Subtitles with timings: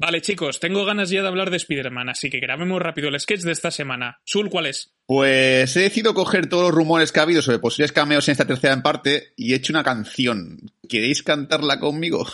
[0.00, 3.42] Vale, chicos, tengo ganas ya de hablar de Spider-Man, así que grabemos rápido el sketch
[3.42, 4.20] de esta semana.
[4.24, 4.92] Sul, ¿cuál es?
[5.06, 8.46] Pues he decidido coger todos los rumores que ha habido sobre posibles cameos en esta
[8.46, 10.70] tercera en parte y he hecho una canción.
[10.88, 12.26] ¿Queréis cantarla conmigo?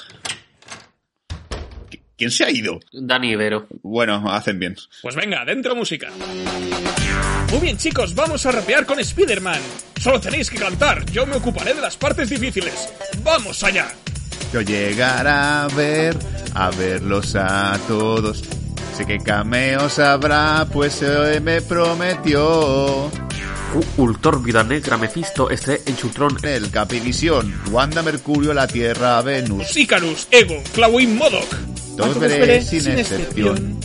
[2.16, 2.80] ¿Quién se ha ido?
[2.92, 3.66] Dani Ibero.
[3.82, 4.76] Bueno, hacen bien.
[5.02, 6.10] Pues venga, dentro música.
[7.50, 9.60] Muy bien, chicos, vamos a rapear con Spider-Man.
[10.00, 12.92] Solo tenéis que cantar, yo me ocuparé de las partes difíciles.
[13.22, 13.88] ¡Vamos allá!
[14.54, 16.16] Yo llegaré a ver,
[16.54, 18.44] a verlos a todos.
[18.96, 23.10] Sé que cameos habrá, pues hoy me prometió.
[23.96, 26.36] Ultor, Vida Negra, Mephisto, este Enchultron.
[26.44, 29.76] El Capivisión, Wanda, Mercurio, la Tierra, Venus.
[29.76, 31.52] Icarus, Ego, Clawin, Modoc.
[31.96, 33.80] Todos veré sin excepción.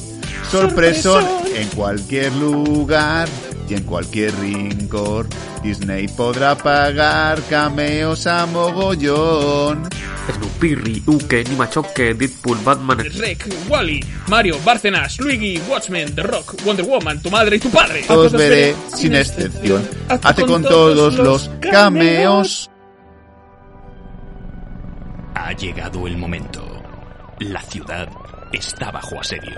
[0.52, 3.28] Sorpresón en cualquier lugar
[3.68, 5.28] y en cualquier rincón.
[5.64, 9.90] Disney podrá pagar cameos a mogollón.
[10.32, 13.00] Snoopy, Ryuke, Nimachoke, Deadpool, Batman.
[13.00, 18.04] Rek, Wally, Mario, Bárcenas, Luigi, Watchmen, The Rock, Wonder Woman, tu madre y tu padre.
[18.08, 19.88] Todos veré sin excepción.
[20.08, 22.70] Hace con todos los cameos.
[25.36, 26.66] Ha llegado el momento.
[27.40, 28.10] La ciudad
[28.52, 29.58] está bajo asedio.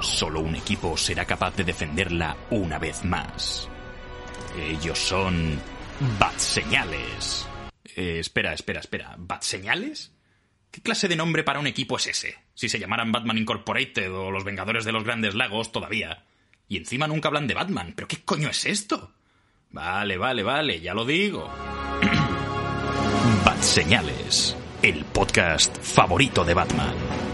[0.00, 3.68] Solo un equipo será capaz de defenderla una vez más.
[4.58, 5.58] Ellos son
[6.18, 7.46] Bat Señales.
[7.96, 9.14] Eh, espera, espera, espera.
[9.18, 10.12] ¿Bat Señales?
[10.70, 12.36] ¿Qué clase de nombre para un equipo es ese?
[12.54, 16.24] Si se llamaran Batman Incorporated o los Vengadores de los Grandes Lagos todavía.
[16.68, 17.92] Y encima nunca hablan de Batman.
[17.96, 19.12] ¿Pero qué coño es esto?
[19.70, 21.52] Vale, vale, vale, ya lo digo.
[23.44, 27.29] Bat Señales, el podcast favorito de Batman.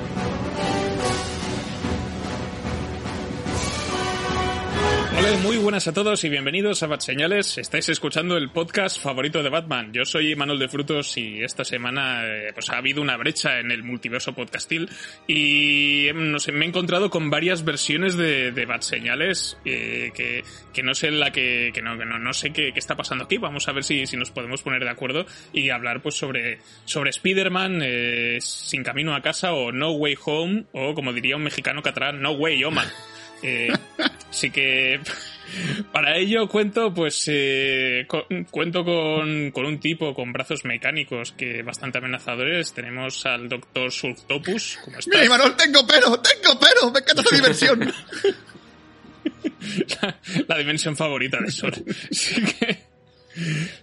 [5.18, 7.56] Hola, muy buenas a todos y bienvenidos a Bat Señales.
[7.56, 9.90] Estáis escuchando el podcast favorito de Batman.
[9.90, 13.70] Yo soy Manuel de Frutos y esta semana eh, pues ha habido una brecha en
[13.70, 14.90] el multiverso podcastil
[15.26, 20.82] y em, me he encontrado con varias versiones de, de Bat Señales eh, que, que
[20.82, 23.38] no sé la que, que no, que no, no sé qué, qué, está pasando aquí.
[23.38, 27.08] Vamos a ver si, si nos podemos poner de acuerdo y hablar pues sobre, sobre
[27.08, 31.80] Spider-Man eh, sin camino a casa o No Way Home o como diría un mexicano
[31.80, 32.82] catalán, No Way Home.
[33.46, 33.68] Eh,
[34.28, 34.98] así que
[35.92, 41.62] para ello cuento pues eh, con, cuento con, con, un tipo con brazos mecánicos que
[41.62, 42.72] bastante amenazadores.
[42.72, 44.78] Tenemos al doctor Sultopus.
[44.84, 45.14] ¿Cómo estás?
[45.14, 47.80] Mira, Imanol, tengo pero, tengo pero, me encanta esta diversión.
[50.02, 50.18] la,
[50.48, 51.72] la, dimensión favorita de Sol.
[52.10, 52.78] Así que,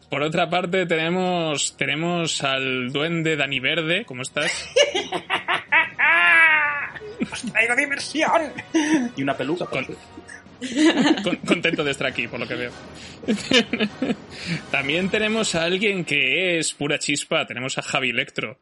[0.09, 4.03] por otra parte tenemos tenemos al duende Dani Verde.
[4.05, 4.69] ¿Cómo estás?
[7.31, 8.53] ¡Os traigo diversión!
[9.15, 9.65] Y una peluca.
[9.65, 9.85] Con,
[11.23, 12.71] con, contento de estar aquí, por lo que veo.
[14.71, 17.45] También tenemos a alguien que es pura chispa.
[17.45, 18.59] Tenemos a Javi Electro.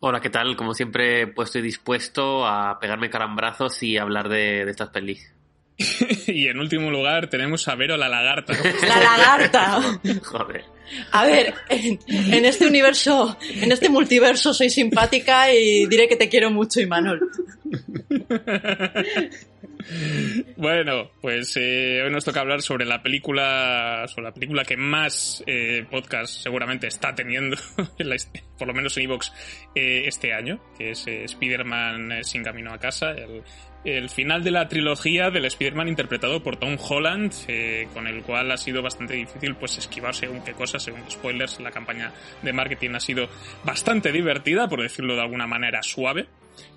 [0.00, 0.56] Hola, ¿qué tal?
[0.56, 5.32] Como siempre, pues estoy dispuesto a pegarme carambrazos y hablar de, de estas pelis.
[6.26, 8.54] y en último lugar tenemos a Vero la lagarta.
[8.86, 10.00] La lagarta.
[10.24, 10.64] Joder.
[11.12, 16.28] A ver, en, en, este universo, en este multiverso soy simpática y diré que te
[16.28, 17.30] quiero mucho, Imanol.
[20.56, 25.42] Bueno, pues eh, hoy nos toca hablar sobre la película, sobre la película que más
[25.46, 27.56] eh, podcast seguramente está teniendo,
[28.58, 29.32] por lo menos en Evox,
[29.74, 33.14] eh, este año, que es Spider-Man sin camino a casa,
[33.84, 37.32] el, final de la trilogía del Spider-Man interpretado por Tom Holland,
[37.94, 41.60] con el cual ha sido bastante difícil pues esquivar según qué cosas, según spoilers.
[41.60, 43.30] La campaña de marketing ha sido
[43.64, 46.26] bastante divertida, por decirlo de alguna manera suave.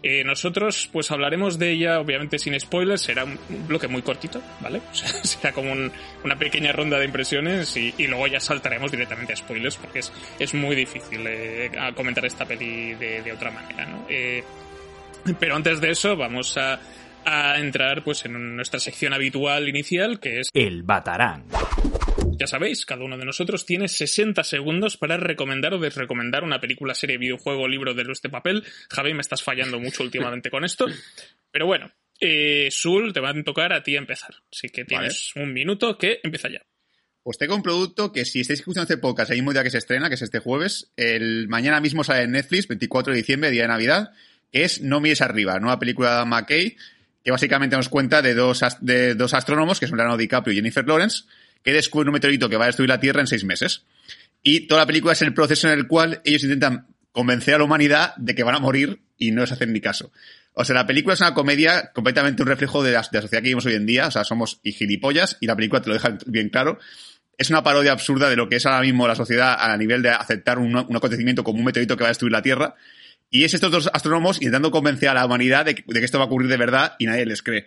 [0.02, 4.82] Eh, nosotros pues hablaremos de ella obviamente sin spoilers, será un bloque muy cortito, ¿vale?
[4.92, 5.92] O sea, será como un,
[6.24, 10.54] una pequeña ronda de impresiones y, luego ya saltaremos directamente a spoilers porque es, es
[10.54, 14.06] muy difícil eh, comentar esta peli de, de otra manera, ¿no?
[14.10, 14.44] Eh,
[15.40, 16.80] pero antes de eso vamos a,
[17.26, 21.46] a, entrar pues en nuestra sección habitual inicial que es El Batarán.
[22.38, 26.96] Ya sabéis, cada uno de nosotros tiene 60 segundos para recomendar o desrecomendar una película,
[26.96, 28.64] serie, videojuego, libro de este papel.
[28.90, 30.86] Javi, me estás fallando mucho últimamente con esto.
[31.52, 34.35] Pero bueno, eh, Sul, te va a tocar a ti empezar.
[34.52, 35.47] Así que tienes vale.
[35.47, 36.62] un minuto que empieza ya.
[37.24, 39.78] Pues tengo un producto que si estáis escuchando este podcast el mismo día que se
[39.78, 43.62] estrena, que es este jueves, el mañana mismo sale en Netflix, 24 de diciembre, día
[43.62, 44.12] de Navidad,
[44.52, 46.76] es No mires arriba, nueva película de McKay,
[47.24, 50.86] que básicamente nos cuenta de dos, de dos astrónomos, que son Leonardo DiCaprio y Jennifer
[50.86, 51.24] Lawrence,
[51.64, 53.86] que descubren un meteorito que va a destruir la Tierra en seis meses.
[54.42, 57.64] Y toda la película es el proceso en el cual ellos intentan convencer a la
[57.64, 60.12] humanidad de que van a morir y no les hacen ni caso.
[60.54, 63.66] O sea, la película es una comedia completamente un reflejo de la, sociedad que vivimos
[63.66, 64.08] hoy en día.
[64.08, 66.80] O sea, somos y gilipollas y la película te lo deja bien claro.
[67.38, 70.10] Es una parodia absurda de lo que es ahora mismo la sociedad a nivel de
[70.10, 72.76] aceptar un, un acontecimiento como un meteorito que va a destruir la Tierra
[73.32, 76.28] Y es estos dos astrónomos intentando convencer a la humanidad de que esto va a
[76.28, 77.66] ocurrir de verdad y nadie les cree.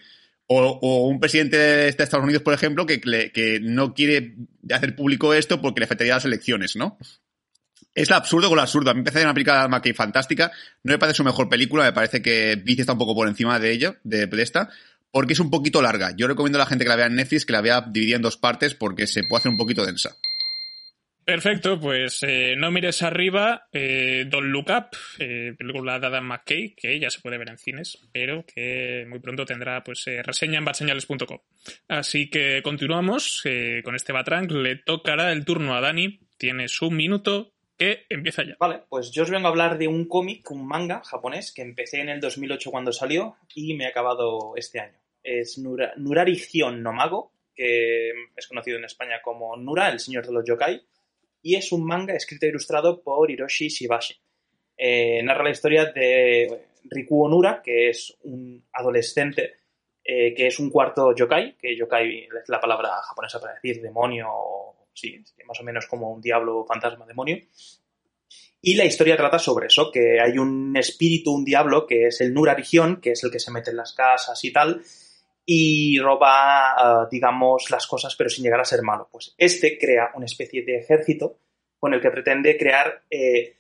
[0.49, 4.37] O, o un presidente de Estados Unidos, por ejemplo, que, que no quiere
[4.71, 6.99] hacer público esto porque le afectaría las elecciones, ¿no?
[7.97, 8.91] Es absurdo con lo absurdo.
[8.91, 10.53] A mí me parece una película McKay fantástica.
[10.85, 13.59] No me parece su mejor película, me parece que Vice está un poco por encima
[13.59, 14.69] de ella, de, de esta,
[15.11, 16.15] porque es un poquito larga.
[16.15, 18.23] Yo recomiendo a la gente que la vea en Netflix que la vea dividida en
[18.23, 20.15] dos partes porque se puede hacer un poquito densa.
[21.27, 26.77] Perfecto, pues eh, no mires arriba, eh, Don't Look Up, eh, película de Adam McKay,
[26.77, 30.59] que ya se puede ver en cines, pero que muy pronto tendrá pues eh, reseña
[30.59, 31.39] en badseñales.com.
[31.89, 36.95] Así que continuamos eh, con este Batrank, le tocará el turno a Dani, tienes un
[36.95, 38.55] minuto que empieza ya.
[38.61, 42.03] Vale, pues yo os vengo a hablar de un cómic, un manga japonés, que empecé
[42.03, 45.01] en el 2008 cuando salió y me he acabado este año.
[45.25, 50.25] Es Nura, Nurari Gion no Mago, que es conocido en España como Nura, el señor
[50.25, 50.81] de los yokai,
[51.47, 54.17] y es un manga escrito e ilustrado por Hiroshi Shibashi.
[54.77, 59.59] Eh, narra la historia de Riku Onura, que es un adolescente
[60.03, 64.27] eh, que es un cuarto yokai, que yokai es la palabra japonesa para decir demonio,
[64.29, 67.39] o sí, más o menos como un diablo, fantasma, demonio.
[68.61, 72.35] Y la historia trata sobre eso, que hay un espíritu, un diablo, que es el
[72.35, 74.83] Nura Rigión, que es el que se mete en las casas y tal,
[75.49, 79.09] y roba, uh, digamos, las cosas, pero sin llegar a ser malo.
[79.11, 81.39] Pues este crea una especie de ejército
[81.79, 83.55] con el que pretende crear, eh,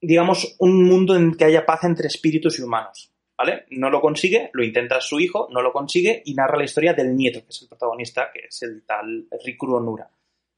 [0.00, 3.12] digamos, un mundo en que haya paz entre espíritus y humanos.
[3.36, 3.66] ¿Vale?
[3.70, 7.14] No lo consigue, lo intenta su hijo, no lo consigue y narra la historia del
[7.14, 10.10] nieto, que es el protagonista, que es el tal Rikuru Onura.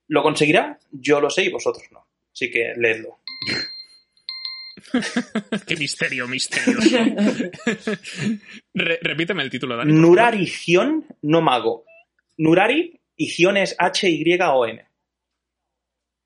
[0.08, 0.78] ¿Lo conseguirá?
[0.90, 2.06] Yo lo sé y vosotros no.
[2.32, 3.18] Así que leedlo.
[5.66, 6.98] Qué misterio, misterioso.
[8.74, 9.92] Re repíteme el título, Dani.
[9.92, 11.84] Nurari Gion no mago.
[12.38, 14.86] Nurari y Gion es H-Y-O-N.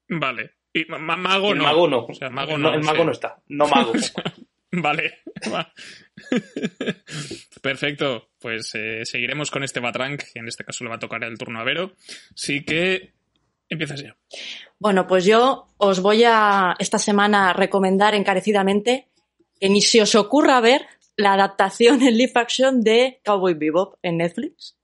[0.08, 0.50] Vale.
[0.72, 1.64] Y ma mago el no.
[1.64, 2.05] mago no.
[2.06, 2.75] O sea, mago no.
[2.75, 3.05] el mago sí.
[3.05, 3.43] no está.
[3.49, 3.93] No mago.
[4.72, 5.19] vale.
[7.62, 8.31] Perfecto.
[8.38, 10.22] Pues eh, seguiremos con este Batrank.
[10.32, 11.94] que En este caso le va a tocar el turno a Vero.
[12.34, 13.12] Así que
[13.69, 14.16] empiezas ya.
[14.78, 19.08] Bueno, pues yo os voy a esta semana recomendar encarecidamente
[19.61, 24.19] que ni se os ocurra ver la adaptación en live action de Cowboy Bebop en
[24.19, 24.76] Netflix.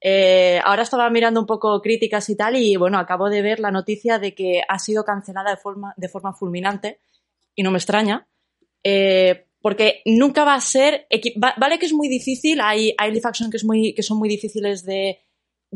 [0.00, 3.70] Eh, ahora estaba mirando un poco críticas y tal y bueno, acabo de ver la
[3.70, 7.00] noticia de que ha sido cancelada de forma, de forma fulminante
[7.54, 8.28] y no me extraña.
[8.82, 11.06] Eh, porque nunca va a ser.
[11.36, 14.28] Vale que es muy difícil, hay, hay live action que, es muy, que son muy
[14.28, 15.23] difíciles de,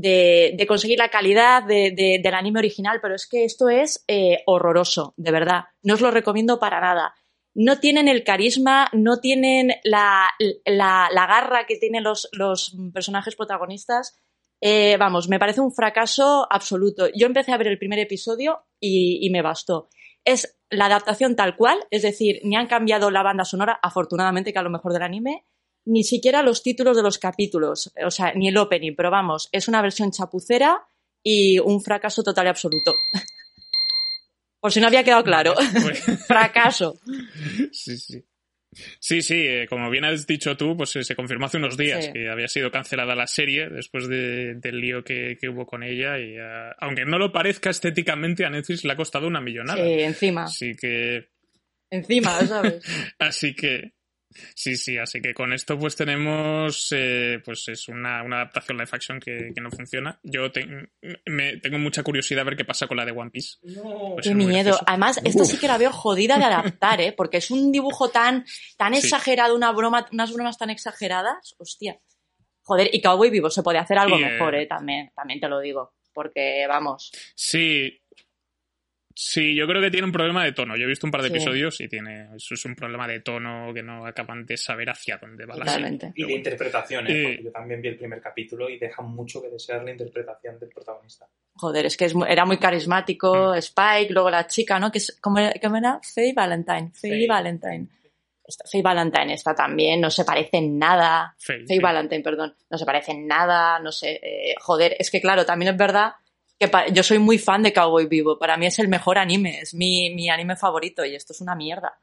[0.01, 4.43] de, conseguir la calidad de, de, del anime original, pero es que esto es eh,
[4.47, 5.65] horroroso, de verdad.
[5.83, 7.15] No os lo recomiendo para nada.
[7.55, 10.29] No tienen el carisma, no tienen la,
[10.65, 14.17] la, la garra que tienen los, los personajes protagonistas.
[14.61, 17.09] Eh, vamos, me parece un fracaso absoluto.
[17.15, 19.89] Yo empecé a ver el primer episodio y, y me bastó.
[20.25, 24.59] Es la adaptación tal cual, es decir, ni han cambiado la banda sonora, afortunadamente que
[24.59, 25.45] a lo mejor del anime,
[25.89, 29.69] ni siquiera los títulos de los capítulos, o sea, ni el opening, pero vamos, es
[29.69, 30.87] una versión chapucera
[31.23, 32.95] y un fracaso total y absoluto.
[34.61, 35.55] Por si no había quedado claro.
[36.27, 36.99] fracaso.
[37.73, 38.25] Sí, sí.
[39.01, 42.05] Sí, sí, eh, como bien has dicho tú, pues eh, se confirmó hace unos días
[42.05, 42.13] sí.
[42.13, 46.19] que había sido cancelada la serie después de, del lío que, que, hubo con ella
[46.19, 49.83] y uh, aunque no lo parezca estéticamente a Netflix le ha costado una millonada.
[49.83, 50.45] Sí, encima.
[50.45, 51.31] Así que...
[51.91, 52.85] Encima, ¿sabes?
[53.19, 53.95] Así que...
[54.55, 58.91] Sí, sí, así que con esto pues tenemos eh, pues es una, una, adaptación live
[58.93, 60.19] action que, que no funciona.
[60.23, 60.67] Yo te,
[61.27, 63.57] me, tengo mucha curiosidad a ver qué pasa con la de One Piece.
[63.63, 64.13] No.
[64.15, 64.79] Pues qué miedo.
[64.87, 67.13] Además, esta sí que la veo jodida de adaptar, ¿eh?
[67.17, 68.45] Porque es un dibujo tan,
[68.77, 69.01] tan sí.
[69.01, 71.55] exagerado, una broma, unas bromas tan exageradas.
[71.59, 71.99] Hostia.
[72.63, 74.67] Joder, y Cowboy Vivo se puede hacer algo y, mejor, ¿eh?
[74.67, 75.95] También, también te lo digo.
[76.13, 77.13] Porque, vamos.
[77.35, 78.03] Sí,
[79.21, 80.77] Sí, yo creo que tiene un problema de tono.
[80.77, 81.35] Yo he visto un par de sí.
[81.35, 85.19] episodios y tiene eso es un problema de tono que no acaban de saber hacia
[85.19, 86.07] dónde va Totalmente.
[86.07, 86.25] la serie.
[86.25, 87.23] Y de interpretación, ¿eh?
[87.25, 90.69] Porque yo también vi el primer capítulo y deja mucho que desear la interpretación del
[90.69, 91.27] protagonista.
[91.55, 93.57] Joder, es que es, era muy carismático, mm.
[93.57, 94.93] Spike, luego la chica, ¿no?
[94.93, 95.99] Que es, ¿cómo, ¿cómo era?
[96.01, 96.93] Faye Valentine.
[96.95, 97.27] Faye, Faye.
[97.27, 97.89] Valentine.
[98.71, 101.35] Faye Valentine está también, no se parece en nada.
[101.39, 102.55] Faye, Faye Valentine, perdón.
[102.71, 104.21] No se parece en nada, no sé.
[104.23, 106.13] Eh, joder, es que claro, también es verdad
[106.59, 108.39] que yo soy muy fan de Cowboy Vivo.
[108.39, 111.55] Para mí es el mejor anime, es mi, mi anime favorito y esto es una
[111.55, 111.99] mierda.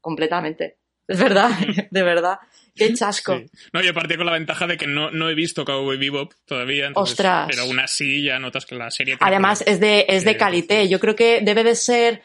[0.00, 0.78] Completamente.
[1.06, 1.50] Es verdad,
[1.90, 2.38] de verdad.
[2.74, 3.38] Qué chasco.
[3.38, 3.46] Sí.
[3.72, 6.86] No, yo partí con la ventaja de que no, no he visto Cowboy Bebop todavía.
[6.86, 7.46] Entonces, Ostras.
[7.50, 9.16] Pero aún así ya notas que la serie...
[9.20, 10.88] Además, es de, es de calité.
[10.88, 12.22] Yo creo que debe de ser...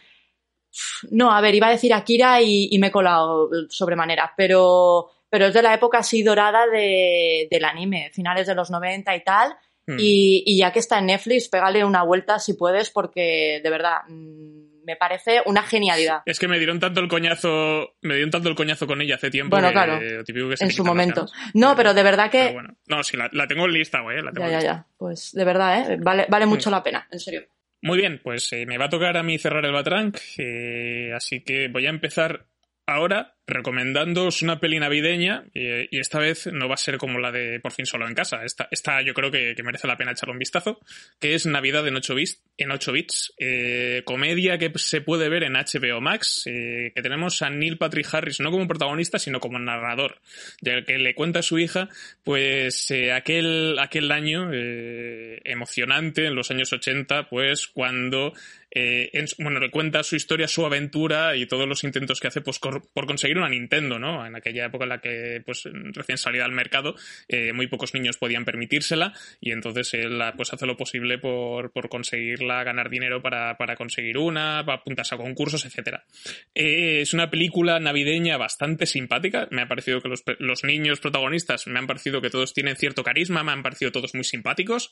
[1.11, 5.47] No, a ver, iba a decir Akira y, y me he colado sobremanera, pero, pero
[5.47, 9.55] es de la época así dorada de, del anime, finales de los 90 y tal.
[9.97, 14.01] Y, y, ya que está en Netflix, pégale una vuelta si puedes, porque de verdad
[14.07, 16.21] mm, me parece una genialidad.
[16.25, 19.29] Es que me dieron tanto el coñazo, me dieron tanto el coñazo con ella hace
[19.29, 19.55] tiempo.
[19.55, 21.27] Bueno, que, claro, típico que se en su momento.
[21.53, 22.51] No, pero de verdad que...
[22.53, 22.75] Bueno.
[22.87, 24.21] No, sí, la, la tengo en lista, güey.
[24.21, 24.73] La tengo Ya, en ya, lista.
[24.73, 24.87] ya.
[24.97, 25.97] Pues de verdad, ¿eh?
[26.01, 27.43] Vale, vale mucho la pena, en serio.
[27.81, 31.41] Muy bien, pues eh, me va a tocar a mí cerrar el Batrank, eh, así
[31.43, 32.45] que voy a empezar
[32.85, 37.31] ahora recomendándoos una peli navideña eh, y esta vez no va a ser como la
[37.31, 38.43] de Por fin solo en casa.
[38.45, 40.79] Esta, esta yo creo que, merece la pena echarle un vistazo,
[41.19, 45.43] que es Navidad en 8 bits, en 8 bits eh, comedia que se puede ver
[45.43, 49.59] en HBO Max, eh, que tenemos a Neil Patrick Harris no como protagonista, sino como
[49.59, 50.19] narrador,
[50.61, 51.89] ya que le cuenta a su hija,
[52.23, 58.33] pues eh, aquel, aquel año eh, emocionante en los años 80, pues cuando
[58.71, 62.41] eh, en- bueno, le cuenta su historia, su aventura y todos los intentos que hace
[62.41, 64.25] pues, por conseguir una Nintendo, ¿no?
[64.25, 66.95] En aquella época en la que, pues, recién salida al mercado,
[67.27, 71.71] eh, muy pocos niños podían permitírsela y entonces él ah, pues, hace lo posible por,
[71.71, 76.05] por conseguirla, ganar dinero para, para conseguir una, para apuntarse a concursos, etcétera.
[76.53, 79.47] Eh, es una película navideña bastante simpática.
[79.51, 83.43] Me ha parecido que los, niños protagonistas me han parecido que todos tienen cierto carisma,
[83.43, 84.91] me han parecido todos muy simpáticos.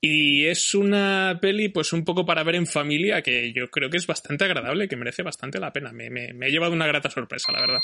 [0.00, 3.96] Y es una peli, pues un poco para ver en familia, que yo creo que
[3.96, 5.92] es bastante agradable, que merece bastante la pena.
[5.92, 7.80] Me, me, me he llevado una grata sorpresa, la verdad.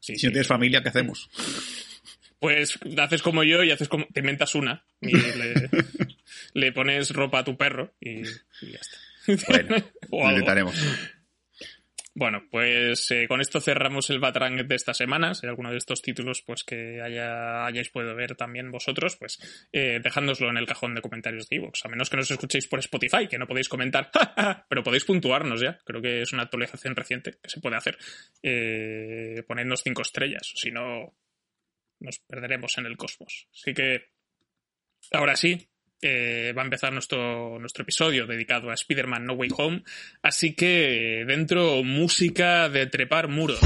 [0.00, 1.28] Sí, Si no tienes familia, ¿qué hacemos?
[2.38, 4.06] Pues haces como yo y haces como.
[4.06, 4.84] Te inventas una.
[5.00, 5.68] Y le,
[6.54, 9.46] le pones ropa a tu perro y, y ya está.
[9.48, 9.76] Bueno,
[10.10, 10.30] O lo algo.
[10.38, 10.74] intentaremos.
[12.12, 15.32] Bueno, pues eh, con esto cerramos el Batrang de esta semana.
[15.32, 19.38] Si hay alguno de estos títulos pues que haya, hayáis podido ver también vosotros, pues
[19.72, 21.84] eh, dejándoslo en el cajón de comentarios de iVoox.
[21.84, 24.10] A menos que nos escuchéis por Spotify, que no podéis comentar,
[24.68, 25.78] pero podéis puntuarnos ya.
[25.84, 27.96] Creo que es una actualización reciente que se puede hacer.
[28.42, 31.14] Eh, ponernos cinco estrellas, si no
[32.00, 33.46] nos perderemos en el cosmos.
[33.54, 34.10] Así que
[35.12, 35.70] ahora sí,
[36.02, 39.82] eh, va a empezar nuestro, nuestro episodio dedicado a Spider-Man No Way Home.
[40.22, 43.60] Así que eh, dentro música de trepar muros.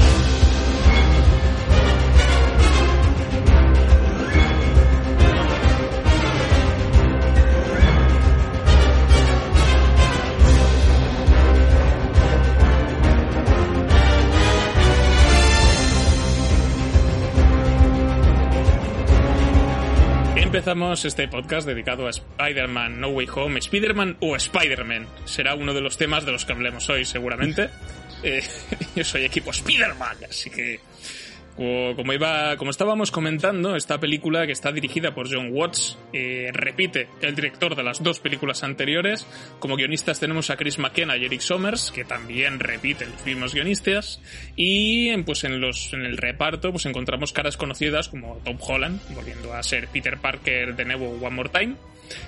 [20.65, 23.59] Empezamos este podcast dedicado a Spider-Man No Way Home.
[23.59, 27.69] Spider-Man o Spider-Man será uno de los temas de los que hablemos hoy, seguramente.
[28.23, 28.41] Eh,
[28.95, 30.79] yo soy equipo Spider-Man, así que.
[31.55, 37.07] Como, iba, como estábamos comentando, esta película que está dirigida por John Watts eh, repite
[37.21, 39.25] el director de las dos películas anteriores.
[39.59, 44.19] Como guionistas tenemos a Chris McKenna y Eric Sommers, que también repiten los mismos guionistas.
[44.57, 49.53] Y pues en los en el reparto pues encontramos caras conocidas como Tom Holland, volviendo
[49.53, 51.75] a ser Peter Parker de nuevo One More Time.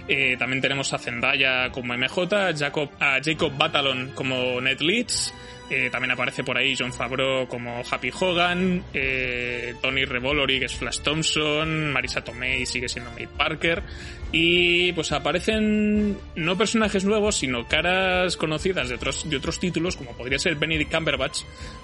[0.08, 5.34] Eh, también tenemos a Zendaya como MJ, Jacob, a Jacob Batalon como Ned Leeds.
[5.70, 10.76] Eh, también aparece por ahí John Favreau como Happy Hogan, eh, Tony Revolori que es
[10.76, 13.84] Flash Thompson, Marisa Tomei sigue siendo May Parker.
[14.32, 20.16] Y pues aparecen no personajes nuevos sino caras conocidas de otros de otros títulos como
[20.16, 21.42] podría ser Benedict Cumberbatch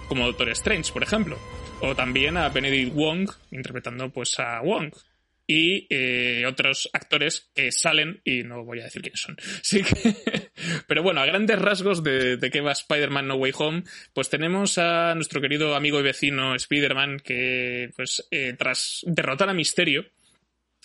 [0.08, 1.38] como Doctor Strange por ejemplo.
[1.82, 4.94] O también a Benedict Wong interpretando pues a Wong.
[5.46, 9.36] Y eh, otros actores que salen y no voy a decir quiénes son.
[9.62, 10.43] Sí que...
[10.88, 14.77] Pero bueno, a grandes rasgos de, de qué va Spider-Man No Way Home, pues tenemos
[14.77, 20.05] a nuestro querido amigo y vecino Spider-Man que, pues, eh, tras derrotar a Misterio,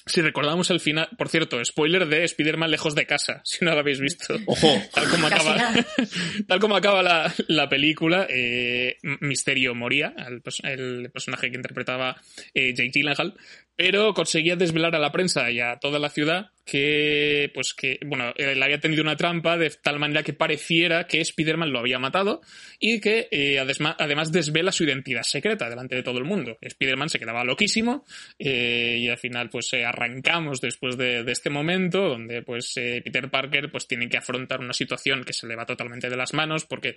[0.08, 3.80] si recordamos el final, por cierto, spoiler de Spider-Man lejos de casa, si no lo
[3.80, 4.36] habéis visto.
[4.46, 5.74] Ojo, Tal como acaba,
[6.48, 10.14] tal como acaba la, la película, eh, Misterio moría,
[10.62, 12.16] el personaje que interpretaba
[12.54, 13.34] eh, Jake Gyllenhaal,
[13.78, 18.32] pero conseguía desvelar a la prensa y a toda la ciudad que, pues que, bueno,
[18.34, 22.40] él había tenido una trampa de tal manera que pareciera que Spider-Man lo había matado
[22.80, 26.58] y que eh, además desvela su identidad secreta delante de todo el mundo.
[26.60, 28.04] Spider-Man se quedaba loquísimo
[28.36, 33.00] eh, y al final pues eh, arrancamos después de, de este momento donde pues eh,
[33.04, 36.34] Peter Parker pues tiene que afrontar una situación que se le va totalmente de las
[36.34, 36.96] manos porque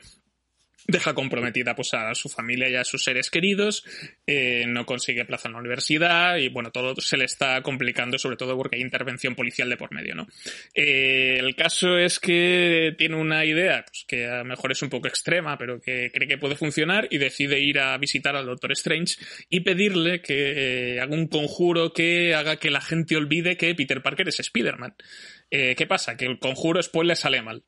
[0.92, 3.84] deja comprometida pues a su familia y a sus seres queridos,
[4.28, 8.38] eh, no consigue plaza en la universidad y bueno, todo se le está complicando sobre
[8.38, 10.28] todo porque hay intervención policial de por medio, ¿no?
[10.74, 14.90] Eh, el caso es que tiene una idea pues, que a lo mejor es un
[14.90, 18.72] poco extrema, pero que cree que puede funcionar y decide ir a visitar al Doctor
[18.74, 19.16] Strange
[19.50, 24.02] y pedirle que eh, haga un conjuro que haga que la gente olvide que Peter
[24.02, 24.96] Parker es Spider-Man.
[25.50, 26.16] ¿Qué pasa?
[26.16, 27.66] Que el conjuro, spoiler, sale mal.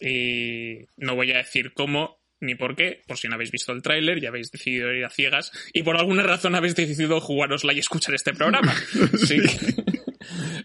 [0.00, 3.82] Y no voy a decir cómo ni por qué, por si no habéis visto el
[3.82, 7.78] tráiler, ya habéis decidido ir a ciegas y por alguna razón habéis decidido jugárosla y
[7.78, 8.74] escuchar este programa.
[9.14, 9.74] Así que,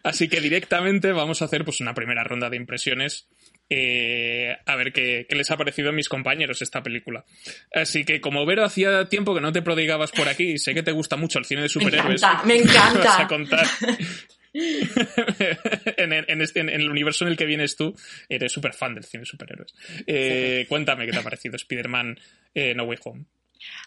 [0.04, 3.28] así que directamente vamos a hacer pues una primera ronda de impresiones
[3.70, 7.26] eh, a ver qué, qué, les ha parecido a mis compañeros esta película.
[7.74, 10.84] Así que como Vero hacía tiempo que no te prodigabas por aquí y sé que
[10.84, 12.22] te gusta mucho el cine de superhéroes.
[12.22, 13.00] Me encanta, me encanta.
[13.04, 13.66] Vas a contar.
[15.98, 17.96] en, en, este, en, el universo en el que vienes tú,
[18.30, 19.74] eres súper fan del cine de superhéroes.
[20.06, 20.68] Eh, sí.
[20.68, 22.20] Cuéntame qué te ha parecido Spider-Man
[22.54, 23.26] eh, No Way Home.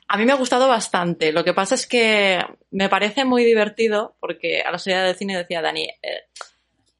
[0.08, 1.32] A mí me ha gustado bastante.
[1.32, 5.36] Lo que pasa es que me parece muy divertido porque a la salida del cine
[5.36, 6.24] decía Dani, eh,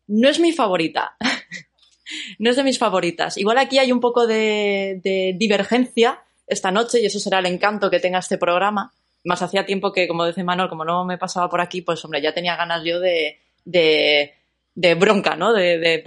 [0.09, 1.17] no es mi favorita.
[2.39, 3.37] no es de mis favoritas.
[3.37, 7.91] Igual aquí hay un poco de, de, divergencia esta noche y eso será el encanto
[7.91, 8.93] que tenga este programa.
[9.25, 12.23] Más hacía tiempo que, como dice Manuel, como no me pasaba por aquí, pues hombre,
[12.23, 14.33] ya tenía ganas yo de, de,
[14.75, 15.53] de bronca, ¿no?
[15.53, 16.03] De, de,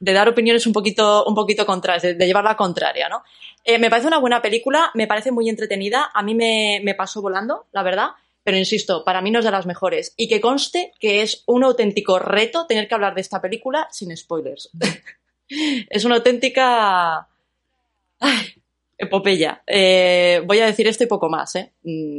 [0.00, 3.22] de, dar opiniones un poquito, un poquito contrarias, de, de llevar la contraria, ¿no?
[3.64, 7.20] Eh, me parece una buena película, me parece muy entretenida, a mí me, me pasó
[7.20, 8.10] volando, la verdad,
[8.42, 10.14] pero insisto, para mí no es de las mejores.
[10.16, 14.16] Y que conste que es un auténtico reto tener que hablar de esta película sin
[14.16, 14.70] spoilers.
[15.48, 17.28] es una auténtica...
[18.20, 18.54] Ay,
[18.98, 19.62] epopeya.
[19.64, 21.54] Eh, voy a decir esto y poco más.
[21.54, 21.72] ¿eh?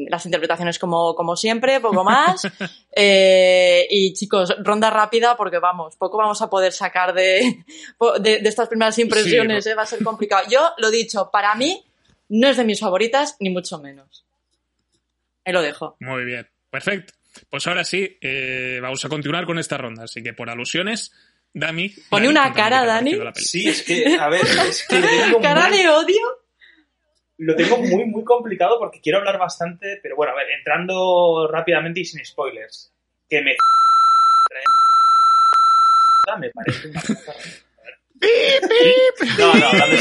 [0.09, 2.47] Las interpretaciones como, como siempre, poco más.
[3.01, 7.63] Eh, y chicos, ronda rápida porque vamos, poco vamos a poder sacar de,
[8.19, 9.63] de, de estas primeras impresiones.
[9.63, 9.75] Sí, ¿eh?
[9.75, 10.43] Va a ser complicado.
[10.49, 11.85] Yo lo dicho, para mí
[12.29, 14.25] no es de mis favoritas, ni mucho menos.
[15.45, 15.95] Ahí lo dejo.
[16.01, 17.13] Muy bien, perfecto.
[17.49, 20.03] Pues ahora sí, eh, vamos a continuar con esta ronda.
[20.03, 21.13] Así que por alusiones,
[21.53, 21.89] Dani.
[22.09, 23.17] Pone Dani, una cara, Dani.
[23.35, 24.99] Sí, es que, a ver, es que.
[24.99, 26.38] Tengo ¿Cara de odio?
[27.39, 32.01] Lo tengo muy, muy complicado porque quiero hablar bastante, pero bueno, a ver, entrando rápidamente
[32.01, 32.93] y sin spoilers.
[33.29, 33.55] Que me.
[36.37, 37.33] Me parece una cosa.
[39.37, 39.95] No, no, hablando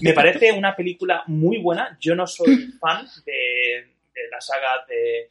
[0.00, 1.96] Me parece una película muy buena.
[2.00, 5.30] Yo no soy fan de, de la saga de,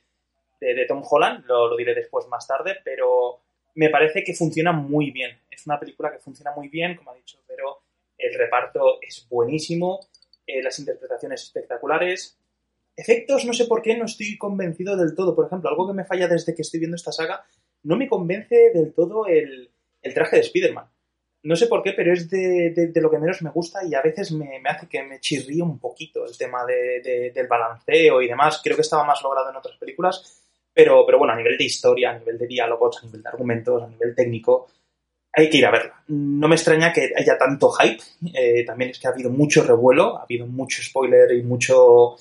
[0.62, 3.42] de, de Tom Holland, lo, lo, diré después más tarde, pero
[3.76, 5.38] me parece que funciona muy bien.
[5.52, 7.82] Es una película que funciona muy bien, como ha dicho, pero
[8.18, 10.00] el reparto es buenísimo,
[10.46, 12.38] eh, las interpretaciones espectaculares.
[12.96, 15.36] Efectos, no sé por qué, no estoy convencido del todo.
[15.36, 17.44] Por ejemplo, algo que me falla desde que estoy viendo esta saga,
[17.84, 20.90] no me convence del todo el, el traje de Spider-Man.
[21.44, 24.02] No sé por qué, pero es de, de, lo que menos me gusta y a
[24.02, 28.30] veces me, me hace que me chirríe un poquito el tema de, del balanceo y
[28.30, 28.62] demás.
[28.64, 30.42] Creo que estaba más logrado en otras películas,
[30.74, 33.84] pero, pero bueno, a nivel de historia, a nivel de diálogos, a nivel de argumentos,
[33.84, 34.70] a nivel técnico,
[35.34, 36.04] hay que ir a verla.
[36.08, 38.02] No me extraña que haya tanto hype.
[38.34, 42.16] Eh, también es que ha habido mucho revuelo, ha habido mucho spoiler y mucho,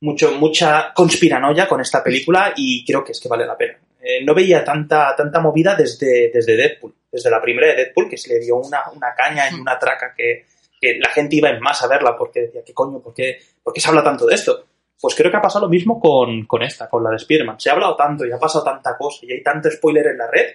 [0.00, 3.78] mucho, mucha conspiranoia con esta película y creo que es que vale la pena.
[4.02, 8.18] Eh, no veía tanta, tanta movida desde, desde Deadpool, desde la primera de Deadpool, que
[8.18, 10.46] se le dio una, una caña y una traca que,
[10.80, 13.00] que, la gente iba en más a verla porque decía, ¿qué coño?
[13.00, 14.66] ¿Por qué, ¿por qué se habla tanto de esto?
[15.00, 17.60] Pues creo que ha pasado lo mismo con, con esta, con la de Spider-Man.
[17.60, 20.28] Se ha hablado tanto y ha pasado tanta cosa y hay tanto spoiler en la
[20.30, 20.46] red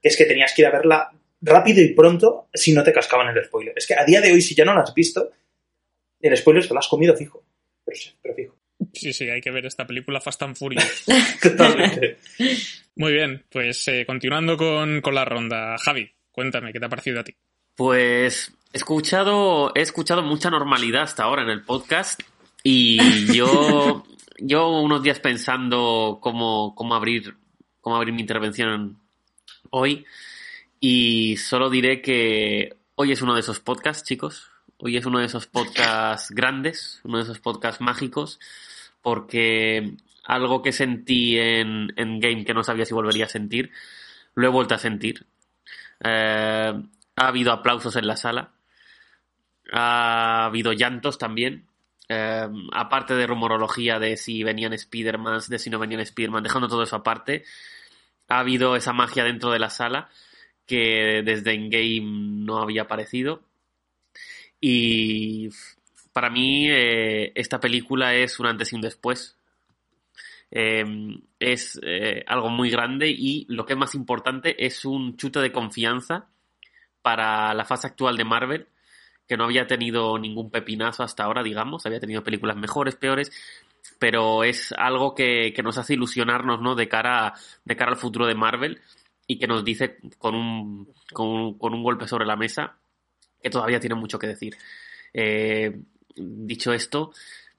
[0.00, 1.12] que es que tenías que ir a verla
[1.42, 3.74] rápido y pronto si no te cascaban el spoiler.
[3.76, 5.30] Es que a día de hoy, si ya no lo has visto,
[6.20, 7.44] el spoiler te lo has comido fijo.
[7.84, 8.56] Pero, sí, pero fijo.
[8.92, 11.04] Sí, sí, hay que ver esta película Fast and Furious.
[11.42, 12.18] Totalmente.
[12.96, 15.76] Muy bien, pues eh, continuando con, con, la ronda.
[15.78, 17.34] Javi, cuéntame, ¿qué te ha parecido a ti?
[17.74, 22.20] Pues he escuchado, he escuchado mucha normalidad hasta ahora en el podcast
[22.62, 22.98] y
[23.34, 24.04] yo,
[24.38, 27.34] yo unos días pensando cómo, cómo abrir,
[27.80, 28.98] cómo abrir mi intervención
[29.70, 30.04] hoy
[30.84, 34.50] y solo diré que hoy es uno de esos podcasts, chicos.
[34.78, 38.40] Hoy es uno de esos podcasts grandes, uno de esos podcasts mágicos,
[39.00, 43.70] porque algo que sentí en, en Game que no sabía si volvería a sentir,
[44.34, 45.24] lo he vuelto a sentir.
[46.00, 46.72] Eh,
[47.14, 48.50] ha habido aplausos en la sala,
[49.72, 51.64] ha habido llantos también.
[52.08, 56.82] Eh, aparte de rumorología de si venían Spider-Man, de si no venían Spider-Man, dejando todo
[56.82, 57.44] eso aparte,
[58.26, 60.10] ha habido esa magia dentro de la sala
[60.66, 63.42] que desde Endgame no había aparecido.
[64.60, 65.50] Y
[66.12, 69.36] para mí eh, esta película es un antes y un después.
[70.50, 70.84] Eh,
[71.38, 75.50] es eh, algo muy grande y lo que es más importante es un chute de
[75.50, 76.28] confianza
[77.00, 78.68] para la fase actual de Marvel,
[79.26, 83.32] que no había tenido ningún pepinazo hasta ahora, digamos, había tenido películas mejores, peores,
[83.98, 86.74] pero es algo que, que nos hace ilusionarnos, ¿no?
[86.74, 87.32] De cara,
[87.64, 88.80] de cara al futuro de Marvel
[89.26, 92.78] y que nos dice con un, con un, con un golpe sobre la mesa
[93.42, 94.56] que todavía tiene mucho que decir.
[95.12, 95.80] Eh,
[96.14, 97.12] dicho esto,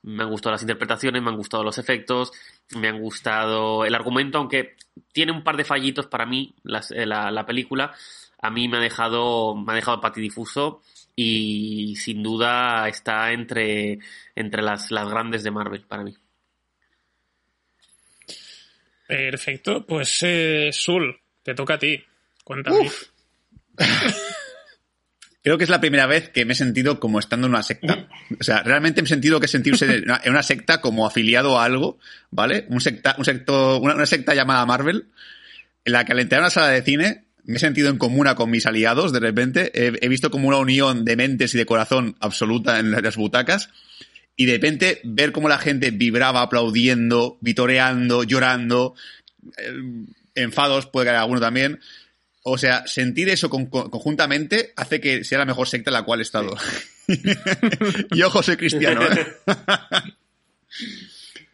[0.03, 2.31] me han gustado las interpretaciones, me han gustado los efectos,
[2.75, 4.75] me han gustado el argumento, aunque
[5.11, 6.53] tiene un par de fallitos para mí
[6.91, 7.93] eh, la, la, película.
[8.41, 10.81] A mí me ha dejado, me ha dejado patidifuso
[11.15, 13.99] y sin duda está entre,
[14.35, 16.13] entre las, las grandes de Marvel para mí.
[19.07, 22.03] Perfecto, pues eh, Sul, te toca a ti.
[22.43, 22.89] Cuéntame.
[25.43, 28.07] Creo que es la primera vez que me he sentido como estando en una secta.
[28.39, 31.59] O sea, realmente me he sentido que sentirse en una, en una secta como afiliado
[31.59, 31.99] a algo,
[32.31, 32.65] ¿vale?
[32.69, 35.07] Un secta, un sector, una, secta llamada Marvel,
[35.83, 38.35] en la que al entrar a una sala de cine me he sentido en comuna
[38.35, 39.71] con mis aliados, de repente.
[39.73, 43.69] He, visto como una unión de mentes y de corazón absoluta en las butacas.
[44.37, 48.95] Y de repente ver cómo la gente vibraba aplaudiendo, vitoreando, llorando,
[50.35, 51.79] enfados, puede caer alguno también.
[52.43, 56.03] O sea, sentir eso con- con- conjuntamente hace que sea la mejor secta en la
[56.03, 56.55] cual he estado.
[58.11, 59.25] y ojo, soy cristiano, ¿eh?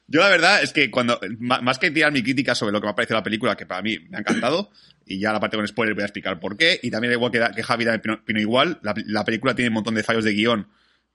[0.07, 2.91] Yo la verdad es que cuando, más que tirar mi crítica sobre lo que me
[2.91, 4.71] ha parecido la película, que para mí me ha encantado,
[5.05, 7.39] y ya la parte con spoiler voy a explicar por qué, y también igual que,
[7.55, 10.67] que Javi también opino igual, la, la película tiene un montón de fallos de guion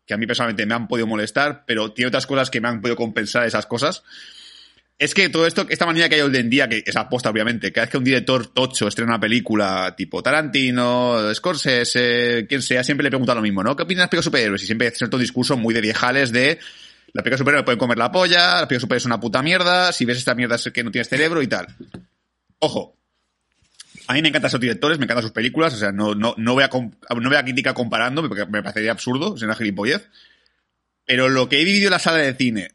[0.06, 2.80] que a mí personalmente me han podido molestar, pero tiene otras cosas que me han
[2.82, 4.04] podido compensar esas cosas.
[4.96, 7.72] Es que todo esto, esta manía que hay hoy en día, que es aposta obviamente,
[7.72, 13.02] cada vez que un director tocho estrena una película tipo Tarantino, Scorsese, quien sea, siempre
[13.02, 13.74] le pregunta lo mismo, ¿no?
[13.74, 14.62] ¿Qué opinas de las películas superhéroes?
[14.62, 16.60] Y siempre hace todo discurso muy de viejales de
[17.12, 19.42] la película de superhéroes pueden comer la polla, la película de superhéroes es una puta
[19.42, 21.66] mierda, si ves esta mierda es que no tienes cerebro y tal.
[22.60, 22.96] Ojo,
[24.06, 26.54] a mí me encantan esos directores, me encantan sus películas, o sea, no, no, no,
[26.54, 30.08] voy, a, no voy a criticar comparando, porque me parecería absurdo, es una gilipollez.
[31.04, 32.73] Pero lo que he vivido en la sala de cine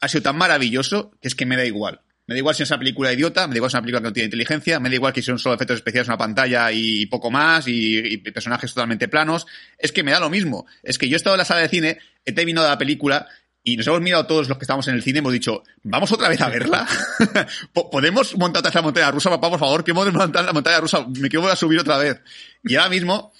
[0.00, 2.00] ha sido tan maravilloso que es que me da igual.
[2.26, 4.00] Me da igual si es una película idiota, me da igual si es una película
[4.02, 7.06] que no tiene inteligencia, me da igual que son solo efectos especiales una pantalla y
[7.06, 9.46] poco más, y, personajes totalmente planos.
[9.78, 10.66] Es que me da lo mismo.
[10.82, 13.26] Es que yo he estado en la sala de cine, he terminado la película
[13.64, 16.28] y nos hemos mirado todos los que estamos en el cine hemos dicho, ¿vamos otra
[16.28, 16.86] vez a verla?
[17.72, 19.82] Po- ¿Podemos montar otra la montaña rusa, papá, por favor?
[19.84, 22.20] Que montar la montaña rusa, me quiero volver a subir otra vez.
[22.64, 23.32] Y ahora mismo, o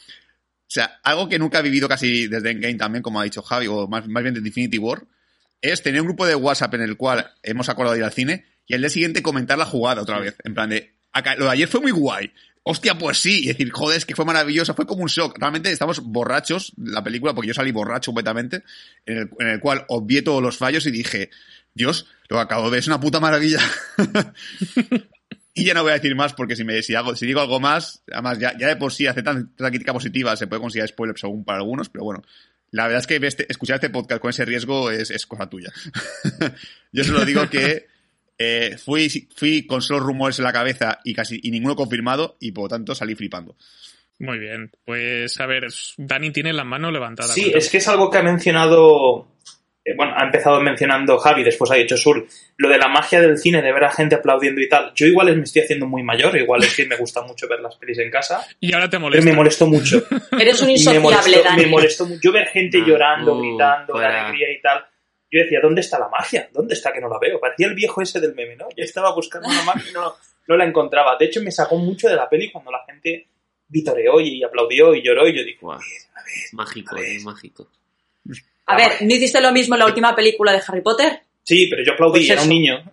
[0.66, 3.86] sea, algo que nunca he vivido casi desde Endgame también, como ha dicho Javi, o
[3.86, 5.04] más, más bien desde Infinity War,
[5.62, 8.74] es tener un grupo de WhatsApp en el cual hemos acordado ir al cine y
[8.74, 10.36] al día siguiente comentar la jugada otra vez.
[10.44, 12.32] En plan de, "Acá- lo de ayer fue muy guay.
[12.62, 13.44] Hostia, pues sí.
[13.44, 15.38] Y decir, joder, es que fue maravilloso, fue como un shock.
[15.38, 18.62] Realmente estamos borrachos, la película, porque yo salí borracho completamente,
[19.06, 21.30] en el, en el cual obvié todos los fallos y dije,
[21.74, 23.60] Dios, lo que acabo de ver es una puta maravilla.
[25.54, 27.60] y ya no voy a decir más porque si me si hago, si digo algo
[27.60, 31.18] más, además ya, ya de por sí hace tanta crítica positiva, se puede considerar spoiler
[31.18, 32.22] según para algunos, pero bueno.
[32.72, 35.72] La verdad es que este- escuchar este podcast con ese riesgo es, es cosa tuya.
[36.92, 37.87] Yo solo digo que
[38.38, 42.52] eh, fui, fui con solo rumores en la cabeza y casi y ninguno confirmado y
[42.52, 43.56] por lo tanto salí flipando.
[44.18, 44.70] Muy bien.
[44.85, 47.33] Pues a ver, Dani tiene la mano levantada.
[47.33, 49.28] Sí, es que es algo que ha mencionado.
[49.84, 52.26] Eh, bueno, ha empezado mencionando Javi, después ha dicho Sur.
[52.56, 54.92] Lo de la magia del cine, de ver a gente aplaudiendo y tal.
[54.94, 57.76] Yo igual me estoy haciendo muy mayor, igual es que me gusta mucho ver las
[57.76, 59.30] pelis en casa, Y ahora te pero molesta.
[59.30, 60.02] me molestó mucho.
[60.38, 61.62] Eres un me insociable, molestó, Dani.
[61.62, 62.20] me molestó mucho.
[62.22, 64.84] Yo ver gente Ah, llorando, uh, gritando, de alegría y tal.
[65.32, 66.48] Yo decía, ¿dónde está la magia?
[66.52, 67.38] ¿Dónde está que no la veo?
[67.38, 68.66] Parecía el viejo ese del meme, ¿no?
[68.76, 70.14] Yo estaba buscando una magia y no,
[70.48, 71.16] no la encontraba.
[71.16, 73.28] De hecho, me sacó mucho de la peli cuando la gente
[73.68, 75.78] vitoreó y aplaudió y lloró y yo dije, Guau.
[76.52, 77.68] Mágico, es mágico.
[78.72, 81.20] A ver, ¿no hiciste lo mismo en la última película de Harry Potter?
[81.42, 82.92] sí, pero yo aplaudí, Pues era un niño.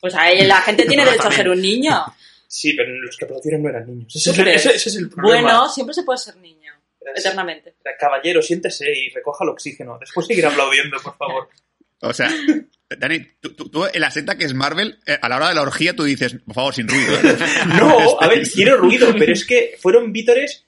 [0.00, 2.04] Pues a la gente tiene derecho a ser un niño.
[2.46, 4.14] Sí, pero los que aplaudieron no eran niños.
[4.14, 4.66] Ese, ¿Tú es, el- crees?
[4.66, 5.40] ese- ese es el problema.
[5.42, 6.72] Bueno, siempre se puede ser niño.
[7.16, 7.74] Eternamente.
[7.98, 9.98] Caballero, siéntese y recoja el oxígeno.
[9.98, 11.48] Después seguir aplaudiendo, por favor.
[12.00, 12.30] O sea,
[12.98, 15.54] Dani, tú, tú- tú en la secta que es Marvel, eh, a la hora de
[15.56, 17.12] la orgía tú dices, por favor, sin ruido.
[17.16, 17.36] ¿eh?
[17.76, 20.64] No, a ver, quiero ruido, pero es que fueron vítores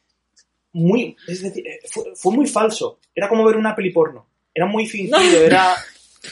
[0.77, 1.17] muy...
[1.27, 2.99] Es decir, eh, fue, fue muy falso.
[3.15, 4.27] Era como ver una peli porno.
[4.55, 5.75] Era muy fingido, era...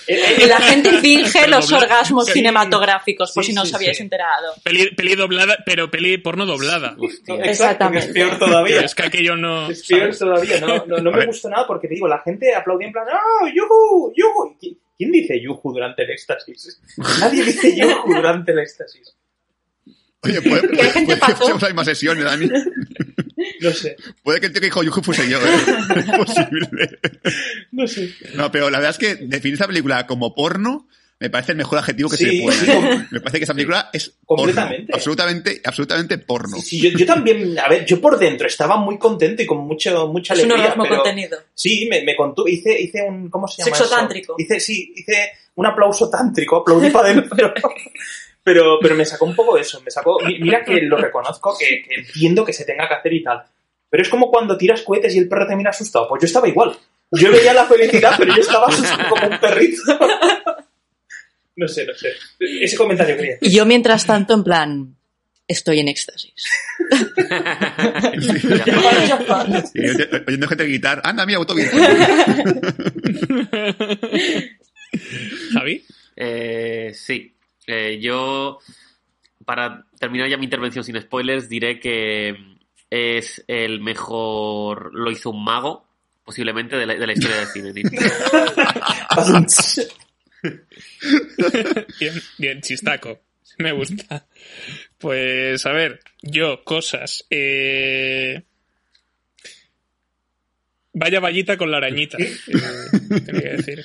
[0.07, 2.33] era- La gente finge Pero los dobla- orgasmos sí.
[2.33, 4.03] cinematográficos, por Sí, si no sí, os habíais sí.
[4.03, 4.55] enterado.
[4.63, 6.97] Peli, peli doblada, pero peli porno doblada.
[7.45, 8.07] Exactamente.
[8.09, 8.81] es peor Pero todavía.
[8.81, 9.71] es que aquello no.
[9.71, 10.19] Es peor ¿sabes?
[10.19, 10.61] todavía.
[10.61, 13.47] No, no, no me gustó nada porque te digo, la gente aplaudía en plan, ¡Oh,
[13.47, 14.57] yuhu, yuhu!
[14.61, 16.81] ¿Qui- ¿Quién dice yuhu durante el éxtasis?
[17.21, 19.15] Nadie dice yuhu durante el éxtasis.
[20.23, 21.39] Oye, puede, puede, gente puede que pasó?
[21.39, 22.49] pasemos a las mismas sesiones, Dani.
[23.65, 25.43] No sé, Puede que el tío que dijo Yuju fuese yo, ¿eh?
[25.97, 26.99] Es posible.
[27.73, 28.11] no sé.
[28.35, 30.89] No, pero la verdad es que definir esa película como porno
[31.21, 32.67] me parece el mejor adjetivo que Sí, se le puede sí,
[33.13, 34.45] Me parece que esa película es porno.
[34.45, 34.93] Completamente.
[34.93, 36.57] Absolutamente, absolutamente porno.
[36.59, 40.09] Sí, yo, yo también, a ver, yo por dentro estaba muy contento y con mucho,
[40.09, 40.65] mucha Es un alegría.
[40.65, 41.39] orgasmo pero- contenido.
[41.55, 43.95] Sí, me, me contó, hice, hice un, ¿cómo se llama Sexo eso?
[43.95, 44.35] tántrico.
[44.39, 47.55] Hice, sí, hice un aplauso tántrico, aplaudí para adentro.
[48.45, 51.83] Pero, pero me sacó un poco eso, me sacó, mi- mira que lo reconozco, que,
[51.83, 53.43] que entiendo que se tenga que hacer y tal.
[53.89, 56.07] Pero es como cuando tiras cohetes y el perro te mira asustado.
[56.09, 56.77] Pues yo estaba igual.
[57.11, 59.81] Yo veía la felicidad, pero yo estaba asustado como un perrito.
[61.57, 62.09] No sé, no sé.
[62.39, 63.39] Ese comentario quería.
[63.41, 64.97] Y yo, mientras tanto, en plan,
[65.47, 66.35] estoy en éxtasis.
[69.75, 71.71] Y oyendo- oyendo gente gritar, anda, mira, auto bien.
[75.53, 75.85] Javi.
[76.17, 77.34] Eh, sí.
[77.67, 78.59] Eh, yo,
[79.45, 82.37] para terminar ya mi intervención sin spoilers, diré que,
[82.91, 84.95] es el mejor.
[84.95, 85.87] Lo hizo un mago,
[86.25, 87.73] posiblemente, de la, de la historia del cine.
[91.99, 93.21] Bien, bien, chistaco.
[93.59, 94.27] Me gusta.
[94.99, 97.25] Pues a ver, yo, cosas.
[97.31, 98.43] Eh...
[100.97, 103.85] Vaya vallita con la arañita, eh, tenía que decir.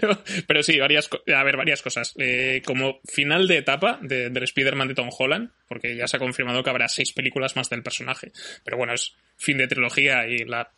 [0.00, 2.14] Pero, pero sí, varias, a ver, varias cosas.
[2.18, 6.20] Eh, como final de etapa de, del Spider-Man de Tom Holland, porque ya se ha
[6.20, 8.32] confirmado que habrá seis películas más del personaje.
[8.64, 10.70] Pero bueno, es fin de trilogía y la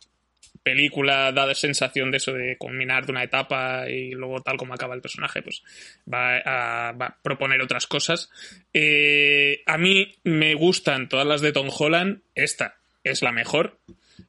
[0.63, 4.73] película da la sensación de eso de combinar de una etapa y luego tal como
[4.73, 5.63] acaba el personaje, pues
[6.11, 8.29] va a, va a proponer otras cosas.
[8.73, 13.79] Eh, a mí me gustan todas las de Tom Holland, esta es la mejor.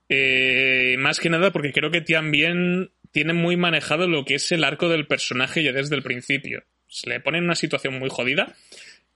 [0.09, 4.64] Eh, más que nada porque creo que también tiene muy manejado lo que es el
[4.64, 6.64] arco del personaje ya desde el principio.
[6.88, 8.55] Se le pone en una situación muy jodida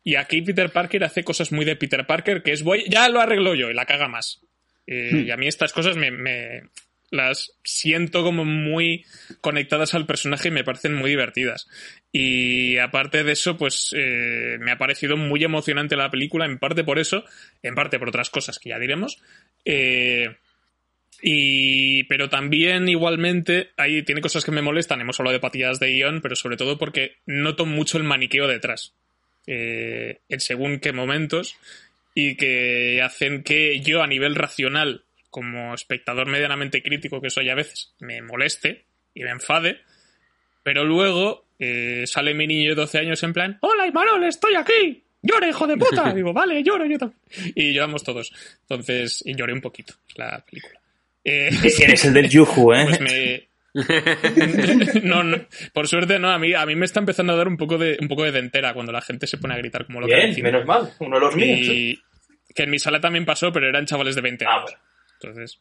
[0.03, 3.21] y aquí Peter Parker hace cosas muy de Peter Parker que es voy, ya lo
[3.21, 4.41] arreglo yo y la caga más.
[4.87, 6.63] Eh, Y a mí estas cosas me, me-
[7.11, 9.05] las siento como muy
[9.41, 11.69] conectadas al personaje y me parecen muy divertidas.
[12.11, 16.83] Y aparte de eso, pues eh, me ha parecido muy emocionante la película, en parte
[16.83, 17.25] por eso,
[17.63, 19.23] en parte por otras cosas que ya diremos.
[19.65, 20.37] Eh,
[21.27, 25.01] y, pero también igualmente ahí tiene cosas que me molestan.
[25.01, 28.93] Hemos hablado de patillas de guion, pero sobre todo porque noto mucho el maniqueo detrás.
[29.47, 31.57] eh, en según qué momentos
[32.15, 37.55] y que hacen que yo a nivel racional, como espectador medianamente crítico que soy a
[37.55, 38.85] veces, me moleste
[39.15, 39.81] y me enfade,
[40.63, 45.03] pero luego eh, sale mi niño de 12 años en plan, hola Imanol, estoy aquí,
[45.23, 47.21] llora hijo de puta, digo, vale, lloro yo también.
[47.55, 48.33] Y lloramos todos.
[48.63, 50.84] Entonces, y lloré un poquito, la película.
[51.25, 52.85] Eh, Eres el del Yuhu, ¿eh?
[52.87, 53.49] pues me...
[55.03, 55.37] no, no,
[55.73, 57.97] por suerte no, a mí, a mí me está empezando a dar un poco de
[58.01, 60.43] un poco de dentera cuando la gente se pone a gritar como lo que Bien,
[60.45, 60.93] menos mal.
[61.01, 61.59] Uno de los míos.
[61.63, 62.01] y
[62.55, 64.65] que en mi sala también pasó, pero eran chavales de 20 Ah, años.
[64.71, 64.79] bueno.
[65.21, 65.61] Entonces,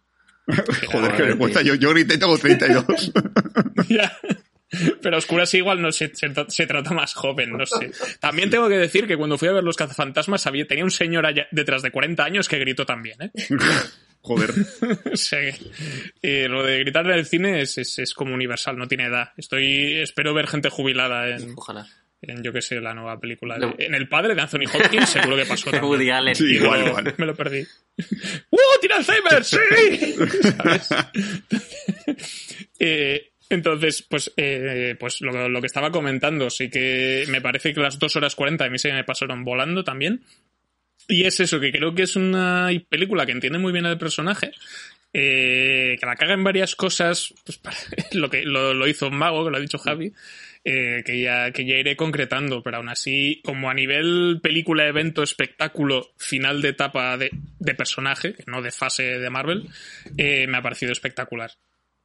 [0.91, 1.61] Joder, qué vergüenza.
[1.63, 3.13] Yo, yo grité y tengo 32.
[3.89, 4.11] ya.
[5.01, 7.91] Pero Oscuras igual no se, se, se trata más joven, no sé.
[8.19, 11.25] También tengo que decir que cuando fui a ver Los Cazafantasmas había, tenía un señor
[11.25, 13.31] allá detrás de 40 años que gritó también, ¿eh?
[14.21, 14.51] Joder.
[16.49, 19.31] Lo de gritar en el cine es, es, es como universal, no tiene edad.
[19.35, 21.85] Estoy, espero ver gente jubilada en, Ojalá.
[22.21, 23.57] en yo que sé, la nueva película.
[23.57, 23.75] No.
[23.77, 25.91] En El Padre de Anthony Hopkins seguro que pasó también.
[25.91, 26.35] Woody Allen.
[26.35, 27.15] Sí, igual, luego igual.
[27.17, 27.67] Me lo perdí.
[28.49, 29.43] ¡Uh, tiene Alzheimer!
[29.43, 29.57] ¡Sí!
[30.55, 30.89] ¿Sabes?
[32.79, 37.99] Eh, entonces, pues, eh, pues lo, que estaba comentando, sí que me parece que las
[37.99, 40.23] 2 horas 40 a mí se me pasaron volando también.
[41.07, 44.51] Y es eso, que creo que es una película que entiende muy bien al personaje,
[45.11, 47.61] eh, que la caga en varias cosas, pues
[48.13, 50.13] lo que lo, lo hizo mago, que lo ha dicho Javi,
[50.63, 55.21] eh, que, ya, que ya iré concretando, pero aún así, como a nivel película, evento,
[55.21, 59.67] espectáculo, final de etapa de, de personaje, no de fase de Marvel,
[60.17, 61.51] eh, me ha parecido espectacular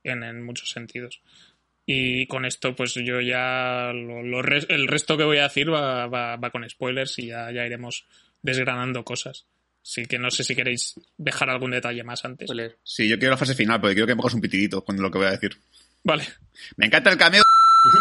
[0.04, 1.20] en, en muchos sentidos.
[1.86, 3.92] Y con esto, pues yo ya.
[3.94, 7.28] Lo, lo res- el resto que voy a decir va, va, va con spoilers y
[7.28, 8.04] ya, ya iremos
[8.42, 9.46] desgranando cosas.
[9.82, 12.50] Así que no sé si queréis dejar algún detalle más antes.
[12.84, 15.10] Sí, yo quiero la fase final, porque quiero que me pongas un pitidito con lo
[15.10, 15.56] que voy a decir.
[16.04, 16.24] Vale.
[16.76, 17.42] Me encanta el cameo.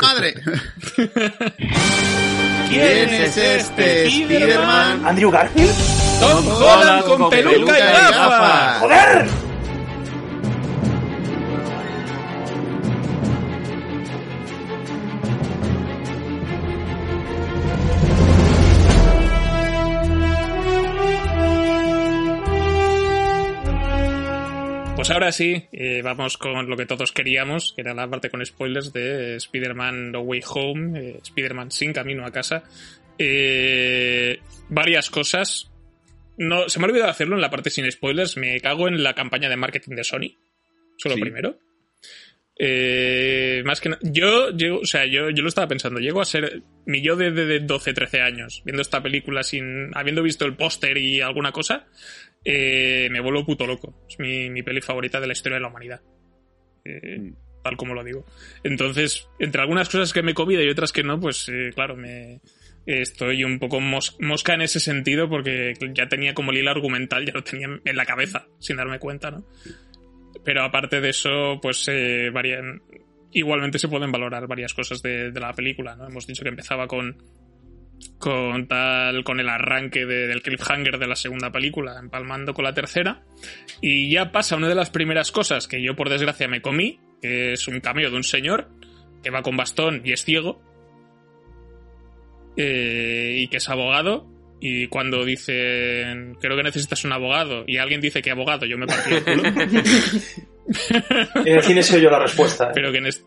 [0.02, 0.34] ¡Madre!
[2.70, 5.06] ¿Quién es este Spiderman?
[5.06, 5.72] ¿Andrew Garfield?
[6.20, 7.82] Tom Holland con peluca y
[8.12, 8.80] gafas.
[8.82, 9.47] ¡Joder!
[25.08, 28.46] Pues ahora sí, eh, vamos con lo que todos queríamos, que era la parte con
[28.46, 32.66] spoilers de Spider-Man No Way Home, eh, Spider-Man sin camino a casa.
[33.18, 35.72] Eh, varias cosas.
[36.38, 38.36] No, se me ha olvidado hacerlo en la parte sin spoilers.
[38.36, 40.36] Me cago en la campaña de marketing de Sony.
[40.98, 41.22] Solo Sí.
[41.22, 41.58] primero.
[42.60, 46.64] Eh, más que yo, yo, o sea, yo, yo lo estaba pensando, llego a ser
[46.86, 50.56] mi yo de, de, de 12, 13 años, viendo esta película sin, habiendo visto el
[50.56, 51.86] póster y alguna cosa,
[52.46, 54.06] eh, me vuelvo puto loco.
[54.10, 56.02] Es mi, mi peli favorita de la historia de la humanidad.
[56.86, 58.26] Eh, tal como lo digo.
[58.64, 61.96] Entonces, entre algunas cosas que me he comido y otras que no, pues eh, claro,
[61.98, 62.40] me
[62.86, 67.26] estoy un poco mos- mosca en ese sentido porque ya tenía como el hilo argumental,
[67.26, 69.46] ya lo tenía en la cabeza, sin darme cuenta, ¿no?
[70.46, 71.90] Pero aparte de eso, pues
[72.32, 72.82] varían-
[73.34, 76.08] igualmente se pueden valorar varias cosas de, de la película, ¿no?
[76.08, 77.18] Hemos dicho que empezaba con
[78.20, 82.74] con tal con el arranque de- del cliffhanger de la segunda película, empalmando con la
[82.74, 83.24] tercera.
[83.82, 87.54] Y ya pasa una de las primeras cosas que yo por desgracia me comí, que
[87.54, 88.70] es un cameo de un señor
[89.24, 90.62] que va con bastón y es ciego.
[92.60, 94.26] eh, y que es abogado.
[94.60, 98.88] Y cuando dicen, creo que necesitas un abogado, y alguien dice que abogado, yo me
[98.88, 99.44] partí el culo.
[101.46, 102.66] En el cine soy yo la respuesta.
[102.70, 102.72] ¿eh?
[102.74, 103.26] Pero que en este-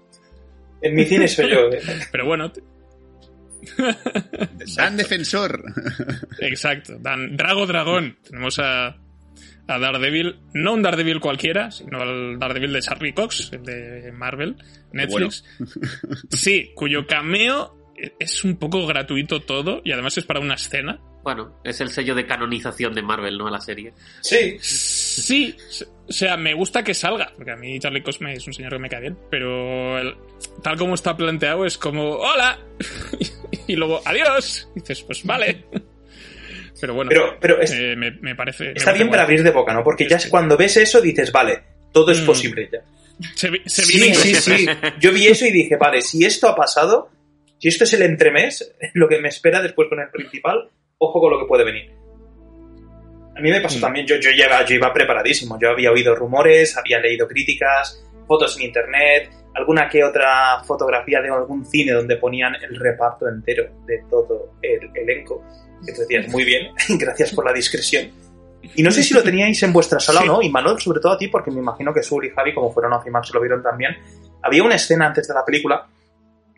[0.83, 1.69] En mi cine soy yo.
[1.71, 1.81] ¿eh?
[2.11, 2.53] Pero bueno,
[4.77, 5.63] Dan defensor.
[6.39, 6.99] exacto.
[6.99, 8.17] Dan, Drago Dragón.
[8.23, 8.89] Tenemos a,
[9.67, 14.57] a Daredevil, no un Daredevil cualquiera, sino al Daredevil de Charlie Cox, el de Marvel,
[14.93, 15.45] Netflix.
[16.31, 17.77] Sí, cuyo cameo
[18.19, 20.99] es un poco gratuito todo y además es para una escena.
[21.23, 23.47] Bueno, es el sello de canonización de Marvel, ¿no?
[23.47, 23.93] A la serie.
[24.23, 24.57] Sí.
[24.61, 25.55] Sí,
[26.11, 28.73] o sea, me gusta que salga, porque a mí Charlie Cox me- es un señor
[28.73, 30.15] que me cae bien, pero el-
[30.63, 32.59] tal como está planteado es como, hola,
[33.69, 35.65] y luego, adiós, y dices, pues vale.
[36.81, 38.65] Pero bueno, Pero, pero es- eh, me, me parece...
[38.65, 39.85] me está parece bien para abrir de boca, ¿no?
[39.85, 42.27] Porque ya es cuando ves eso dices, vale, todo es Mm.
[42.27, 42.79] posible ya.
[43.35, 44.67] Se, se Sí, sí, sí.
[44.99, 47.11] Yo vi eso y dije, vale, si esto ha pasado,
[47.59, 51.31] si esto es el entremés, lo que me espera después con el principal, ojo con
[51.31, 51.91] lo que puede venir.
[53.41, 53.81] A mí me pasó Mm.
[53.81, 58.57] también, yo, yo, lleva- yo iba preparadísimo, yo había oído rumores, había leído críticas, fotos
[58.59, 64.03] en internet, alguna que otra fotografía de algún cine donde ponían el reparto entero de
[64.11, 65.43] todo el elenco.
[65.85, 68.11] Que tú decías, muy bien, gracias por la discreción.
[68.77, 70.29] Y no sé si lo teníais en vuestra sala Sí.
[70.29, 72.53] o no, y Manuel, sobre todo a ti, porque me imagino que Sul y Javi,
[72.55, 73.97] como fueron a CIMAX, lo vieron también.
[74.43, 75.87] Había una escena antes de la película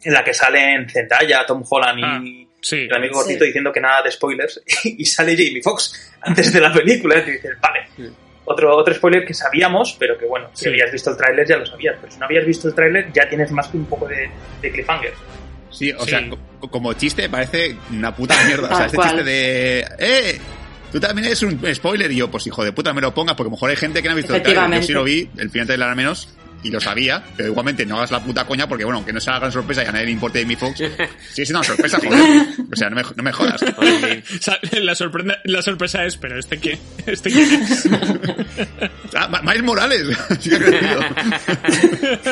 [0.03, 3.21] en la que salen Zendaya, Tom Holland y Ah, Sí, el amigo Sí.
[3.25, 7.19] gordito diciendo que nada de spoilers, y sale Jamie Foxx antes de la película.
[7.19, 8.05] Y dices, vale, Sí.
[8.45, 10.69] otro, otro spoiler que sabíamos, pero que bueno, si Sí.
[10.71, 13.29] habías visto el tráiler ya lo sabías, pero si no habías visto el tráiler ya
[13.29, 14.31] tienes más que un poco de,
[14.63, 15.13] de cliffhanger.
[15.71, 16.11] Sí, o Sí.
[16.11, 16.29] sea,
[16.61, 18.69] co- como chiste parece una puta mierda.
[18.73, 19.87] O sea, este chiste de...
[19.99, 20.41] ¡Eh!
[20.93, 23.47] Tú también eres un spoiler y yo, pues hijo de puta, me lo pongas, porque
[23.49, 24.81] a lo mejor hay gente que no ha visto el trailer.
[24.81, 26.29] Yo sí lo vi, el final del al menos,
[26.65, 29.33] y lo sabía, pero igualmente no hagas la puta coña, porque bueno, aunque no sea
[29.35, 30.77] la gran sorpresa y a nadie le importe de mi Fox,
[31.33, 32.47] sigue siendo una sorpresa, joder.
[32.73, 33.61] O sea, no me, no me jodas.
[33.73, 37.89] O sea, la, sorprenda- la sorpresa es, pero este qué, este quién es.
[39.15, 40.07] Ah, Miles Morales,
[40.41, 41.01] sí que ha crecido.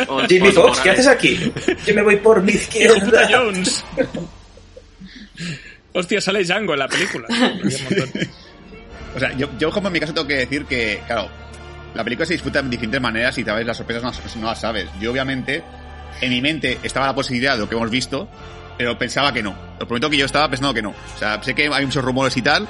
[0.08, 1.52] O- Jamie o- Foxx, ¿qué haces aquí?
[1.86, 3.28] Yo me voy por mi Hijo puta izquierda.
[3.30, 3.84] Jones.
[5.92, 7.26] Hostia, sale Django en la película.
[7.28, 8.10] Un montón.
[9.14, 11.28] O sea, yo, yo como en mi caso tengo que decir que, claro,
[11.94, 14.46] la película se disfruta de diferentes maneras y tal vez las sorpresas no, las- no
[14.46, 14.88] las sabes.
[15.00, 15.62] Yo obviamente,
[16.20, 18.28] en mi mente estaba la posibilidad de lo que hemos visto,
[18.78, 19.50] pero pensaba que no.
[19.78, 20.90] Os prometo que yo estaba pensando que no.
[20.90, 22.66] O sea, sé que hay muchos rumores y tal,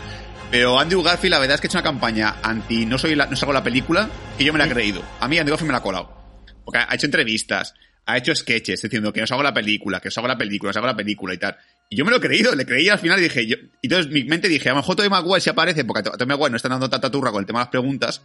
[0.51, 3.27] pero Andrew Garfield la verdad es que ha hecho una campaña anti no soy la,
[3.27, 5.03] no salgo la película que yo me la he creído.
[5.21, 6.17] A mí Andrew Garfield me la ha colado.
[6.65, 7.75] Porque ha hecho entrevistas,
[8.07, 10.77] ha hecho sketches diciendo que os hago la película, que os hago la película, os
[10.77, 11.57] hago la película y tal.
[11.89, 14.13] Y yo me lo he creído, le creí al final y dije, yo, y entonces
[14.13, 16.57] mi mente dije, a lo mejor Tobey Maguire se aparece, porque a Tobey Maguire no
[16.57, 18.23] está dando tanta turra con el tema de las preguntas,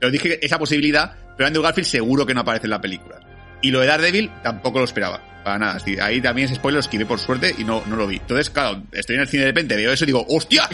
[0.00, 3.20] pero dije esa posibilidad, pero Andrew Garfield seguro que no aparece en la película.
[3.62, 5.76] Y lo de Daredevil tampoco lo esperaba, para nada.
[5.76, 8.16] Es ahí también ese spoiler lo esquivé por suerte y no, no lo vi.
[8.16, 10.66] Entonces, claro, estoy en el cine de repente, veo eso y digo, ¡hostia!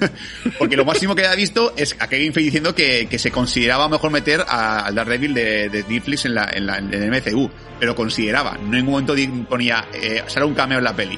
[0.58, 3.88] Porque lo máximo que había visto es a Kevin Feige diciendo que, que se consideraba
[3.88, 7.48] mejor meter al Daredevil de, de Netflix en, la, en, la, en el MCU.
[7.78, 9.14] Pero consideraba, no en ningún momento
[9.48, 11.16] ponía, eh, sale un cameo en la peli.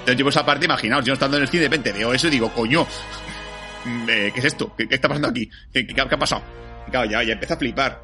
[0.00, 2.26] Entonces yo por esa parte, imaginaos, yo estando en el cine de repente veo eso
[2.26, 2.86] y digo, coño,
[4.08, 4.74] eh, ¿qué es esto?
[4.76, 5.48] ¿Qué, está pasando aquí?
[5.72, 6.42] ¿Qué, qué- qué ha pasado?
[6.86, 8.02] Y claro, ya, ya empecé a flipar.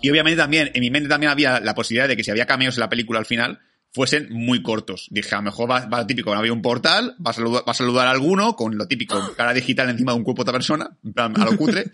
[0.00, 2.76] Y obviamente también, en mi mente también había la posibilidad de que si había cameos
[2.76, 3.60] en la película al final,
[3.92, 5.08] fuesen muy cortos.
[5.10, 7.74] Dije, a lo mejor va, va lo típico, va a abrir un portal, va a,
[7.74, 10.90] saludar, a alguno con lo típico, cara digital encima de un cuerpo de otra persona,
[11.16, 11.92] a lo cutre,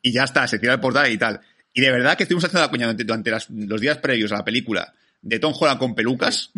[0.00, 1.40] y ya está, se cierra el portal y tal.
[1.74, 4.94] Y de verdad que estuvimos haciendo la coña durante, los días previos a la película
[5.20, 6.50] de Tom Holland con pelucas.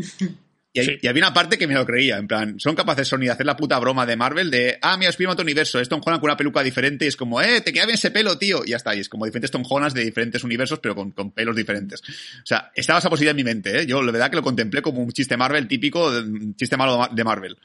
[0.74, 0.98] Y, hay- Sí.
[1.02, 3.46] y había una parte que me lo creía, en plan, son capaces Sony de hacer
[3.46, 6.28] la puta broma de Marvel de, ah, mira, Spiderman otro universo, es Tom Holland con
[6.30, 8.62] una peluca diferente y es como, eh, te queda bien ese pelo, tío.
[8.64, 11.30] Y ya está, y es como diferentes Tom Hollands de diferentes universos, pero con, con
[11.30, 12.02] pelos diferentes.
[12.02, 13.86] O sea, estaba esa posibilidad en mi mente, ¿eh?
[13.86, 17.22] Yo, la verdad que lo contemplé como un chiste Marvel típico, un chiste malo de
[17.24, 17.56] Marvel.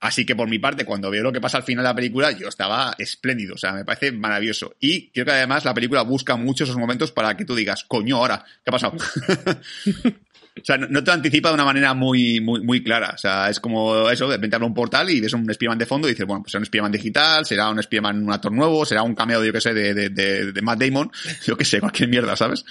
[0.00, 2.32] Así que por mi parte, cuando veo lo que pasa al final de la película,
[2.32, 4.74] yo estaba espléndido, o sea, me parece maravilloso.
[4.80, 8.16] Y creo que además la película busca mucho esos momentos para que tú digas, coño,
[8.16, 8.96] ahora, ¿qué ha pasado?
[10.54, 13.12] O sea, no, te anticipa de una manera muy, muy, muy clara.
[13.14, 16.08] O sea, es como eso, de repente un portal y ves un Spiderman de fondo
[16.08, 19.02] y dices, bueno, pues será un Spiderman digital, será un Spiderman, un actor nuevo, será
[19.02, 21.10] un cameo, yo qué sé, de, de, de, Matt Damon,
[21.46, 22.64] yo qué sé, cualquier mierda, ¿sabes?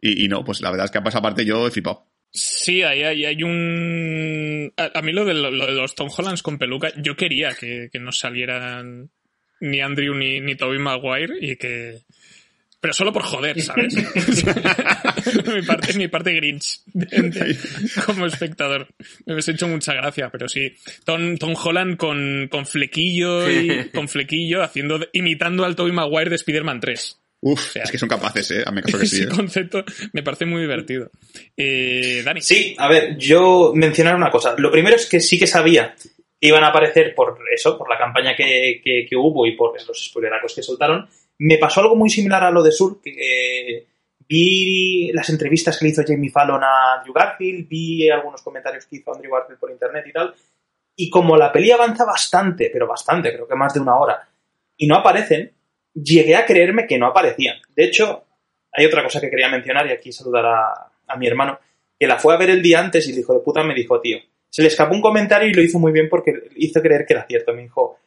[0.00, 2.06] Y, no, pues la verdad es que esa parte yo he flipado.
[2.30, 4.70] Sí, ahí hay, hay un...
[4.76, 7.54] A, a mí lo de, lo, lo de los Tom Hollands con peluca, yo quería
[7.54, 9.08] que, que no salieran
[9.60, 12.00] ni Andrew ni, ni Tobey Maguire y que...
[12.84, 13.94] Pero solo por joder, ¿sabes?
[15.54, 17.56] mi parte, mi parte Grinch de- de-
[18.04, 18.88] como espectador.
[19.24, 20.70] Me hubiese hecho mucha gracia, pero sí.
[21.06, 26.36] Tom, Tom Holland con, con flequillo y con flequillo haciendo, imitando al Tobey Maguire de
[26.36, 27.20] Spider-Man 3.
[27.40, 28.62] Uf, sea, es que son capaces, ¿eh?
[28.66, 29.16] A mí caso que sí.
[29.22, 29.28] Ese ¿eh?
[29.34, 29.82] concepto
[30.12, 31.10] me parece muy divertido.
[31.56, 32.42] Eh, Dani.
[32.42, 34.54] Sí, a ver, yo mencionar una cosa.
[34.58, 35.94] Lo primero es que sí que sabía
[36.38, 39.72] que iban a aparecer por eso, por la campaña que, que, que hubo y por
[39.88, 41.08] los spoileracos que soltaron.
[41.38, 43.86] Me pasó algo muy similar a lo de Sur, que eh,
[44.28, 48.96] vi las entrevistas que le hizo Jamie Fallon a Andrew Garfield, vi algunos comentarios que
[48.96, 50.34] hizo Andrew Garfield por internet y tal,
[50.96, 54.28] y como la peli avanza bastante, pero bastante, creo que más de una hora,
[54.76, 55.52] y no aparecen,
[55.92, 57.56] llegué a creerme que no aparecían.
[57.74, 58.24] De hecho,
[58.72, 61.58] hay otra cosa que quería mencionar y aquí saludar a, a mi hermano,
[61.98, 64.00] que la fue a ver el día antes y el hijo de puta me dijo,
[64.00, 64.18] tío,
[64.54, 67.26] se le escapó un comentario y lo hizo muy bien porque hizo creer que era
[67.26, 67.52] cierto.
[67.54, 67.98] Me dijo,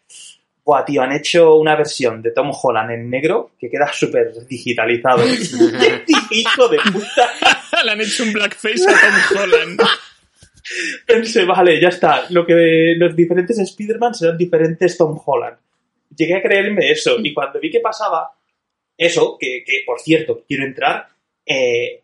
[0.67, 5.23] Buah, tío, han hecho una versión de Tom Holland en negro que queda súper digitalizado.
[6.31, 7.31] hijo de puta.
[7.85, 9.81] Le han hecho un blackface a Tom Holland.
[11.05, 12.25] Pensé, vale, ya está.
[12.31, 15.55] Lo que los diferentes Spider-Man serán diferentes Tom Holland.
[16.13, 17.15] Llegué a creerme eso.
[17.23, 18.29] Y cuando vi que pasaba
[18.97, 21.07] eso, que, que por cierto, quiero entrar
[21.45, 22.01] eh,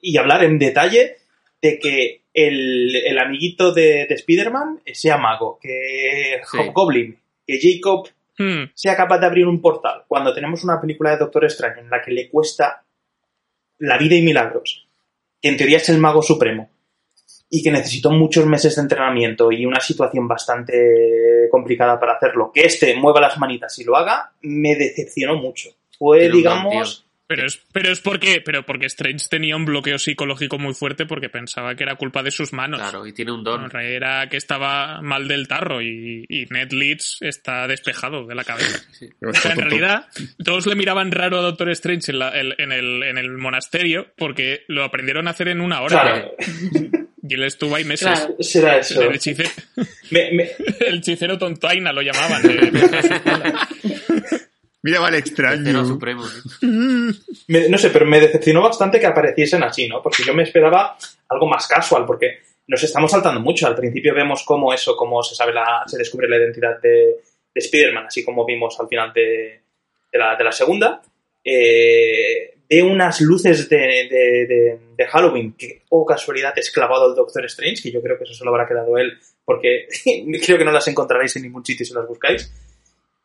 [0.00, 1.18] y hablar en detalle
[1.60, 6.58] de que el, el amiguito de, de Spider-Man sea mago, que Sí.
[6.58, 7.16] Hobgoblin,
[7.46, 8.70] que Jacob Hmm.
[8.74, 12.00] sea capaz de abrir un portal cuando tenemos una película de Doctor Extraño en la
[12.00, 12.82] que le cuesta
[13.78, 14.86] la vida y milagros,
[15.40, 16.70] que en teoría es el mago supremo
[17.50, 22.62] y que necesitó muchos meses de entrenamiento y una situación bastante complicada para hacerlo, que
[22.62, 25.68] este mueva las manitas y lo haga, me decepcionó mucho.
[25.98, 27.04] Fue, digamos,
[27.36, 31.28] Pero es, pero es porque, pero porque Strange tenía un bloqueo psicológico muy fuerte porque
[31.28, 32.80] pensaba que era culpa de sus manos.
[32.80, 33.70] Claro, y tiene un don.
[33.76, 38.80] Era que estaba mal del tarro y, y Ned Leeds está despejado de la cabeza.
[39.26, 40.06] O sea, en realidad,
[40.44, 44.08] todos le miraban raro a Doctor Strange en, la- el- en el, en el monasterio
[44.16, 46.02] porque lo aprendieron a hacer en una hora.
[46.02, 46.32] claro,
[47.24, 48.08] Y él estuvo ahí meses.
[48.08, 48.34] Claro.
[48.40, 49.00] será eso.
[49.00, 49.48] El hechicero,
[50.10, 50.50] Me- me-
[50.86, 52.42] el hechicero tontaina lo llamaban.
[52.50, 52.72] eh.
[54.82, 55.62] Mira, vale, extraño.
[55.86, 56.24] supremo.
[56.62, 60.02] no sé, pero me decepcionó bastante que apareciesen así, ¿no?
[60.02, 60.96] Porque yo me esperaba
[61.28, 63.66] algo más casual, porque nos estamos saltando mucho.
[63.66, 67.14] Al principio vemos cómo eso, cómo se sabe la, se descubre la identidad de, de
[67.54, 69.60] Spider-Man, así como vimos al final de,
[70.12, 71.00] de la, de la segunda.
[71.44, 77.14] Eh, ve unas luces de, de- de- de Halloween que, oh casualidad, es clavado al
[77.16, 79.86] Doctor Strange, que yo creo que eso se lo habrá quedado él, porque
[80.44, 82.50] creo que no las encontraréis en ningún sitio si las buscáis.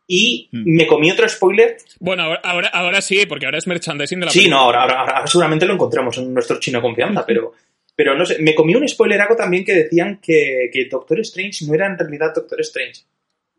[0.10, 0.76] Y Mm.
[0.78, 4.32] me comí otro spoiler Bueno, ahora, ahora, ahora sí, porque ahora es merchandising de la
[4.32, 4.56] Sí, película.
[4.58, 7.54] no, ahora, ahora- ahora seguramente lo encontremos en nuestro chino confianza, pero,
[7.96, 11.74] pero no sé, me comí un spoileraco también que decían que, que Doctor Strange no
[11.74, 13.02] era en realidad Doctor Strange,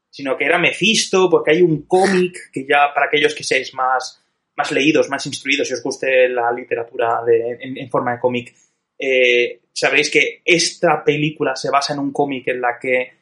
[0.08, 4.22] sino que era Mephisto, porque hay un cómic que ya para aquellos que seáis más,
[4.56, 8.54] más leídos, más instruidos, si os guste la literatura de- en, en forma de cómic,
[8.98, 13.17] eh, sabréis que esta película se basa en un cómic en la que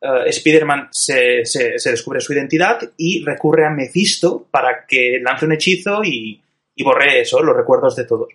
[0.00, 5.44] eh, Spider-Man se, se- se descubre su identidad y recurre a Mephisto para que lance
[5.44, 6.40] un hechizo y,
[6.74, 8.28] y borre eso, los recuerdos de todos.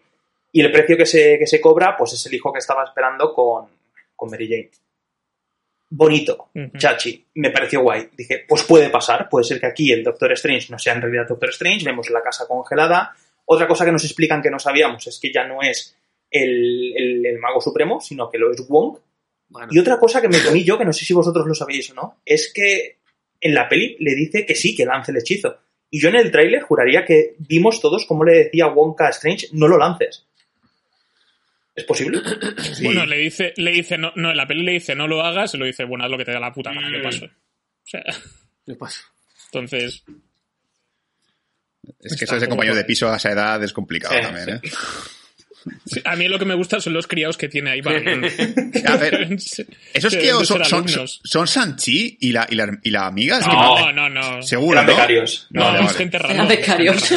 [0.51, 3.33] Y el precio que se, que se cobra, pues es el hijo que estaba esperando
[3.33, 3.65] con,
[4.15, 4.69] con Mary Jane.
[5.95, 8.09] Bonito, chachi, me pareció guay.
[8.17, 11.27] Dije, pues puede pasar, puede ser que aquí el Doctor Strange no sea en realidad
[11.27, 13.15] Doctor Strange, vemos la casa congelada.
[13.45, 15.95] Otra cosa que nos explican que no sabíamos es que ya no es
[16.31, 18.97] el, el- el mago supremo, sino que lo es Wong.
[19.53, 21.89] Bueno, Y otra cosa que me comí yo, que no sé si vosotros lo sabéis
[21.91, 22.97] o no, es que
[23.39, 25.59] en la peli le dice que sí, que lance el hechizo.
[25.89, 29.47] Y yo en el tráiler juraría que vimos todos cómo le decía Wonka a Strange,
[29.53, 30.25] no lo lances.
[31.75, 32.19] ¿Es posible?
[32.73, 32.83] Sí.
[32.85, 35.53] Bueno, le dice, le dice, no, no, en la peli le dice no lo hagas,
[35.53, 37.03] y lo dice, bueno, haz lo que te da la puta gana, ¿qué Mm.
[37.03, 37.25] pasó?
[37.25, 37.29] O
[37.85, 38.03] sea,
[38.65, 39.01] ¿qué pasa?
[39.45, 40.03] entonces,
[41.99, 44.61] Es que eso de compañero de piso a esa edad es complicado Sí, también, ¿eh?
[45.85, 48.97] sí, a mí lo que me gusta son los criados que tiene ahí para A
[48.97, 49.27] ver,
[49.93, 53.39] Esos deben son, ser son, son Sanchi y la, y la, y la amiga.
[53.39, 54.41] Que No, no, no.
[54.41, 54.91] Seguro, Eran ¿no?
[54.93, 55.47] becarios.
[55.51, 55.93] No, Vale, vale.
[55.93, 56.33] gente rara.
[56.33, 57.03] Eran becarios.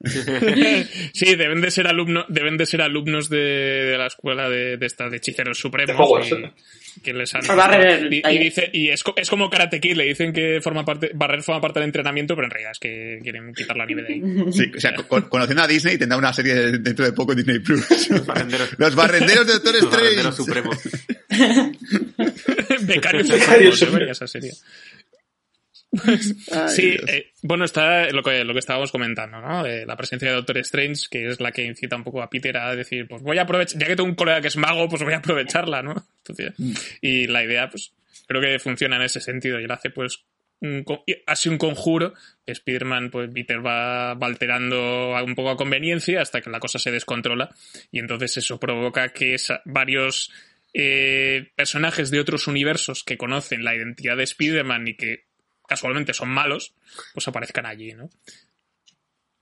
[1.12, 4.86] Sí, deben de ser alumnos, deben de ser alumnos de, de la escuela de, de
[4.86, 6.28] esta de hechiceros supremos.
[6.30, 10.04] Y- que les han Barrer y, y dice y es, es como Karate Kid, le
[10.04, 13.52] dicen que forma parte Barrer forma parte del entrenamiento, pero en realidad es que quieren
[13.54, 14.22] quitar la nieve de ahí.
[14.52, 17.38] Sí, o sea, con- conociendo a Disney tendrá una serie de- dentro de poco en
[17.38, 17.84] Disney Plus.
[18.26, 18.70] barrenderos.
[18.78, 20.62] Los barrenderos de Doctor Los barrenderos Strange.
[20.62, 21.88] supremos.
[22.82, 24.52] Becarios Becarios supremos, esa serie.
[26.06, 29.62] Ay, Sí, eh, bueno, está lo que, lo que estábamos comentando, ¿no?
[29.62, 32.56] De la presencia de Doctor Strange, que es la que incita un poco a Peter
[32.56, 35.02] a decir, pues voy a aprovechar, ya que tengo un colega que es mago, pues
[35.02, 35.94] voy a aprovecharla, ¿no?
[36.18, 36.52] Entonces,
[37.00, 37.92] y la idea, pues,
[38.26, 39.58] creo que funciona en ese sentido.
[39.60, 40.24] Y él hace, pues,
[40.60, 40.84] un,
[41.26, 46.50] así un conjuro, Spider-Man, pues Peter va, va alterando un poco a conveniencia hasta que
[46.50, 47.48] la cosa se descontrola.
[47.92, 50.32] Y entonces eso provoca que esa- varios
[50.74, 55.27] eh, personajes de otros universos que conocen la identidad de Spider-Man y que
[55.68, 56.74] casualmente son malos,
[57.14, 58.10] pues aparezcan allí, ¿no?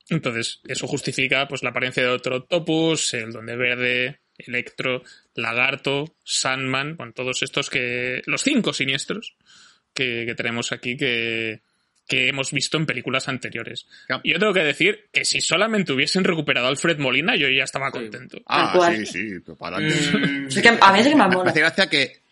[0.09, 5.03] Entonces, eso justifica pues la apariencia de otro Octopus, el Donde Verde, Electro,
[5.35, 8.23] Lagarto, Sandman, bueno, todos estos que.
[8.27, 9.35] Los cinco siniestros
[9.95, 11.63] que, que tenemos aquí que,
[12.07, 13.87] que hemos visto en películas anteriores.
[14.07, 14.23] Claro.
[14.25, 17.65] Y yo tengo que decir que si solamente hubiesen recuperado a Alfred Molina, yo ya
[17.65, 18.39] estaba contento.
[18.47, 19.79] Ah, sí, sí, pero para.
[19.81, 22.26] Mm, Es que a mí es que me Me hace gracia que.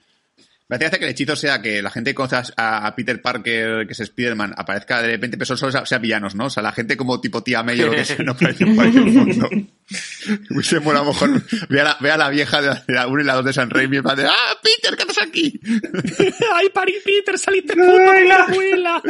[0.67, 3.87] Me hace que el hechizo sea que la gente que conoce a, a Peter Parker,
[3.87, 6.47] que es Spider-Man, aparezca de repente, pero solo sea, sea villanos, ¿no?
[6.47, 8.85] O sea, la gente como tipo tía May o lo que sea, no aparece por
[8.85, 9.49] ahí en el mundo.
[10.51, 11.43] Hubiese a lo mejor.
[11.69, 13.45] Ve a la, ve a la vieja de la, de la 1 y la 2
[13.45, 15.61] de San Raimi y va de ¡Ah, Peter, qué haces aquí!
[16.55, 19.03] ¡Ay, Pari Peter, saliste puto con la abuela!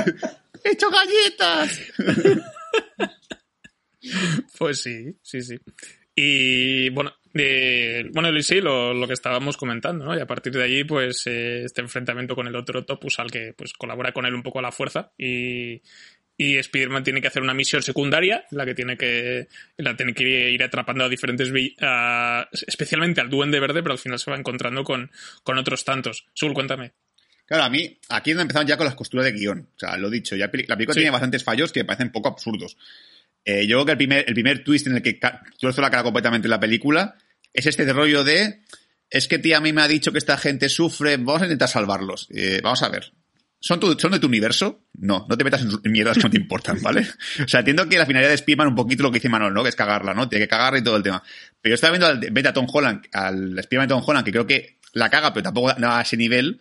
[0.65, 1.81] ¡He hecho galletas!
[4.59, 5.59] Pues sí, sí, sí.
[6.17, 10.17] Y bueno, eh, bueno, sí, lo, lo que estábamos comentando, ¿no?
[10.17, 13.53] Y a partir de allí, pues, eh, este enfrentamiento con el otro Topus, al que
[13.55, 15.13] pues colabora con él un poco a la fuerza.
[15.19, 15.83] Y,
[16.37, 20.15] y Spider-Man tiene que hacer una misión secundaria, en la que tiene que, la tiene
[20.15, 24.37] que ir atrapando a diferentes, a- especialmente al Duende Verde, pero al final se va
[24.37, 25.11] encontrando con,
[25.43, 26.27] con otros tantos.
[26.35, 26.93] Sul, cuéntame.
[27.47, 29.69] Claro, a mí, aquí es donde empezamos ya con las costuras de guion.
[29.77, 31.01] O sea, lo dicho, ya la película Sí.
[31.01, 32.77] tiene bastantes fallos que me parecen poco absurdos.
[33.45, 35.21] Eh, yo creo que el primer, el primer twist en el que
[35.59, 37.17] tuerzo la cara completamente en la película
[37.55, 38.61] es este de rollo de
[39.11, 41.69] es que tía a mí me ha dicho que esta gente sufre, vamos a intentar
[41.69, 42.29] salvarlos.
[42.35, 43.13] Eh, vamos a ver.
[43.61, 44.85] ¿Son, tu- ¿Son de tu universo?
[44.95, 47.07] No, no te metas en, mierdas que no te importan, ¿vale?
[47.43, 49.63] O sea, entiendo que la finalidad de Spiderman un poquito lo que dice Manuel, ¿no?
[49.63, 50.29] Que es cagarla, ¿no?
[50.29, 51.23] Tiene que cagarla y todo el tema.
[51.63, 54.33] Pero yo estaba viendo al vete a Tom Holland, al Spiderman de Tom Holland, que
[54.33, 56.59] creo que la caga, pero tampoco a ese nivel,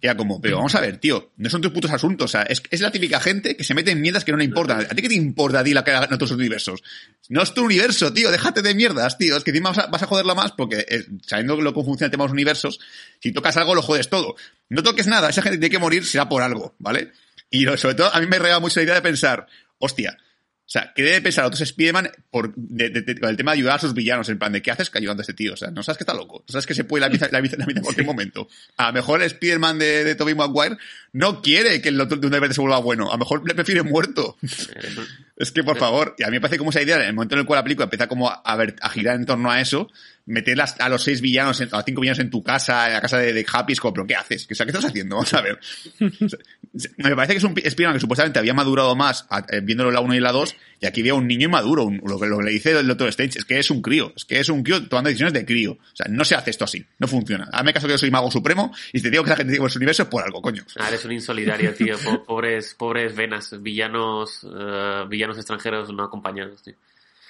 [0.00, 2.42] que era como, pero vamos a ver, tío, no son tus putos asuntos, o sea,
[2.42, 4.80] es, es la típica gente que se mete en mierdas que no le importan.
[4.80, 6.82] ¿A ti qué te importa a ti la que hagan otros universos?
[7.28, 10.02] No es tu universo, tío, déjate de mierdas, tío, es que encima vas a, vas
[10.02, 12.78] a joderla más porque, eh, sabiendo lo cómo funciona el tema de los universos,
[13.20, 14.36] si tocas algo lo jodes todo.
[14.68, 17.12] No toques nada, esa gente tiene que morir, será por algo, ¿vale?
[17.50, 19.46] Y sobre todo, a mí me rega mucho la idea de pensar,
[19.78, 20.18] hostia,
[20.66, 23.58] o sea, ¿qué debe pensar otros Spiderman por, de, de- de- con el tema de
[23.58, 24.28] ayudar a sus villanos?
[24.28, 25.52] En plan, ¿de qué haces que ayudando a este tío?
[25.54, 26.44] O sea, ¿no sabes que está loco?
[26.46, 28.48] ¿No sabes que se puede la vida, la vida, la vida en cualquier momento?
[28.76, 30.76] A lo mejor el Spiderman de, de Tobey Maguire
[31.12, 33.08] no quiere que el otro de una vez se vuelva bueno.
[33.10, 34.36] A lo mejor le prefiere muerto.
[35.38, 37.34] Es que, por favor, y a mí me parece como esa idea, en el momento
[37.34, 39.60] en el cual la película empieza como a, a ver, a girar en torno a
[39.60, 39.90] eso,
[40.26, 43.18] meter las- a los seis villanos, a cinco villanos en tu casa, en la casa
[43.18, 44.46] de, de Happy, es como, ¿pero qué haces?
[44.46, 45.16] ¿Qué, ¿qué estás haciendo?
[45.16, 45.58] Vamos a ver.
[46.98, 50.00] Me parece que es un Spiderman que supuestamente había madurado más a- eh, viéndolo la
[50.00, 52.50] 1 y la 2, y aquí veo un niño inmaduro, lo, que, lo que le
[52.50, 55.08] dice el Doctor Strange, es que es un crío, es que es un crío tomando
[55.08, 55.72] decisiones de crío.
[55.72, 57.48] O sea, no se hace esto así, no funciona.
[57.52, 59.78] Hazme caso que yo soy mago supremo, y te digo que la gente tiene su
[59.78, 60.64] universo es por algo, coño.
[60.78, 61.96] Ah, eres un insolidario, tío.
[61.98, 66.74] Po- Pobres, pobres venas, villanos, eh, villanos extranjeros no acompañados, tío.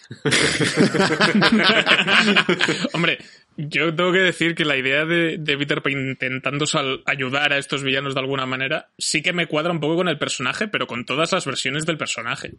[2.93, 3.19] Hombre,
[3.57, 7.59] yo tengo que decir que la idea de, de Peter Pan intentando sal- ayudar a
[7.59, 10.87] estos villanos de alguna manera sí que me cuadra un poco con el personaje, pero
[10.87, 12.53] con todas las versiones del personaje.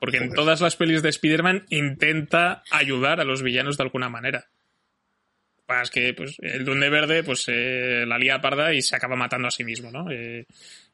[0.00, 4.46] Porque en todas las pelis de Spider-Man intenta ayudar a los villanos de alguna manera.
[5.82, 9.48] Es que pues, el Duende Verde pues eh, la lía parda y se acaba matando
[9.48, 10.10] a sí mismo, ¿no?
[10.10, 10.46] Eh,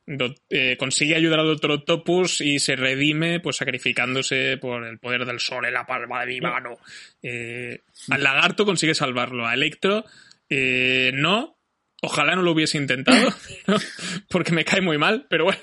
[0.06, 5.24] do- eh, consigue ayudar al Doctor Octopus y se redime pues sacrificándose por el poder
[5.24, 6.78] del sol en la palma de mi mano.
[7.22, 7.80] Eh,
[8.10, 10.04] al lagarto consigue salvarlo, a Electro
[10.48, 11.56] eh, no.
[12.02, 13.32] Ojalá no lo hubiese intentado,
[14.28, 15.60] porque me cae muy mal, pero bueno,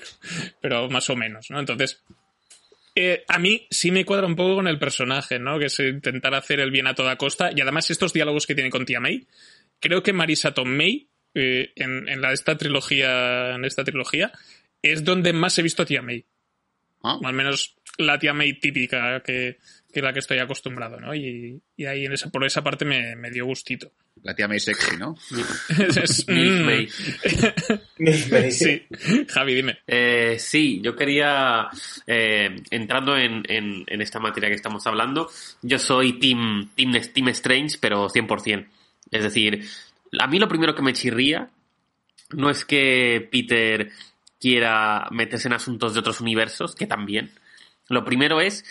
[0.60, 1.60] pero más o menos, ¿no?
[1.60, 2.02] Entonces,
[3.28, 5.60] a mí sí me cuadra un poco con el personaje, ¿no?
[5.60, 7.52] Que es intentar hacer el bien a toda costa.
[7.54, 9.24] Y además estos diálogos que tiene con Tia May,
[9.78, 14.32] creo que Marisa Tomei, eh, en, en la, esta trilogía, en esta trilogía,
[14.82, 16.24] es donde más he visto a Tia May.
[17.02, 17.16] Ah.
[17.22, 19.58] O al menos la Tia May típica que,
[19.92, 21.14] que la que estoy acostumbrado, ¿no?
[21.14, 23.92] Y, y ahí en esa, por esa parte me, me dio gustito.
[24.22, 25.16] La tía May sexy, ¿no?
[25.78, 26.64] Es- es- mm.
[26.64, 28.50] May.
[28.50, 28.82] Sí,
[29.28, 29.78] Javi, dime.
[29.86, 31.68] Eh, sí, yo quería,
[32.06, 35.30] eh, entrando en, en- en esta materia que estamos hablando,
[35.62, 38.66] yo soy Team, team, team Strange, pero 100%.
[39.10, 39.64] Es decir,
[40.18, 41.50] a mí lo primero que me chirría
[42.30, 43.90] no es que Peter
[44.40, 47.30] quiera meterse en asuntos de otros universos, que también.
[47.88, 48.64] Lo primero es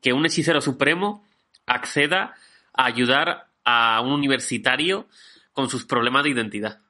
[0.00, 1.24] que un hechicero supremo
[1.66, 2.34] acceda
[2.74, 5.06] a ayudar a un universitario
[5.52, 6.80] con sus problemas de identidad.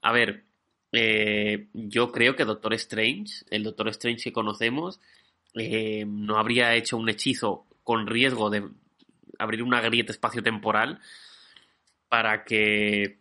[0.00, 0.44] A ver,
[0.92, 5.00] eh, yo creo que Doctor Strange, el Doctor Strange que conocemos,
[5.54, 8.68] eh, no habría hecho un hechizo con riesgo de
[9.38, 11.00] abrir una grieta espacio-temporal
[12.08, 13.18] para que eh,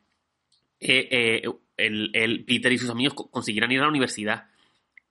[0.79, 1.43] eh,
[1.77, 4.45] el, Peter y sus amigos co- consiguieran ir a la universidad.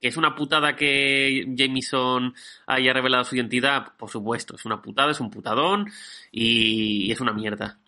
[0.01, 2.35] ¿Que es una putada que Jameson
[2.67, 3.97] haya revelado su identidad?
[3.97, 5.91] Por supuesto, es una putada, es un putadón
[6.31, 7.79] y, y es una mierda.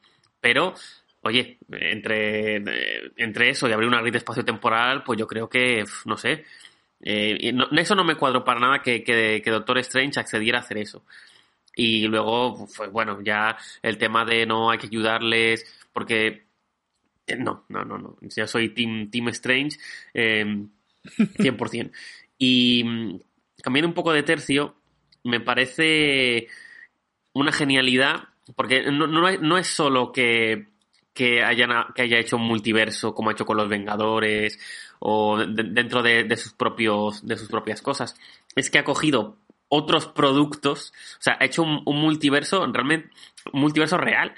[0.41, 0.75] Pero,
[1.23, 2.57] oye, entre,
[3.17, 6.45] entre eso y abrir una grieta espacio-temporal, pues yo creo que, no sé,
[7.03, 10.63] eh, no- eso no me cuadro para nada que, que, que Doctor Strange accediera a
[10.63, 11.05] hacer eso.
[11.77, 16.47] Y luego, pues bueno, ya el tema de no hay que ayudarles, porque
[17.27, 18.17] eh, no, no, no, no.
[18.23, 19.79] Ya soy Team, team Strange,
[20.15, 20.67] eh,
[21.39, 21.93] 100%.
[22.39, 23.21] Y mm,
[23.63, 24.75] cambiando un poco de tercio,
[25.25, 26.49] me parece
[27.35, 30.69] una genialidad, porque no, no, es- no es solo que,
[31.13, 34.59] que, hayan, que haya hecho un multiverso como ha hecho con los Vengadores
[35.01, 38.17] o de- dentro de, de sus propios, de sus propias cosas,
[38.55, 39.37] es que ha cogido
[39.69, 43.11] otros productos, o sea, ha hecho un, multiverso, realmente,
[43.53, 44.35] un multiverso real,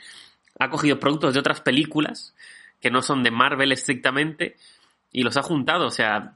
[0.59, 2.35] ha cogido productos de otras películas
[2.81, 4.57] que no son de Marvel estrictamente
[5.13, 6.35] y los ha juntado, o sea,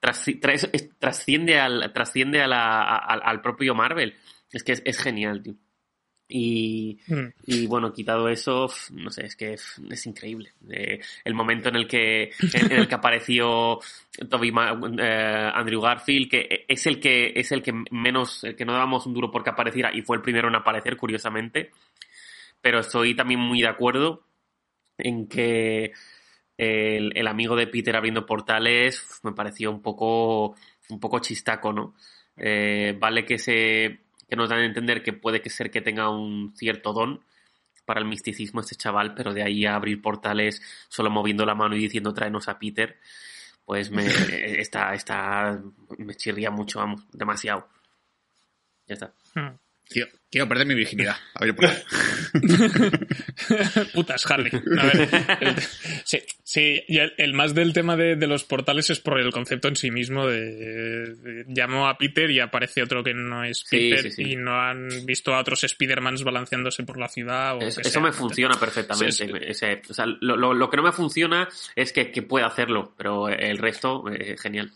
[0.00, 4.16] trasciende al, trasciende a al propio Marvel.
[4.50, 5.54] Es que es, es genial, tío.
[6.34, 7.26] Y, Mm.
[7.46, 10.52] y bueno, quitado eso, no sé, es que es increíble.
[10.70, 13.80] Eh, el momento en el que, en, en el que apareció
[14.30, 18.64] Toby Ma- eh, Andrew Garfield, que es el que es el que menos, el que
[18.64, 21.70] no dábamos un duro porque apareciera y fue el primero en aparecer, curiosamente.
[22.62, 24.24] Pero estoy también muy de acuerdo
[24.96, 25.92] en que
[26.56, 30.54] el, el amigo de Peter abriendo portales me pareció un poco
[30.88, 31.94] un poco chistaco, ¿no?
[32.36, 33.98] Eh, vale que se
[34.32, 37.22] que nos dan a entender que puede que ser que tenga un cierto don
[37.84, 41.76] para el misticismo este chaval, pero de ahí a abrir portales solo moviendo la mano
[41.76, 42.98] y diciendo tráenos a Peter,
[43.66, 44.06] pues me
[44.58, 45.60] está, está
[45.98, 47.68] me chirría mucho, vamos, demasiado.
[48.86, 49.12] Ya está.
[49.34, 49.58] Mm.
[49.92, 51.16] Quiero, quiero perder mi virginidad.
[51.34, 51.68] A ver, por.
[53.94, 54.50] Putas, Harley.
[54.78, 55.08] A ver,
[55.40, 55.56] el-
[56.04, 59.30] sí, sí, y el, el más del tema de, de los portales es por el
[59.32, 60.40] concepto en sí mismo de,
[61.14, 64.32] de- llamo a Peter y aparece otro que no es Sí, Peter sí, sí.
[64.32, 67.90] y no han visto a otros Spider-Mans balanceándose por la ciudad o Es- que eso
[67.90, 68.02] sea.
[68.02, 69.12] me funciona perfectamente.
[69.12, 69.32] Sí, sí.
[69.42, 72.94] Ese- o sea, lo, lo- lo que no me funciona es que, que pueda hacerlo,
[72.96, 74.70] pero el resto, eh, genial.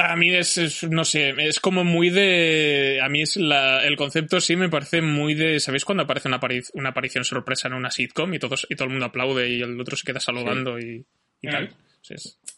[0.00, 3.00] A mí es, es- no sé, es como muy de...
[3.02, 5.58] A mí es la, el concepto sí me parece muy de...
[5.58, 8.84] ¿Sabéis cuando aparece una, apari- una aparición sorpresa en una sitcom y, todos, y todo
[8.86, 11.04] el mundo aplaude y el otro se queda saludando y,
[11.42, 11.74] y tal?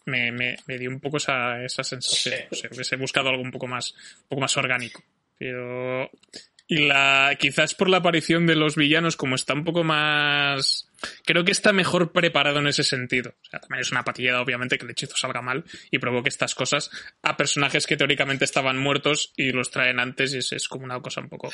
[0.04, 2.34] Me, me, me dio un poco esa, esa sensación.
[2.34, 2.44] Sí.
[2.50, 5.02] No sé, hubiese buscado algo un poco más, un poco más orgánico.
[5.38, 6.10] Pero...
[6.72, 10.88] Y la, quizás por la aparición de los villanos, como está un poco más...
[11.26, 13.30] Creo que está mejor preparado en ese sentido.
[13.42, 16.54] O sea, también es una patillada, obviamente, que el hechizo salga mal y provoque estas
[16.54, 16.90] cosas
[17.22, 21.00] a personajes que teóricamente estaban muertos y los traen antes y es, es como una
[21.00, 21.50] cosa un poco...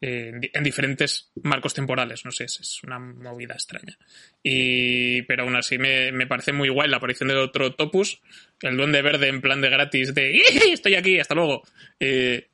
[0.00, 3.98] eh, en, di- en diferentes marcos temporales, no sé, es, es una movida extraña.
[4.42, 8.22] Y, pero aún así me, me parece muy guay la aparición del otro Topus,
[8.62, 10.72] el duende verde en plan de gratis de "¡Ih!
[10.72, 11.62] estoy aquí, hasta luego.
[12.00, 12.48] Eh,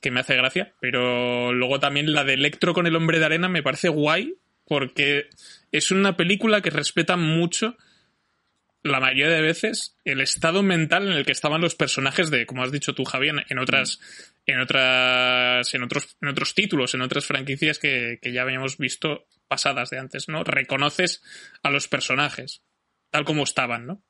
[0.00, 3.48] que me hace gracia, pero luego también la de Electro con el hombre de arena
[3.48, 4.34] me parece guay
[4.64, 5.28] porque
[5.72, 7.76] es una película que respeta mucho
[8.82, 12.62] la mayoría de veces el estado mental en el que estaban los personajes de, como
[12.62, 13.98] has dicho tú, Javier, en otras,
[14.46, 19.26] en otras, en otros, en otros títulos, en otras franquicias que, que ya habíamos visto
[19.48, 20.44] pasadas de antes, ¿no?
[20.44, 21.22] Reconoces
[21.62, 22.62] a los personajes
[23.10, 24.02] tal como estaban, ¿no?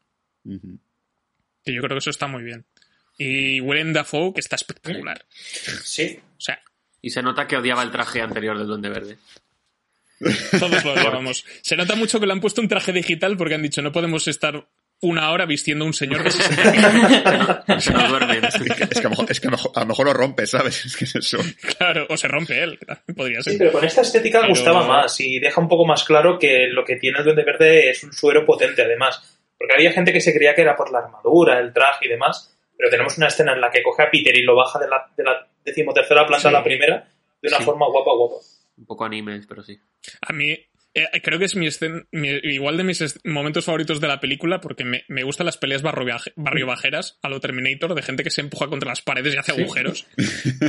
[1.65, 2.67] Que yo creo que eso está muy bien.
[3.19, 5.25] Y Willem Dafoe, que está espectacular.
[5.83, 6.21] Sí.
[6.37, 6.61] O sea,
[7.03, 9.19] Y se nota que odiaba el traje anterior del Duende Verde.
[10.59, 11.45] Todos lo odiábamos.
[11.63, 14.27] Se nota mucho que le han puesto un traje digital porque han dicho no podemos
[14.29, 14.67] estar
[15.01, 17.85] una hora vistiendo a un señor de 60 años.
[17.85, 18.45] Se nos duermen.
[18.45, 20.07] Es que, es que a, lo mejor, es que a lo mejor- a lo mejor
[20.07, 20.87] lo rompes, ¿sabes?
[20.87, 21.39] Es que es eso.
[21.79, 22.79] Claro, o se rompe él,
[23.45, 26.67] Sí, pero con esta estética Pero- gustaba más y deja un poco más claro que
[26.69, 29.23] lo que tiene el Duende Verde es un suero potente, además.
[29.57, 32.58] Porque había gente que se creía que era por la armadura, el traje y demás,
[32.79, 35.11] pero tenemos una escena en la que coge a Peter y lo baja de la,
[35.17, 36.49] de la decimotercera planta Sí.
[36.49, 37.09] a la primera
[37.43, 37.65] de una Sí.
[37.65, 38.37] forma guapa, guapa.
[38.79, 39.79] Un poco animes, pero sí.
[40.23, 40.51] A mí,
[40.95, 44.61] eh, creo que es mi, escen- mi- igual de mis momentos favoritos de la película
[44.61, 48.23] porque me, me gustan las peleas barrio, viaje- barrio bajeras a lo Terminator de gente
[48.23, 50.07] que se empuja contra las paredes y hace agujeros.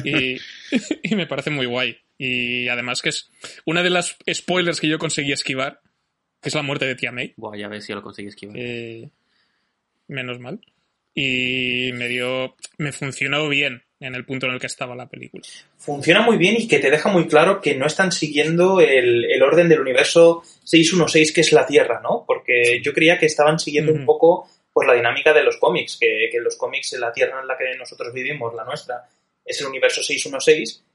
[0.03, 0.38] Y,
[1.03, 1.97] y me parece muy guay.
[2.18, 3.32] Y además que es
[3.66, 5.80] una de las spoilers que yo conseguí esquivar,
[6.41, 7.34] que es la muerte de Tia May.
[7.38, 8.55] Buah, ya ves si lo conseguí esquivar.
[8.57, 9.10] Eh,
[10.07, 10.60] menos mal.
[11.14, 12.55] Y me dio.
[12.78, 15.43] Me funcionó bien en el punto en el que estaba la película.
[15.78, 19.43] Funciona muy bien y que te deja muy claro que no están siguiendo el, el
[19.43, 22.24] orden del universo 616 que es la Tierra, ¿no?
[22.26, 26.30] Porque yo creía que estaban siguiendo un poco pues la dinámica de los cómics, que,
[26.32, 29.10] que los cómics la Tierra en la que nosotros vivimos, la nuestra,
[29.43, 30.86] es el universo 616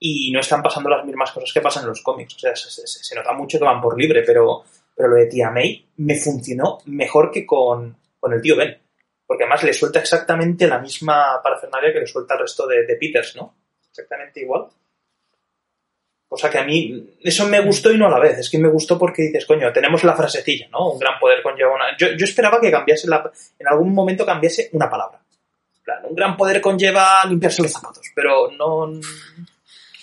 [0.00, 2.34] y no están pasando las mismas cosas que pasan en los cómics.
[2.34, 5.26] O sea, se, se- se nota mucho que van por libre, pero, pero lo de
[5.26, 8.76] Tia May me funcionó mejor que con, con el tío Ben.
[9.32, 12.96] Porque además le suelta exactamente la misma parafernalia que le suelta al resto de, de
[12.96, 13.54] Peters, ¿no?
[13.88, 14.66] Exactamente igual.
[16.28, 18.40] Cosa que a mí, eso me gustó y no a la vez.
[18.40, 20.90] Es que me gustó porque dices, coño, tenemos la frasecilla, ¿no?
[20.90, 21.96] Un gran poder conlleva una.
[21.96, 23.32] Yo, yo esperaba que cambiase la.
[23.58, 25.18] En algún momento cambiase una palabra.
[25.82, 28.86] Plan, un gran poder conlleva limpiarse los zapatos, pero no.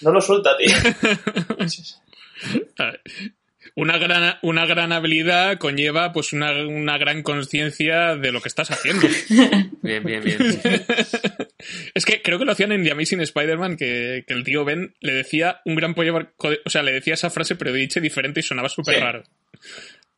[0.02, 0.76] No lo suelta, tío.
[3.80, 8.72] una gran, una gran habilidad conlleva pues una, una gran conciencia de lo que estás
[8.72, 9.08] haciendo.
[9.82, 10.40] Bien, bien, bien.
[11.94, 14.94] es que creo que lo hacían en The Amazing Spider-Man, que, que el tío Ben
[15.00, 16.34] le decía un gran pollo,
[16.66, 19.02] o sea, le decía esa frase pero dicho diferente y sonaba súper Sí.
[19.02, 19.24] raro.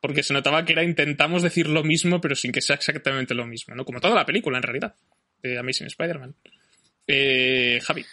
[0.02, 3.46] Porque se notaba que era intentamos decir lo mismo pero sin que sea exactamente lo
[3.46, 3.86] mismo, ¿no?
[3.86, 4.96] Como toda la película en realidad,
[5.44, 6.34] de Amazing Spider-Man.
[7.08, 8.06] Eh, Javi.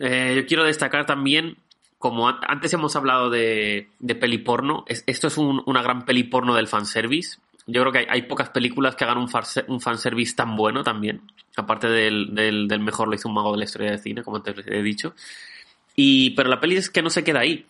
[0.00, 1.56] Eh, yo quiero destacar también,
[2.02, 6.04] como an- antes hemos hablado de, de peli porno, es- esto es un- una gran
[6.04, 7.38] peli porno del fanservice.
[7.68, 11.22] Yo creo que hay, pocas películas que hagan un, farse- un fanservice tan bueno también.
[11.56, 14.52] Aparte del, del, mejor lo hizo un mago de la historia del cine, como te
[14.66, 15.14] he dicho.
[15.94, 17.64] Y, pero la peli es que no se queda ahí.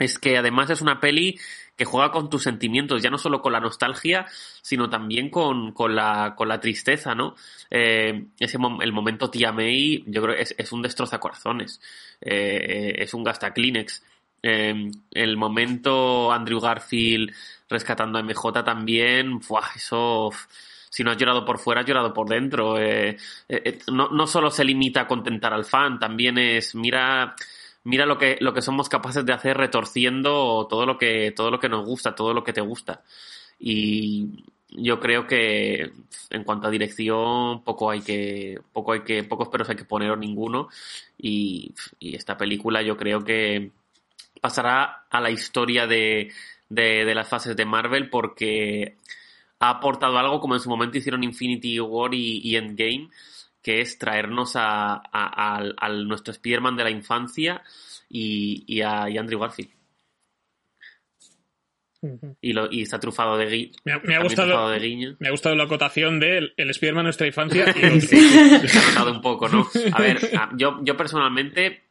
[0.00, 1.38] Es que además es una peli
[1.76, 4.26] que juega con tus sentimientos, ya no solo con la nostalgia,
[4.60, 7.34] sino también con, con, la, con la tristeza, ¿no?
[7.70, 11.80] Eh, ese el momento tía May, yo creo es, es un destrozacorazones,
[12.20, 14.02] eh, es un gasta Kleenex.
[14.44, 17.32] Eh, el momento Andrew Garfield
[17.68, 19.68] rescatando a MJ también, ¡buah!
[19.76, 20.30] eso,
[20.90, 22.78] si no has llorado por fuera, has llorado por dentro.
[22.78, 23.16] Eh,
[23.48, 27.34] eh, no, no solo se limita a contentar al fan, también es, mira,
[27.84, 31.58] mira lo que, lo que somos capaces de hacer retorciendo todo lo que, todo lo
[31.60, 33.02] que nos gusta, todo lo que te gusta.
[33.58, 35.92] Y yo creo que
[36.30, 40.10] en cuanto a dirección, poco hay que, poco hay que, pocos peros hay que poner
[40.10, 40.68] o ninguno.
[41.18, 43.70] Y, y esta película yo creo que
[44.40, 46.32] pasará a la historia de,
[46.68, 48.96] de, de las fases de Marvel porque
[49.60, 53.10] ha aportado algo como en su momento hicieron Infinity War y, y Endgame,
[53.62, 57.62] que es traernos a, a, al nuestro Spider-Man de la infancia
[58.08, 59.70] y, y a y Andrew Garfield.
[62.40, 65.16] Y, lo, y está trufado de, gui- Me ha, me ha también gustado, de guiños.
[65.20, 68.00] me ha gustado la acotación de el, el Spider-Man de nuestra infancia y.
[68.00, 68.18] Sí,
[68.68, 69.68] se ha notado un poco, ¿no?
[69.92, 71.84] A ver, a- yo, yo personalmente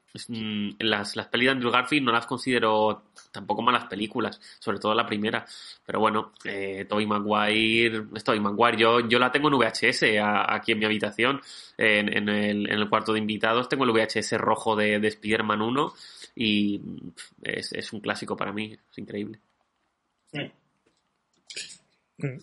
[0.79, 5.05] las, las pelis de Andrew Garfield no las considero tampoco malas películas, sobre todo la
[5.05, 5.45] primera.
[5.85, 10.53] Pero bueno, eh, Tobey Maguire, es Tobey Maguire, yo, yo la tengo en VHS a-
[10.53, 11.41] aquí en mi habitación,
[11.77, 15.61] en, en el, en el cuarto de invitados, tengo el VHS rojo de, de Spider-Man
[15.61, 15.93] 1
[16.35, 17.09] y mm,
[17.43, 19.39] es, es un clásico para mí, es increíble.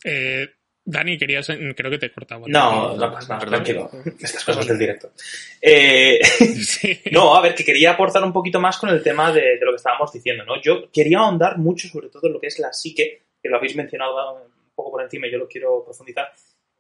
[0.05, 0.49] Eh,
[0.91, 2.45] Dani, querías, creo que te he cortado.
[2.47, 3.65] No, no pasa nada, Perdón.
[3.65, 3.91] tranquilo.
[4.19, 5.13] Estas cosas del directo.
[5.61, 6.19] Eh,
[6.65, 6.99] Sí.
[7.13, 9.73] no, a ver, que quería aportar un poquito más con el tema de, de lo
[9.73, 10.61] que estábamos diciendo, ¿no?
[10.63, 13.77] Yo quería ahondar mucho sobre todo en lo que es la psique, que lo habéis
[13.77, 16.33] mencionado un poco por encima y yo lo quiero profundizar,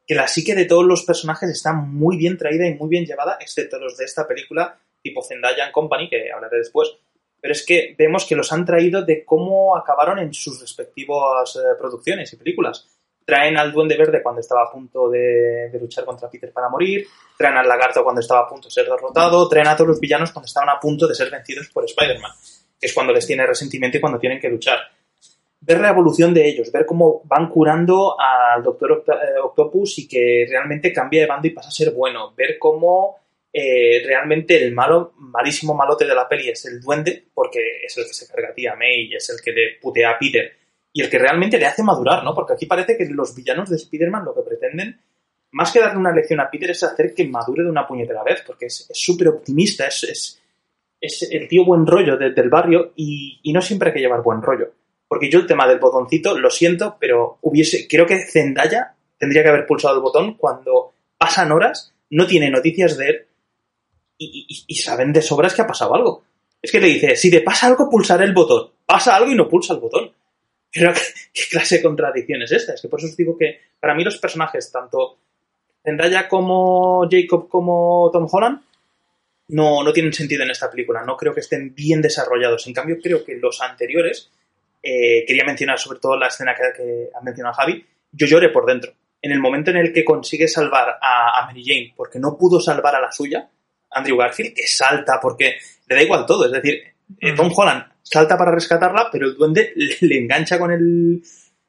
[0.06, 3.36] que la psique de todos los personajes está muy bien traída y muy bien llevada,
[3.40, 6.96] excepto los de esta película, tipo Zendaya and Company, que hablaré después.
[7.40, 11.76] Pero es que vemos que los han traído de cómo acabaron en sus respectivas eh,
[11.78, 12.88] producciones y películas.
[13.28, 17.06] Traen al Duende Verde cuando estaba a punto de, luchar contra Peter para morir,
[17.36, 20.32] traen al Lagarto cuando estaba a punto de ser derrotado, traen a todos los villanos
[20.32, 22.32] cuando estaban a punto de ser vencidos por Spider-Man,
[22.80, 24.78] que es cuando les tiene resentimiento y cuando tienen que luchar.
[25.60, 30.46] Ver la evolución de ellos, ver cómo van curando al Doctor eh, Octopus y que
[30.48, 33.18] realmente cambia de bando y pasa a ser bueno, ver cómo
[33.52, 38.04] eh, realmente el malo, malísimo malote de la peli es el duende, porque es el
[38.04, 40.50] que se carga a tía May, es el que le putea a Peter,
[40.98, 42.34] y el que realmente le hace madurar, ¿no?
[42.34, 45.00] Porque aquí parece que los villanos de Spider-Man lo que pretenden,
[45.52, 48.42] más que darle una lección a Peter, es hacer que madure de una puñetera vez,
[48.44, 50.40] porque es súper optimista, es,
[51.30, 54.72] el tío buen rollo de- del barrio, y, no siempre hay que llevar buen rollo.
[55.06, 59.50] Porque yo el tema del botoncito, lo siento, pero hubiese, creo que Zendaya tendría que
[59.50, 63.26] haber pulsado el botón cuando pasan horas, no tiene noticias de él,
[64.18, 66.24] y, y- saben de sobras que ha pasado algo.
[66.60, 68.70] Es que le dice, si te pasa algo, pulsaré el botón.
[68.84, 70.10] Pasa algo y no pulsa el botón.
[70.72, 70.92] Pero
[71.32, 72.74] ¿qué, clase de contradicción es esta?
[72.74, 75.18] Es que por eso os digo que para mí los personajes, tanto
[75.82, 78.60] Zendaya como Jacob como Tom Holland,
[79.48, 81.02] no, no tienen sentido en esta película.
[81.04, 82.66] No creo que estén bien desarrollados.
[82.66, 84.30] En cambio, creo que los anteriores,
[84.82, 88.92] eh, quería mencionar sobre todo la escena que, ha mencionado Javi, yo lloré por dentro.
[89.22, 92.94] En el momento en el que consigue salvar a Mary Jane porque no pudo salvar
[92.94, 93.48] a la suya,
[93.90, 95.56] Andrew Garfield, que salta porque
[95.86, 96.46] le da igual todo.
[96.46, 96.82] Es decir,
[97.20, 101.22] eh, Tom Holland salta para rescatarla, pero el duende le, le engancha con el...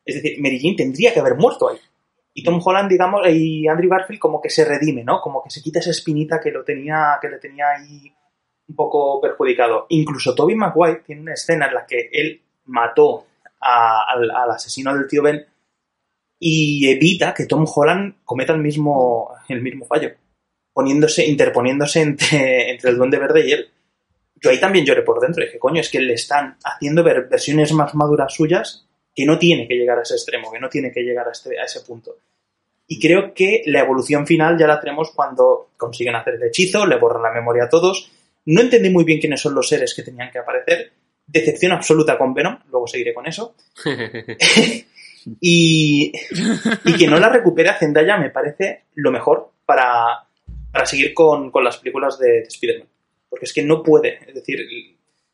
[0.06, 1.78] Es decir, Mary Jane tendría que haber muerto ahí.
[2.34, 5.20] Y Tom Holland, digamos, y Andrew Garfield como que se redime, ¿no?
[5.22, 8.12] Como que se quita esa espinita que lo tenía, que le tenía ahí
[8.68, 9.86] un poco perjudicado.
[9.90, 13.26] Incluso Toby Maguire tiene una escena en la que él mató
[13.60, 15.46] a- al, al asesino del tío Ben
[16.40, 20.12] y evita que Tom Holland cometa el mismo, el mismo fallo,
[20.74, 23.70] poniéndose, interponiéndose entre, entre el Duende Verde y él.
[24.42, 27.74] Yo ahí también lloré por dentro, dije, coño, es que le están haciendo ver versiones
[27.74, 28.86] más maduras suyas
[29.16, 31.60] que no tiene que llegar a ese extremo, que no tiene que llegar a, este,
[31.60, 32.16] a ese punto.
[32.88, 36.98] Y creo que la evolución final ya la tenemos cuando consiguen hacer el hechizo, le
[36.98, 38.12] borran la memoria a todos,
[38.46, 40.92] No entendí muy bien quiénes son los seres que tenían que aparecer.
[41.28, 43.56] Decepción absoluta con Venom, luego seguiré con eso.
[45.42, 46.12] y,
[46.86, 50.26] y que no la recupere a Zendaya me parece lo mejor para,
[50.72, 52.88] para seguir con, con las películas de, de Spider-Man.
[53.30, 54.60] Porque es que no puede, es decir,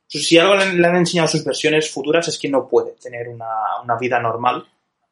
[0.07, 3.45] si algo le, han enseñado sus versiones futuras es que no puede tener una,
[3.83, 4.65] una vida normal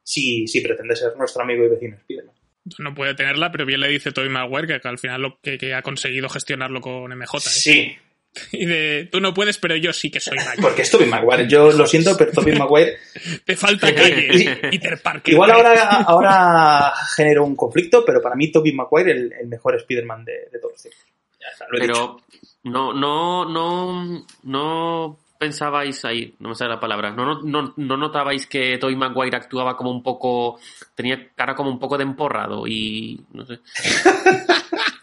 [0.04, 2.36] si, si pretende ser nuestro amigo y vecino Spider-Man.
[2.80, 5.58] No puede tenerla, pero bien le dice Tobey Maguire que, que al final lo que,
[5.58, 7.38] que ha conseguido gestionarlo con MJ.
[7.38, 7.42] ¿eh?
[7.42, 7.98] Sí,
[8.52, 10.62] Y de, tú no puedes, pero yo sí que soy Maguire.
[10.62, 11.48] porque es Tobey Maguire.
[11.48, 12.98] Yo lo siento, pero Tobey Maguire
[13.46, 15.34] Te falta calle, Peter Parker.
[15.34, 20.26] Igual ahora, ahora genero un conflicto, pero para mí Tobey Maguire el, el mejor Spider-Man
[20.26, 21.04] de, de todos los tiempos.
[21.40, 22.22] Ya está, lo he dicho.
[22.64, 28.48] No, no, no, no pensabais ahí, no me sale la palabra, no, no, no notabais
[28.48, 30.58] que Tobey Maguire actuaba como un poco,
[30.96, 33.60] tenía cara como un poco de emporrado y no sé.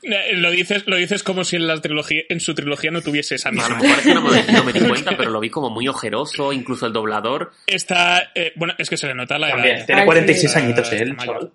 [0.02, 3.34] Eh, Lo dices, lo dices como si en la trilogía, en su trilogía no tuviese
[3.34, 3.76] esa A lo misma.
[3.82, 6.52] mejor es que no me, no me di cuenta, pero lo vi como muy ojeroso,
[6.54, 9.86] incluso el doblador, Está, eh, bueno, es que se le nota la También, edad.
[9.86, 10.58] tiene Ay, 46 sí.
[10.58, 11.34] añitos él, mayor.
[11.34, 11.52] chaval.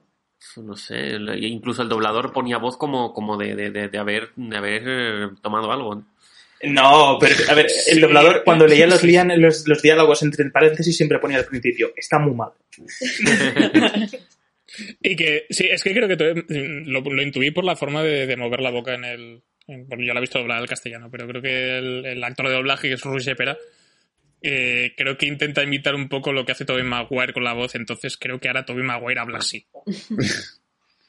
[0.63, 4.57] No sé, incluso el doblador ponía voz como, como de, de, de, de haber, de
[4.57, 6.03] haber eh, tomado algo.
[6.63, 10.95] No, pero a ver, el doblador cuando leía los, lian- los, los diálogos entre paréntesis
[10.95, 12.51] siempre ponía al principio, está muy mal.
[15.01, 16.43] Y que, sí, es que creo que
[16.85, 19.41] lo, lo intuí por la forma de, de mover la boca en el.
[19.67, 22.47] en- bueno, yo la he visto doblada al castellano, pero creo que el, el actor
[22.49, 23.57] de doblaje, que es Roger Pera,
[24.47, 27.73] eh, creo que intenta imitar un poco lo que hace Tobey Maguire con la voz,
[27.73, 29.65] entonces creo que ahora Tobey Maguire habla así.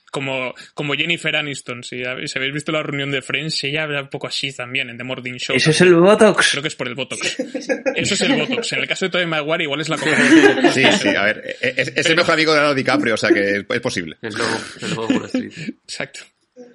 [0.09, 4.09] Como, como Jennifer Aniston, si, si habéis visto la reunión de Friends, ella habla un
[4.09, 5.55] poco así también, en The Morning Show.
[5.55, 6.53] Eso es el Botox.
[6.53, 7.39] Creo que es por el Botox.
[7.39, 8.73] Eso es el Botox.
[8.73, 10.17] En el caso de Tobey Maguire, igual es la coca
[10.73, 13.57] Sí, sí, a ver, es, es el mejor amigo de Leonardo DiCaprio, o sea que
[13.57, 14.17] es, es posible.
[14.23, 15.53] El nuevo, el nuevo Wall Street.
[15.83, 16.21] Exacto.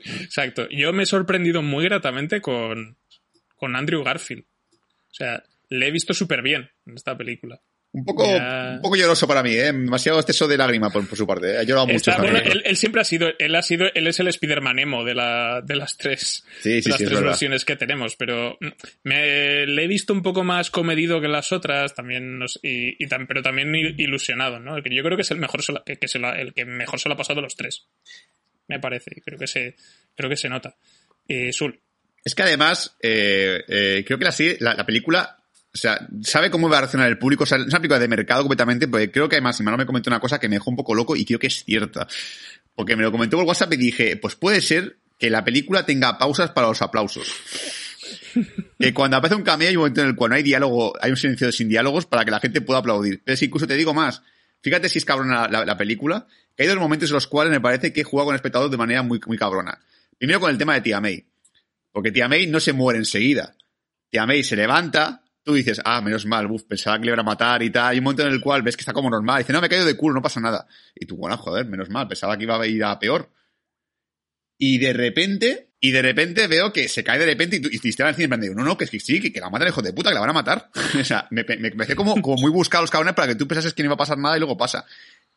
[0.05, 0.67] Exacto.
[0.69, 2.97] Yo me he sorprendido muy gratamente con,
[3.55, 4.43] con Andrew Garfield.
[4.43, 5.41] O sea,
[5.71, 7.59] le he visto súper bien en esta película.
[7.93, 8.71] Un poco, Ya.
[8.75, 9.65] un poco lloroso para mí, ¿eh?
[9.73, 11.51] demasiado exceso de lágrima por, por su parte.
[11.51, 11.57] ¿eh?
[11.57, 12.11] Ha llorado mucho.
[12.11, 15.03] Está- bueno, él, él siempre ha sido, él ha sido, él es el Spider-Man emo
[15.03, 18.57] de, la, de las tres, Sí, de sí, las sí, tres versiones que tenemos, pero
[19.03, 23.03] me, le he visto un poco más comedido que las otras, también, no sé, y,
[23.03, 24.77] y pero también il- ilusionado, ¿no?
[24.77, 27.15] Yo creo que es el mejor, que, que se la- el que mejor se lo
[27.15, 27.87] ha pasado de los tres.
[28.69, 29.75] Me parece, creo que se,
[30.15, 30.77] creo que se nota.
[31.27, 31.77] Eh, Sul,
[32.23, 34.23] Es que además, eh, eh, creo que
[34.61, 35.40] la, la película,
[35.73, 38.07] o sea, sabe cómo va a reaccionar el público, o sea, es una película de
[38.07, 40.75] mercado completamente, porque creo que además, no me comentó una cosa que me dejó un
[40.75, 42.07] poco loco y creo que es cierta.
[42.75, 46.17] Porque me lo comentó por WhatsApp y dije, pues puede ser que la película tenga
[46.17, 47.33] pausas para los aplausos.
[48.79, 51.11] Que cuando aparece un cameo hay un momento en el cual no hay diálogo, hay
[51.11, 53.21] un silencio sin diálogos para que la gente pueda aplaudir.
[53.23, 54.23] Pero si incluso te digo más,
[54.61, 57.61] fíjate si es cabrona la, la película, que hay dos momentos en los cuales me
[57.61, 59.79] parece que juega con el espectador de manera muy, muy cabrona.
[60.17, 61.25] Primero con el tema de Tia May.
[61.91, 63.55] Porque Tia May no se muere enseguida.
[64.09, 67.23] Tia May se levanta, tú dices, ah, menos mal, uf, pensaba que le iban a
[67.23, 67.89] matar y tal.
[67.91, 69.39] Hay un momento en el cual ves que está como normal.
[69.39, 70.67] Dice, no, me he caído de culo, no pasa nada.
[70.95, 73.29] Y tú, bueno, joder, menos mal, pensaba que iba a ir a peor.
[74.57, 77.79] Y de repente, y de repente veo que se cae de repente y, tú, y
[77.79, 79.49] te estaba en el cine en plan de, no, no, que sí, que, que la
[79.49, 80.69] matan hijo de puta, que la van a matar.
[80.99, 83.81] o sea, me, me, como, como muy buscado los cabrones para que tú pensases que
[83.81, 84.85] no iba a pasar nada y luego pasa.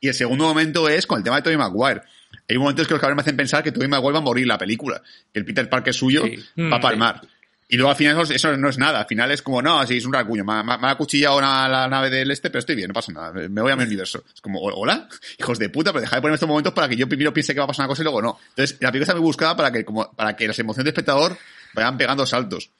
[0.00, 2.02] Y el segundo momento es con el tema de Tobey Maguire.
[2.46, 4.48] Hay momentos que los cabrones me hacen pensar que Tobey Maguire va a morir en
[4.48, 5.02] la película.
[5.32, 6.36] Que el Peter Parker suyo Sí.
[6.60, 7.20] va a Mm, palmar.
[7.66, 9.00] Y luego al final eso, no es nada.
[9.00, 10.44] Al final es como, no, sí, es un racuño.
[10.44, 13.32] Me, me ha- acuchillado una- la nave del este, pero estoy bien, no pasa nada.
[13.32, 14.22] Me voy a mi universo.
[14.34, 15.08] Es como, hola,
[15.38, 17.60] hijos de puta, pero dejad de ponerme estos momentos para que yo primero piense que
[17.60, 18.38] va a pasar una cosa y luego no.
[18.50, 21.36] Entonces, la película está muy buscada para que, como, para que las emociones del espectador
[21.74, 22.70] vayan pegando saltos.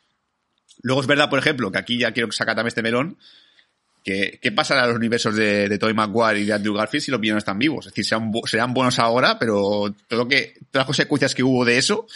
[0.82, 3.16] Luego es verdad, por ejemplo, que aquí ya quiero sacar también este melón,
[4.05, 7.11] que, ¿qué pasará a los universos de, de Tobey Maguire y de Andrew Garfield si
[7.11, 7.87] los villanos están vivos?
[7.87, 11.64] Es decir, bu- serán buenos ahora, pero todo lo que, todas las consecuencias que hubo
[11.64, 12.07] de eso,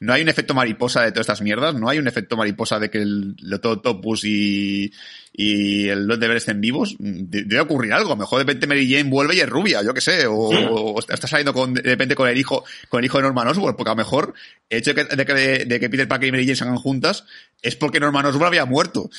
[0.00, 2.90] no hay un efecto mariposa de todas estas mierdas, no hay un efecto mariposa de
[2.90, 4.90] que el Topus y,
[5.32, 6.96] y el Lord de Ver estén vivos.
[6.98, 8.08] De- debe ocurrir algo.
[8.12, 10.34] A lo mejor de repente Mary Jane vuelve y es rubia, yo qué sé, o,
[10.34, 13.76] o está saliendo con, de repente con el hijo, con el hijo de Norman Osborn,
[13.76, 14.32] porque a lo mejor
[14.70, 15.34] el hecho de que, de que,
[15.66, 17.24] de que Peter Parker y Mary Jane salgan juntas
[17.60, 19.10] es porque Norman Osborn había muerto.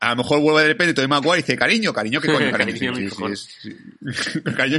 [0.00, 2.50] A lo mejor vuelve de repente Tobey Maguire y dice, cariño, cariño, ¿qué coño?
[2.50, 3.76] Cariño, Cariño, sí, sí, sí, sí.
[4.00, 4.18] Mis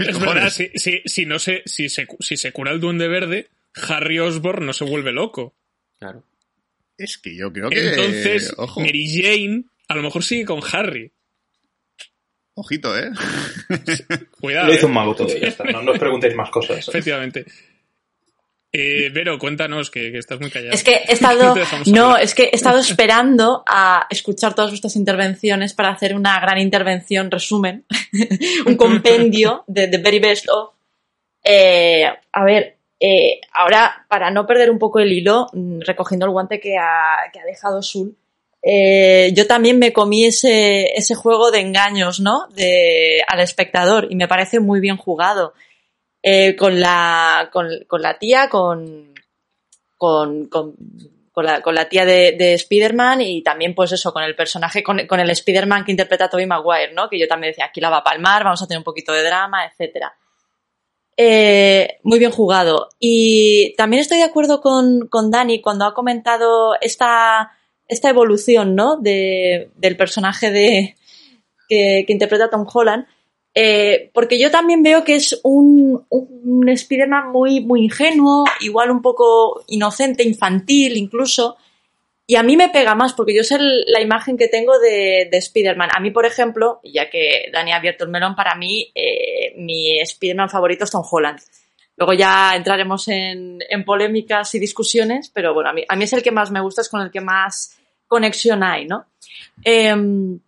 [0.09, 0.19] es cojones.
[0.33, 4.19] verdad, si, si, si no se, si, se, si se cura el duende verde, Harry
[4.19, 5.55] Osborn no se vuelve loco.
[5.99, 6.23] Claro.
[6.97, 7.89] Es que yo creo que...
[7.89, 11.11] Entonces, ojo, Mary Jane a lo mejor sigue con Harry.
[12.55, 13.11] ojito, ¿eh?
[14.39, 14.67] Cuidado.
[14.67, 14.75] Lo eh.
[14.75, 15.63] hizo un mago todo, ya está.
[15.65, 16.87] No, no os preguntéis más cosas.
[16.87, 17.45] Efectivamente.
[18.75, 20.73] Eh, Vero, cuéntanos que, que estás muy callado.
[20.73, 21.55] Es que he estado,
[21.85, 26.57] No es que he estado esperando a escuchar todas vuestras intervenciones para hacer una gran
[26.57, 27.85] intervención, resumen,
[28.65, 30.73] un compendio de The Very Best of.
[31.43, 32.72] Eh, a ver,
[33.05, 37.17] Eh, ahora, para no perder un poco el hilo, mm, recogiendo el guante que ha,
[37.45, 38.15] dejado Sul,
[38.61, 42.47] eh, yo también me comí ese, juego de engaños, ¿no?
[42.55, 45.53] De, al espectador y me parece muy bien jugado.
[46.21, 47.67] Eh, con, la, con,
[48.01, 49.13] la tía, con,
[49.97, 50.73] con, con,
[51.43, 55.29] la, tía de, de Spider-Man y también, pues eso, con el personaje, con, con el
[55.29, 57.09] Spider-Man que interpreta Tobey Maguire, ¿no?
[57.09, 59.23] Que yo también decía, aquí la va a palmar, vamos a tener un poquito de
[59.23, 60.15] drama, etcétera.
[61.17, 62.89] Eh, muy bien jugado.
[62.99, 67.51] Y también estoy de acuerdo con, con Dani cuando ha comentado esta,
[67.87, 68.97] esta evolución, ¿no?
[68.97, 70.95] De, del personaje de,
[71.69, 73.05] que, interpreta Tom Holland.
[73.55, 79.03] Eh, porque yo también veo que es un, un Spider-Man muy, muy ingenuo, igual un
[79.03, 81.57] poco inocente, infantil incluso.
[82.33, 85.37] Y a mí me pega más porque yo sé la imagen que tengo de, de
[85.37, 85.89] Spider-Man.
[85.95, 89.99] A mí, por ejemplo, ya que Dani ha abierto el melón, para mí eh, mi
[89.99, 91.39] Spider-Man favorito es Tom Holland.
[91.95, 96.13] Luego ya entraremos en, en, polémicas y discusiones, pero bueno, a mí, a mí es
[96.13, 97.77] el que más me gusta, es con el que más
[98.07, 99.05] conexión hay, ¿no?
[99.63, 100.41] Eh, en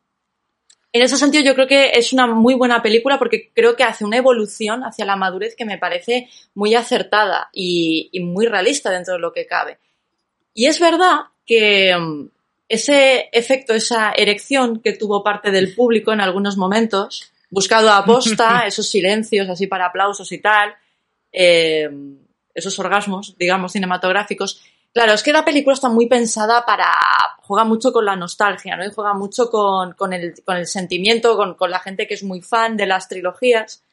[0.92, 4.18] ese sentido yo creo que es una muy buena película porque creo que hace una
[4.18, 9.32] evolución hacia la madurez que me parece muy acertada y muy realista dentro de lo
[9.32, 9.78] que cabe.
[10.56, 12.28] Y es verdad que mm,
[12.68, 18.64] ese efecto, esa erección que tuvo parte del público en algunos momentos, buscado a posta,
[18.68, 20.76] esos silencios así para aplausos y tal,
[21.32, 21.90] eh,
[22.54, 24.62] esos orgasmos, digamos, cinematográficos.
[24.94, 26.90] Claro, es que la película está muy pensada para.
[27.42, 28.86] juega mucho con la nostalgia, ¿no?
[28.86, 32.24] Y juega mucho con, con, el, con el, sentimiento, con, con, la gente que es
[32.24, 33.84] muy fan de las trilogías,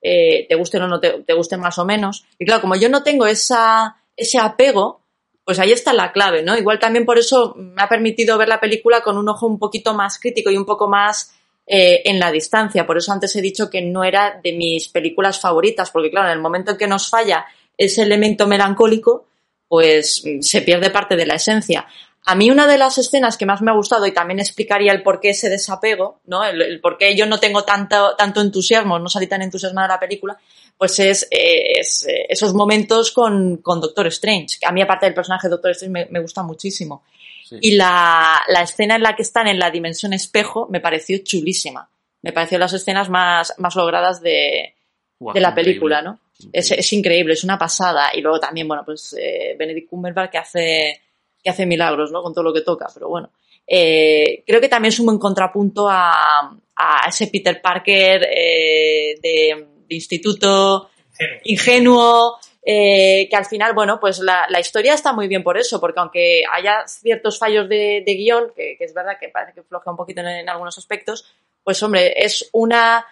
[0.00, 2.24] eh, te gusten o no te, te gusten más o menos.
[2.38, 5.02] Y claro, como yo no tengo esa, ese apego,
[5.46, 6.58] pues ahí está la clave, ¿no?
[6.58, 9.94] Igual también por eso me ha permitido ver la película con un ojo un poquito
[9.94, 11.36] más crítico y un poco más
[11.68, 12.84] eh, en la distancia.
[12.84, 16.32] Por eso antes he dicho que no era de mis películas favoritas, porque claro, en
[16.32, 17.46] el momento en que nos falla
[17.78, 19.28] ese elemento melancólico,
[19.68, 21.86] pues se pierde parte de la esencia.
[22.24, 25.04] A mí una de las escenas que más me ha gustado y también explicaría el
[25.04, 26.44] por qué ese desapego, ¿no?
[26.44, 29.94] El, el por qué yo no tengo tanto, tanto entusiasmo, no salí tan entusiasmada de
[29.94, 30.36] la película,
[30.78, 35.48] pues es, es esos momentos con, con, Doctor Strange, que a mí aparte del personaje
[35.48, 37.02] de Doctor Strange me, me gusta muchísimo.
[37.44, 37.56] Sí.
[37.60, 41.88] Y la, la, escena en la que están en la dimensión espejo me pareció chulísima.
[42.22, 44.74] Me pareció las escenas más, más logradas de,
[45.18, 46.20] de la película, increíble.
[46.42, 46.50] ¿no?
[46.52, 48.10] Es, es, increíble, es una pasada.
[48.14, 51.00] Y luego también, bueno, pues eh, Benedict Cumberbatch que hace,
[51.42, 52.22] que hace milagros, ¿no?
[52.22, 53.30] Con todo lo que toca, pero bueno.
[53.66, 59.66] Eh, creo que también es un buen contrapunto a, a ese Peter Parker eh, de
[59.88, 60.90] de instituto
[61.44, 65.80] ingenuo, eh, que al final, bueno, pues la, la, historia está muy bien por eso,
[65.80, 69.62] porque aunque haya ciertos fallos de, de guion, que, que, es verdad que parece que
[69.62, 71.32] floja un poquito en, en algunos aspectos,
[71.62, 73.06] pues hombre, es una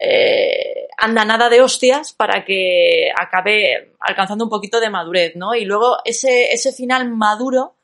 [0.00, 5.54] eh, andanada de hostias para que acabe alcanzando un poquito de madurez, ¿no?
[5.54, 7.74] Y luego ese, ese final maduro,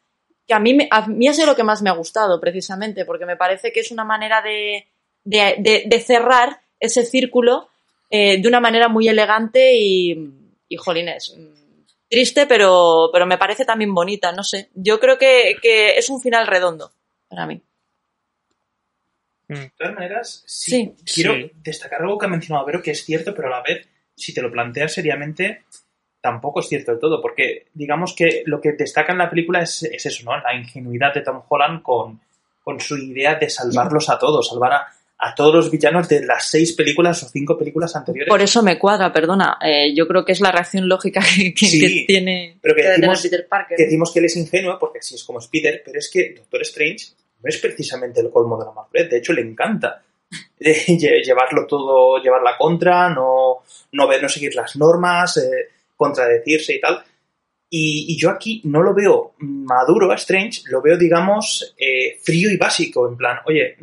[0.46, 3.26] que a mí, a mí es de lo que más me ha gustado, precisamente, porque
[3.26, 4.86] me parece que es una manera de,
[5.24, 7.68] de, de cerrar ese círculo
[8.16, 10.16] eh, de una manera muy elegante y,
[10.68, 11.36] y jolines,
[12.08, 14.68] triste, pero, pero me parece también bonita, no sé.
[14.72, 16.92] Yo creo que, que es un final redondo
[17.28, 17.60] para mí.
[19.48, 21.50] De todas maneras, sí, sí quiero sí.
[21.56, 23.84] destacar algo que ha mencionado Vero, que es cierto, pero a la vez,
[24.14, 25.64] si te lo planteas seriamente,
[26.20, 29.82] tampoco es cierto del todo, porque digamos que lo que destaca en la película es,
[29.82, 30.38] es eso, ¿no?
[30.38, 32.20] La ingenuidad de Tom Holland con,
[32.62, 34.86] con su idea de salvarlos a todos, salvar a,
[35.24, 38.30] a todos los villanos de las seis películas o cinco películas anteriores.
[38.30, 39.56] Por eso me cuadra, perdona.
[39.64, 42.82] Eh, yo creo que es la reacción lógica que, que, sí, que tiene pero que
[42.82, 43.76] decimos, Peter Parker.
[43.78, 46.34] Que decimos que él es ingenuo porque así es como es Peter, pero es que
[46.34, 47.06] Doctor Strange
[47.42, 49.08] no es precisamente el colmo de la madurez.
[49.08, 50.02] De hecho, le encanta
[50.58, 53.62] llevarlo todo, llevar la contra, no,
[53.92, 57.02] no, ver, no seguir las normas, eh, contradecirse y tal.
[57.70, 62.50] Y, y, yo aquí no lo veo maduro a Strange, lo veo, digamos, eh, frío
[62.50, 63.76] y básico, en plan, oye,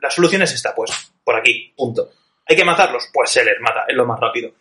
[0.00, 0.90] la solución es esta, pues,
[1.24, 2.10] por aquí, punto.
[2.46, 3.08] ¿Hay que matarlos?
[3.12, 4.52] Pues se les mata, es lo más rápido.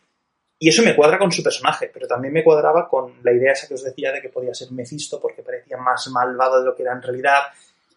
[0.62, 3.68] Y eso me cuadra con su personaje, pero también me cuadraba con la idea esa
[3.68, 6.84] que os decía de que podía ser Mephisto porque parecía más malvado de lo que
[6.84, 7.44] era en realidad.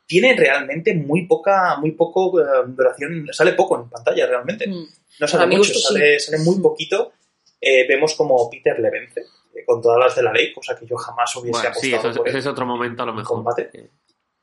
[0.06, 4.68] Tiene realmente muy poca, muy poco uh, duración, sale poco en pantalla realmente.
[4.68, 4.86] Mm.
[5.18, 6.30] No sale mucho, gusto, sale, sí.
[6.30, 7.12] sale, muy poquito.
[7.60, 10.86] Eh, vemos como Peter le vence eh, con todas las de la ley, cosa que
[10.86, 12.02] yo jamás hubiese bueno, apostado.
[12.02, 13.36] Sí, eso, por ese es otro momento a lo mejor.
[13.38, 13.70] Combate.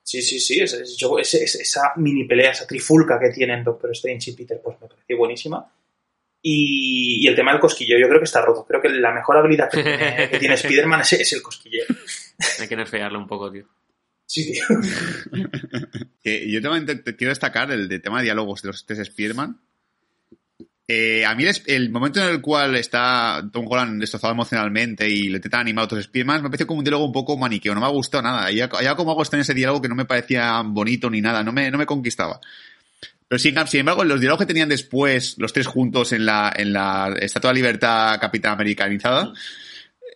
[0.10, 0.60] Sí, sí, sí.
[0.60, 4.60] Es, es, yo, es, esa mini pelea, esa trifulca que tienen Doctor Strange y Peter,
[4.60, 5.72] pues me pareció buenísima.
[6.42, 8.66] Y, y, el tema del cosquillo, yo creo que está roto.
[8.66, 11.86] Creo que la mejor habilidad que tiene, que tiene Spider-Man es, es, el cosquilleo.
[12.60, 13.68] Hay que nerfearlo un poco, tío.
[14.26, 14.64] Sí, tío.
[16.48, 19.62] yo también te, te quiero destacar el de tema de diálogos de los tres Spider-Man.
[20.92, 25.30] Eh, a mí el, el, momento en el cual está Tom Holland destrozado emocionalmente y
[25.30, 27.80] le intentan animar a otros Spiderman me parece como un diálogo un poco maniqueo, no
[27.80, 28.48] me ha gustado nada.
[28.48, 31.70] Había, como algo en ese diálogo que no me parecía bonito ni nada, no me,
[31.70, 32.42] no me conquistaba.
[33.28, 36.74] Pero sin, sin embargo, los diálogos que tenían después, los tres juntos en la, en
[36.74, 39.32] la Estatua de Libertad Capitán Americanizada,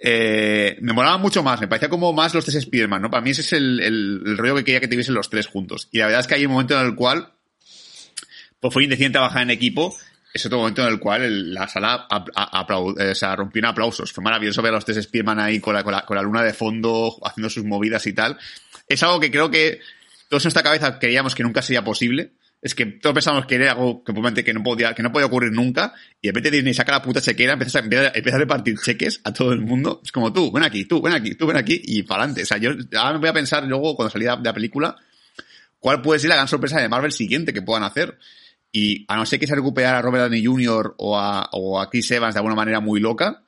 [0.02, 3.12] eh, me molaban mucho más, me parecía como más los tres Spiderman, ¿no?
[3.12, 5.88] Para mí ese es el, el, rollo que quería que tuviesen los tres juntos.
[5.92, 7.32] Y la verdad es que hay un momento en el cual
[8.60, 9.96] pues fue indeciente trabajar en equipo
[10.34, 12.08] es otro momento en el cual la sala
[12.98, 14.12] eh, se rompió en aplausos.
[14.12, 17.20] Fue maravilloso ver a los tres Spearman ahí con la, con, la, luna de fondo,
[17.24, 18.38] haciendo sus movidas y tal.
[18.88, 19.80] Es algo que creo que
[20.30, 22.32] todos en esta cabeza creíamos que nunca sería posible.
[22.64, 25.52] Es que todos pensamos que era algo que, que no podía, que no podía ocurrir
[25.52, 25.94] nunca.
[26.20, 29.34] Y de repente Disney saca la puta chequera, empieza a, empieza a repartir cheques a
[29.34, 30.02] todo el mundo.
[30.04, 32.42] Es como tú, ven aquí, tú, ven aquí, tú, ven aquí y para adelante.
[32.42, 34.96] O sea, yo ahora me voy a pensar luego cuando salga de la película,
[35.80, 38.18] cuál puede ser la gran sorpresa de Marvel siguiente que puedan hacer.
[38.76, 40.96] Y a no ser que se recuperara a Robert Downey Jr.
[40.98, 43.44] o a, o a Chris Evans de alguna manera muy loca,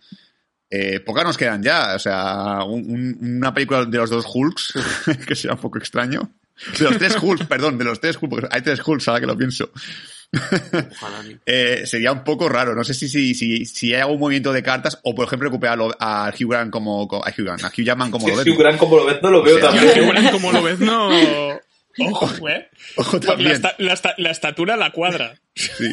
[0.70, 1.96] eh, pocas nos quedan ya.
[1.96, 4.74] O sea, una película de los dos Hulks,
[5.28, 6.32] que sea un poco extraño.
[6.78, 9.26] De los tres Hulks, perdón, de los tres Hulks, porque hay tres Hulks ahora que
[9.26, 9.72] lo pienso.
[11.46, 12.76] eh, sería un poco raro.
[12.76, 15.80] No sé si, si, si, si hay algún movimiento de cartas o, por ejemplo, recuperar
[16.00, 18.48] a Hugh Grant como, a Hugh Grant, a Hugh Jackman como lo ves.
[18.48, 19.86] Hugh Grant como lo ves no lo veo también.
[19.86, 21.10] Hugh Grant como lo ves no...
[22.00, 22.70] Ojo, ¿eh?
[22.96, 23.62] Ojo también.
[23.78, 25.40] La, estatura la cuadra.
[25.56, 25.88] Sí.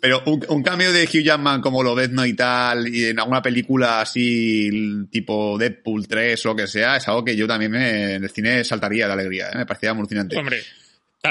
[0.00, 2.26] Pero un, cambio de Hugh Jackman como lo ves, ¿no?
[2.26, 4.68] Y tal, y en alguna película así,
[5.10, 8.28] tipo Deadpool 3 o lo que sea, es algo que yo también me, en el
[8.28, 9.56] cine saltaría de alegría, ¿eh?
[9.56, 10.36] Me parecía alucinante.
[10.36, 10.60] Hombre,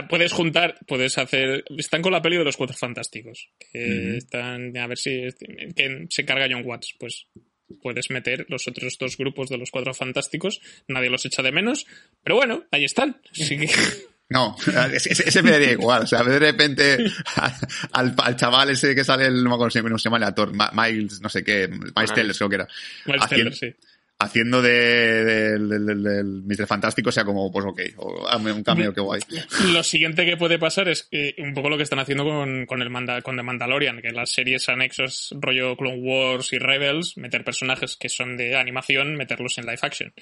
[0.10, 1.64] puedes juntar, puedes hacer.
[1.78, 3.50] Están con la peli de los Cuatro Fantásticos.
[3.72, 4.76] Que están.
[4.76, 5.28] A ver si.
[5.76, 6.96] Que se carga John Watts.
[7.00, 7.28] Pues
[7.82, 11.86] puedes meter los otros dos grupos de los cuatro fantásticos, nadie los echa de menos,
[12.24, 13.22] pero bueno, ahí están.
[14.30, 14.56] No,
[14.94, 16.04] ese, me daría igual.
[16.04, 16.98] O sea, de repente
[17.92, 21.22] al, chaval ese que sale, el, no me acuerdo cómo se llama el actor, Miles,
[21.22, 22.68] no sé qué, Miles Teller creo que era.
[23.06, 23.76] Miles Teller, sí
[24.24, 26.68] haciendo de, del Mr.
[26.68, 29.22] Fantástico sea como, pues ok, o un cambio que guay.
[29.72, 32.82] Lo siguiente que puede pasar es que un poco lo que están haciendo con, con
[32.82, 37.44] el Manda, con The Mandalorian, que las series anexos rollo Clone Wars y Rebels, meter
[37.44, 40.14] personajes que son de animación, meterlos en live action.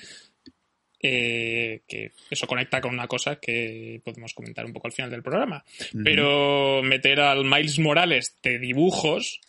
[1.04, 5.24] Eh, que eso conecta con una cosa que podemos comentar un poco al final del
[5.24, 5.64] programa.
[6.04, 9.42] Pero meter al Miles Morales de dibujos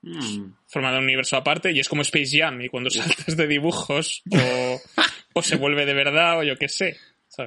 [0.00, 0.52] Hmm.
[0.68, 4.22] formado un universo aparte y es como Space Jam y cuando saltas de dibujos
[5.34, 6.96] o, se vuelve de verdad o yo qué sé.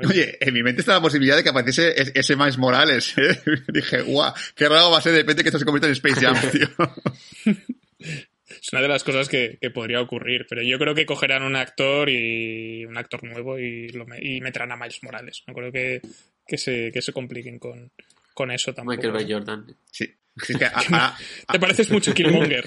[0.07, 3.17] Oye, en mi mente está la posibilidad de que apareciese ese Miles Morales.
[3.17, 3.41] ¿eh?
[3.67, 6.21] Dije, guau, qué raro va a ser de repente que esto se convierta en Space
[6.21, 6.67] Jam, tío.
[7.99, 12.09] es una de las cosas que, podría ocurrir, pero yo creo que cogerán un actor
[12.09, 15.43] y un actor nuevo y, lo, y meterán a Miles Morales.
[15.47, 16.01] No creo que,
[16.47, 17.91] que, se, que se compliquen con,
[18.33, 18.95] con eso tampoco.
[18.95, 19.33] Michael B.
[19.33, 19.75] Jordan.
[19.91, 20.13] Sí.
[21.51, 22.65] Te pareces mucho a Killmonger.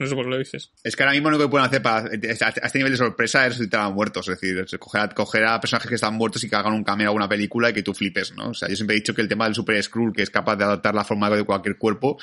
[0.00, 0.72] No sé por qué lo dices.
[0.82, 3.52] Es que ahora mismo lo que pueden hacer para, a este nivel de sorpresa es
[3.52, 4.26] resucitar a muertos.
[4.28, 7.28] Es decir, coger a, personajes que están muertos y que hagan un cambio a alguna
[7.28, 8.48] película y que tú flipes, ¿no?
[8.50, 10.56] O sea, yo siempre he dicho que el tema del Super Skrull, que es capaz
[10.56, 12.18] de adaptar la forma de cualquier cuerpo,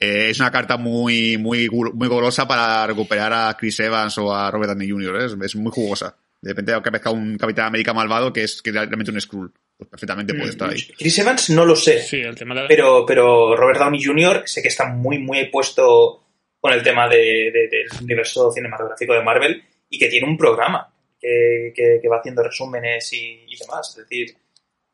[0.00, 4.50] eh, es una carta muy, muy, muy golosa para recuperar a Chris Evans o a
[4.50, 5.22] Robert Downey Jr.
[5.22, 5.44] ¿eh?
[5.44, 6.16] Es, muy jugosa.
[6.40, 9.90] De repente que aparezca un Capitán América malvado que es que realmente un Skrull pues
[9.90, 10.80] perfectamente puede estar ahí.
[10.96, 12.02] Chris Evans no lo sé.
[12.02, 12.66] Sí, el tema de...
[12.66, 14.42] pero, pero Robert Downey Jr.
[14.44, 16.24] sé que está muy, muy puesto
[16.60, 21.72] con el tema de, del universo cinematográfico de Marvel y que tiene un programa que,
[21.74, 23.90] que, va haciendo resúmenes y, demás.
[23.90, 24.36] Es decir,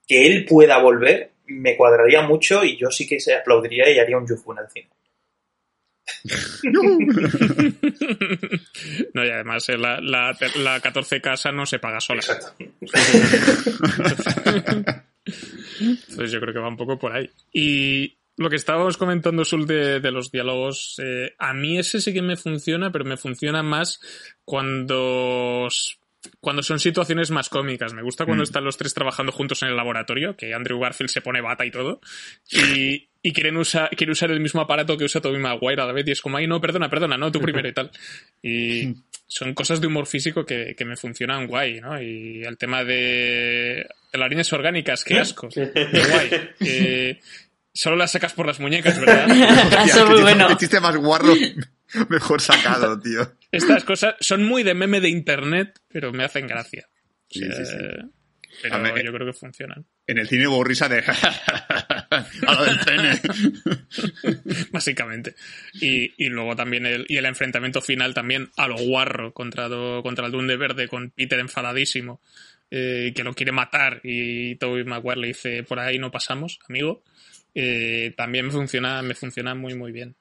[0.06, 4.16] que él pueda volver me cuadraría mucho y yo sí que se aplaudiría y haría
[4.16, 4.88] un yufu en el cine.
[9.14, 12.22] No, y además eh, la, la, la 14 casa no se paga sola.
[15.78, 17.30] Entonces yo creo que va un poco por ahí.
[17.52, 22.12] Y lo que estábamos comentando, Sul, de, de los diálogos, eh, a mí ese sí
[22.12, 24.00] que me funciona, pero me funciona más
[24.44, 25.68] cuando
[26.40, 27.92] cuando son situaciones más cómicas.
[27.94, 28.44] Me gusta cuando mm.
[28.44, 31.70] están los tres trabajando juntos en el laboratorio, que Andrew Garfield se pone bata y
[31.70, 32.00] todo,
[32.50, 35.92] y, y quieren, usar, quieren usar el mismo aparato que usa Tobey Maguire a la
[35.92, 37.90] vez, y es como, ay, no, perdona, perdona, no, tú primero y tal.
[38.42, 38.94] Y
[39.26, 42.00] son cosas de humor físico que, que me funcionan guay, ¿no?
[42.00, 46.50] Y el tema de, de las líneas orgánicas, qué asco, qué guay.
[46.60, 47.20] Eh,
[47.72, 49.28] solo las sacas por las muñecas, ¿verdad?
[49.86, 50.48] Eso muy bueno.
[50.48, 51.34] El chiste más guarro
[52.08, 53.36] mejor sacado, tío.
[53.50, 56.88] Estas cosas son muy de meme de internet, pero me hacen gracia.
[57.28, 57.76] Sí, sí, sí.
[58.62, 59.84] Pero yo creo que funcionan.
[60.06, 60.98] En el cine hubo risa de
[62.46, 63.20] a lo del pene.
[64.70, 65.34] Básicamente.
[65.74, 69.68] Y, y, luego también el, y el enfrentamiento final también a lo guarro contra,
[70.02, 72.20] contra el Duende Verde con Peter enfadadísimo
[72.70, 77.02] eh, que lo quiere matar y Toby Maguire le dice por ahí no pasamos, amigo.
[77.54, 80.16] eh, también me funciona, me funciona muy, muy bien.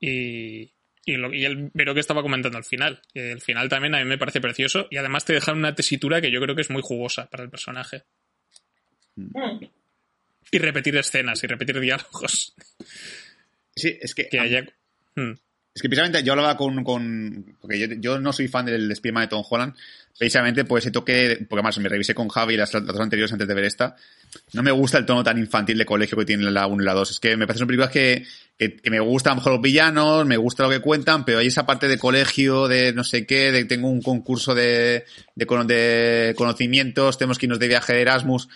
[0.00, 0.70] Y,
[1.08, 3.00] y, lo, y el pero que estaba comentando al final.
[3.14, 6.30] El final también a mí me parece precioso y además te deja una tesitura que
[6.30, 8.02] yo creo que es muy jugosa para el personaje.
[9.16, 9.64] Mm.
[10.50, 12.54] Y repetir escenas y repetir diálogos.
[13.74, 14.28] Sí, es que.
[14.28, 14.66] Que haya.
[15.14, 15.32] Hmm.
[15.78, 16.82] Es que precisamente yo hablaba con.
[16.82, 19.74] con porque yo, no soy fan del Spiderman de Tom Holland,
[20.18, 21.46] precisamente por ese toque.
[21.48, 23.94] Porque además me revisé con Javi las, las dos anteriores antes de ver esta.
[24.54, 26.94] No me gusta el tono tan infantil de colegio que tiene la 1 y la
[26.94, 27.12] 2.
[27.12, 28.26] Es que me parecen películas que,
[28.58, 31.38] que, que me gustan a lo mejor los villanos, me gusta lo que cuentan, pero
[31.38, 35.04] hay esa parte de colegio, de no sé qué, de tengo un concurso de,
[35.36, 38.48] de, de conocimientos, tenemos que irnos de viaje de Erasmus.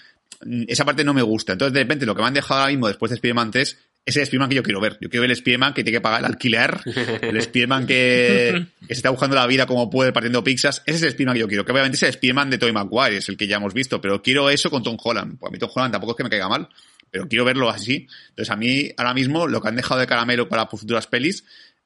[0.67, 1.53] Esa parte no me gusta.
[1.53, 4.19] Entonces, de repente, lo que me han dejado ahora mismo después de Spider-Man 3 ese
[4.19, 4.99] es el Spiderman que yo quiero ver.
[5.01, 6.81] Yo quiero ver el Spiderman que tiene que pagar el alquiler,
[7.23, 10.83] el Spiderman que, que se está buscando la vida como puede partiendo pizzas.
[10.87, 11.65] Ese es el Spiderman que yo quiero.
[11.65, 14.21] Que obviamente es el Spiderman de Tobey Maguire, es el que ya hemos visto, pero
[14.23, 15.39] quiero eso con Tom Holland.
[15.39, 16.69] Pues a mí Tom Holland tampoco es que me caiga mal,
[17.11, 18.07] pero quiero verlo así.
[18.31, 21.45] Entonces a mí, ahora mismo, lo que han dejado de caramelo para futuras pelis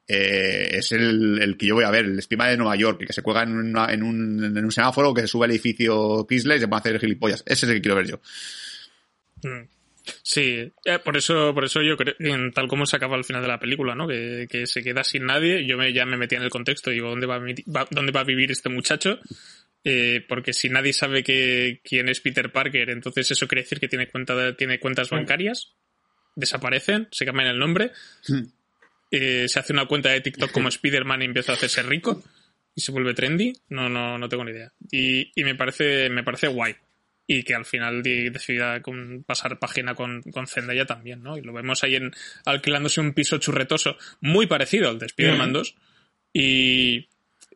[0.08, 3.06] eh, es el, el que yo voy a ver, el Spiderman de Nueva York, el
[3.08, 6.24] que se cuelga en, una- en, un, en un semáforo, que se sube al edificio
[6.26, 7.42] Chrysler y se pone a hacer gilipollas.
[7.44, 8.20] Ese es el que quiero ver yo.
[9.42, 9.68] Mm.
[10.22, 13.42] Sí, eh, por eso, por eso yo creo, en tal como se acaba al final
[13.42, 14.06] de la película, ¿no?
[14.06, 15.66] Que, que se queda sin nadie.
[15.66, 18.24] Yo me, ya me metía en el contexto, digo, ¿dónde va, va- dónde va a
[18.24, 19.18] vivir este muchacho?
[19.84, 23.88] Eh, porque si nadie sabe que, quién es Peter Parker, entonces eso quiere decir que
[23.88, 25.74] tiene, cuenta tiene cuentas bancarias,
[26.34, 27.92] desaparecen, se cambian el nombre,
[29.10, 32.22] eh, se hace una cuenta de TikTok como Spider-Man y empieza a hacerse rico
[32.74, 33.52] y se vuelve trendy.
[33.68, 34.72] No, no, no tengo ni idea.
[34.90, 36.74] Y, y me parece, me parece guay.
[37.26, 41.36] Y que al final decida con- pasar página con, con Zendaya también, ¿no?
[41.36, 42.12] Y lo vemos ahí en,
[42.44, 45.74] alquilándose un piso churretoso muy parecido al de Spider-Man 2.
[46.32, 47.08] Y,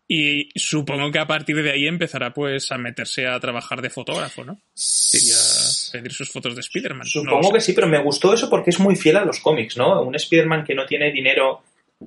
[0.09, 4.42] y supongo que a partir de ahí empezará pues a meterse a trabajar de fotógrafo,
[4.44, 4.60] ¿no?
[5.14, 7.06] Y a pedir sus fotos de Spider-Man.
[7.06, 10.02] Supongo que sí, pero me gustó eso porque es muy fiel a los cómics, ¿no?
[10.02, 11.62] Un Spider-Man que no tiene dinero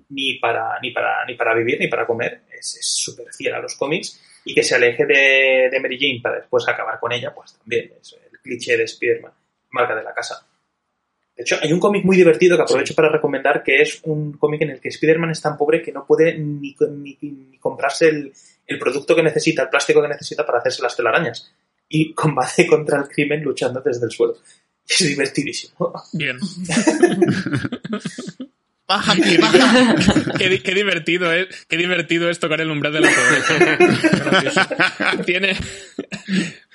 [0.10, 3.60] ni para, ni para, ni para vivir ni para comer, es es súper fiel a
[3.62, 7.34] los cómics, y que se aleje de, de Mary Jane para después acabar con ella,
[7.34, 9.32] pues también es el cliché de Spider-Man,
[9.72, 10.46] marca de la casa.
[11.36, 14.62] De hecho, hay un cómic muy divertido que aprovecho para recomendar, que es un cómic
[14.62, 18.32] en el que Spider-Man es tan pobre que no puede ni, ni- ni comprarse el,
[18.68, 21.52] el producto que necesita, el plástico que necesita para hacerse las telarañas.
[21.90, 24.38] Y combate contra el crimen luchando desde el suelo.
[24.88, 25.92] Es divertidísimo.
[26.14, 26.38] Bien.
[28.88, 29.96] ¡Baja aquí, baja!
[30.38, 34.68] qué, qué divertido es, qué divertido es tocar el umbral de la pobreza.
[35.26, 35.56] Tiene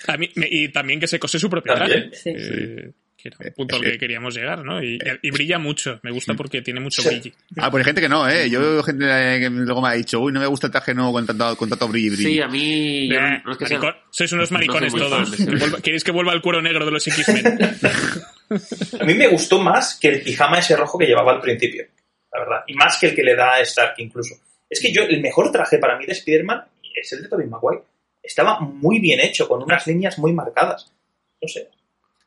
[0.07, 1.93] a mí, me- y también que se cose su propio traje.
[1.93, 2.11] También.
[2.15, 2.31] Sí.
[2.35, 2.91] Eh,
[3.21, 3.91] que era un punto al Sí.
[3.91, 4.81] que queríamos llegar, ¿no?
[4.83, 5.99] Y, y brilla mucho.
[6.05, 7.09] Me gusta porque tiene mucho Sí.
[7.09, 7.33] brillo.
[7.57, 8.49] Ah, pues hay gente que no, ¿eh?
[8.49, 10.95] Yo veo gente eh, que luego me ha dicho, uy, no me gusta el traje
[10.95, 12.29] nuevo con tanto, con tanto brillo y brillo.
[12.31, 13.09] Sí, a mí.
[13.13, 15.83] yo no- Eh, no es que sea- maricón- Sois unos no maricones fan todos.
[15.83, 17.59] ¿Queréis que vuelva el cuero negro de los X-Men?
[19.01, 21.85] A mí me gustó más que el pijama ese rojo que llevaba al principio,
[22.33, 22.65] la verdad.
[22.67, 24.35] Y más que el que le da a Stark incluso.
[24.69, 26.65] Es que yo, el mejor traje para mí de Spider-Man
[26.95, 27.83] es el de Tobey Maguire.
[28.23, 30.93] Estaba muy bien hecho, con unas líneas muy marcadas.
[31.41, 31.69] No sé.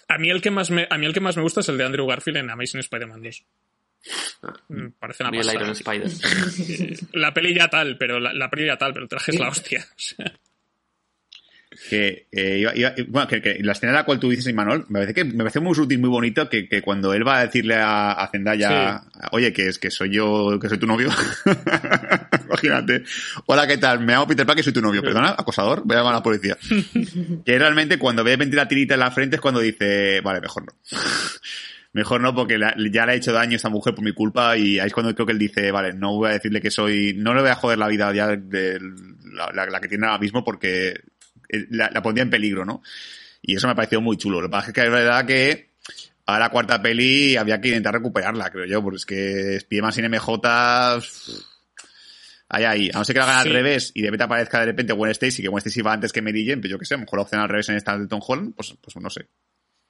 [0.08, 1.78] A mí el que más me, a mí el que más me gusta es el
[1.78, 3.46] de Andrew Garfield en Amazing Spider-Man 2.
[4.70, 5.62] Me parece una el pasada.
[5.62, 7.00] Iron Spider.
[7.14, 9.50] La peli ya tal, pero la, la peli ya tal, pero el traje es la
[9.50, 9.86] hostia.
[9.92, 10.34] O sea,
[11.90, 14.86] que, eh, iba- iba- bueno, que, que la escena en la cual tú dices, Imanol,
[14.90, 17.46] me parece que me parece muy sutil, muy bonito que, que cuando él va a
[17.46, 21.10] decirle a, a Zendaya, oye, que es que soy yo, que soy tu novio.
[22.46, 23.04] Imagínate.
[23.46, 24.00] Hola, ¿qué tal?
[24.02, 25.02] Me llamo Peter Parker, soy tu novio.
[25.02, 26.58] Perdona, acosador, voy a llamar a la policía.
[27.46, 30.66] que realmente cuando ve venir la tirita en la frente es cuando dice, vale, mejor
[30.66, 30.74] no.
[31.94, 34.56] Mejor no, porque la- ya le ha hecho daño a esta mujer por mi culpa
[34.56, 37.14] y ahí es cuando creo que él dice, vale, no voy a decirle que soy,
[37.18, 38.80] no le voy a joder la vida ya de
[39.34, 41.02] la, la- la que tiene ahora mismo porque
[41.70, 42.82] la, la pondría en peligro, ¿no?
[43.42, 44.40] Y eso me ha parecido muy chulo.
[44.42, 45.70] Lo que pasa es que es verdad que
[46.26, 50.06] a la cuarta peli había que intentar recuperarla, creo yo, porque es que Spiderman sin
[50.10, 51.02] MJ...
[52.54, 52.90] Ahí, ahí.
[52.94, 53.50] A no ser que la hagan Sí.
[53.50, 56.12] al revés y de repente aparezca de repente Gwen Stacy, que Gwen Stacy va antes
[56.12, 57.78] que Mary Jane, pues yo qué sé, a lo mejor la opción al revés en
[57.78, 59.26] esta de Tom Holland, pues, pues no sé.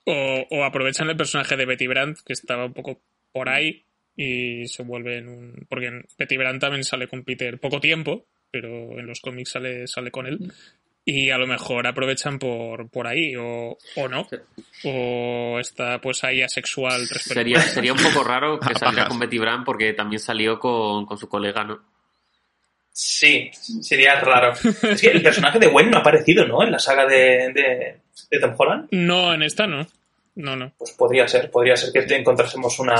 [0.05, 3.01] o, o aprovechan el personaje de Betty Brandt, que estaba un poco
[3.31, 3.83] por ahí,
[4.15, 5.65] y se vuelven un.
[5.69, 9.87] Porque en Betty Brandt también sale con Peter poco tiempo, pero en los cómics sale,
[9.87, 10.53] sale con él.
[11.13, 14.27] Y a lo mejor aprovechan por, por ahí, o, o no.
[14.85, 17.73] O está pues ahí asexual tres Sería, películas.
[17.73, 21.27] sería un poco raro que saliera con Betty Brant porque también salió con, con su
[21.27, 21.79] colega, ¿no?
[22.93, 23.49] Sí,
[23.81, 24.53] sería raro.
[24.83, 26.61] Es que el personaje de Gwen no ha aparecido, ¿no?
[26.63, 27.97] En la saga de, de,
[28.29, 28.87] de Tom Holland.
[28.91, 29.87] No, en esta no.
[30.35, 30.71] No, no.
[30.77, 32.95] Pues podría ser, podría ser que encontrásemos una,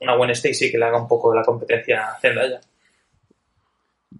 [0.00, 2.60] una Gwen Stacy que le haga un poco de la competencia a Zendaya.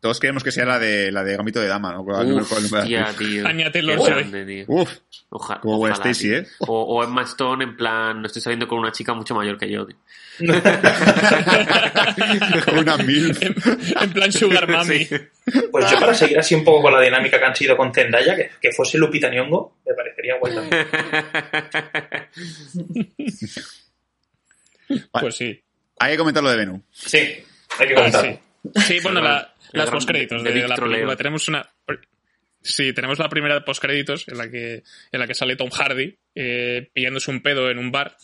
[0.02, 2.02] Todos queremos que sea la de la de Gambito de Dama, ¿no?
[2.04, 3.44] ¿Cuál- Uf, cuál- cuál- tía, tío.
[3.44, 4.64] Grande, tío.
[4.66, 4.90] Uf,
[5.30, 6.38] Oja- como ojalá, Stacy, tío.
[6.38, 6.46] ¿eh?
[6.58, 9.86] O, o Emma Stone en plan, estoy saliendo con una chica mucho mayor que yo.
[9.86, 9.96] tío.
[12.64, 13.36] con una mil.
[13.40, 13.54] En,
[14.00, 15.04] en plan Sugar Mami.
[15.04, 15.16] Sí.
[15.70, 18.34] Pues yo para seguir así un poco con la dinámica que han sido con Zendaya,
[18.34, 20.86] que, que fuese Lupita Nyong'o, me parecería guay también.
[25.20, 25.62] Pues sí.
[25.98, 26.80] Hay que comentar lo de Venom.
[26.90, 27.44] Sí, hay
[27.86, 28.32] que Ah, comentarlo.
[28.32, 28.38] sí.
[28.86, 31.16] Sí, bueno, la- las gran- postcréditos de la película.
[31.16, 31.68] Tenemos una.
[32.64, 36.16] Sí, tenemos la primera de postcréditos en la que, en la que sale Tom Hardy
[36.36, 38.16] eh, pillándose un pedo en un bar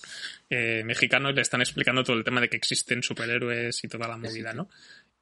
[0.48, 4.06] eh, mexicano y le están explicando todo el tema de que existen superhéroes y toda
[4.06, 4.70] la movida, ¿no?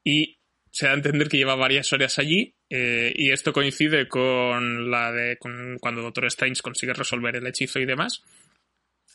[0.04, 0.38] Y
[0.70, 5.10] se da a entender que lleva varias horas allí eh, y esto coincide con la
[5.12, 8.22] de con cuando Doctor Strange consigue resolver el hechizo y demás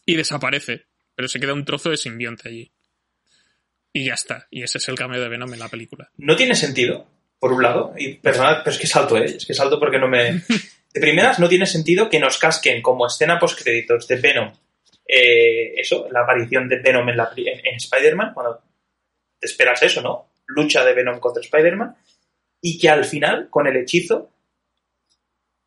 [0.04, 2.72] y desaparece, pero se queda un trozo de simbionte allí.
[3.93, 4.47] Y ya está.
[4.49, 6.09] Y ese es el cambio de Venom en la película.
[6.18, 7.07] No tiene sentido,
[7.39, 9.26] por un lado, y perdonad, pero es que salto, ¿eh?
[9.26, 10.41] Es que salto porque no me...
[10.93, 14.51] De primeras, no tiene sentido que nos casquen como escena postcréditos de Venom,
[15.07, 18.61] eh, eso, la aparición de Venom en, la, en, en Spider-Man, cuando
[19.39, 20.31] te esperas eso, ¿no?
[20.47, 21.95] Lucha de Venom contra Spider-Man,
[22.61, 24.31] y que al final, con el hechizo,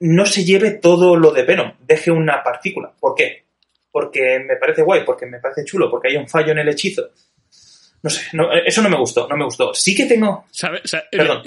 [0.00, 2.94] no se lleve todo lo de Venom, deje una partícula.
[2.98, 3.44] ¿Por qué?
[3.90, 7.10] Porque me parece guay, porque me parece chulo, porque hay un fallo en el hechizo.
[8.04, 9.72] No sé, no, eso no me gustó, no me gustó.
[9.74, 10.44] Sí que tengo...
[10.52, 10.80] ¿Sabe?
[10.84, 11.42] O sea, Perdón.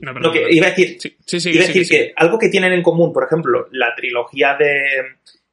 [0.00, 0.56] No, perdón, Lo que perdón.
[0.56, 3.12] iba a decir, Sí, sí, sí, iba a decir que algo que tienen en común,
[3.12, 4.80] por ejemplo, la trilogía de,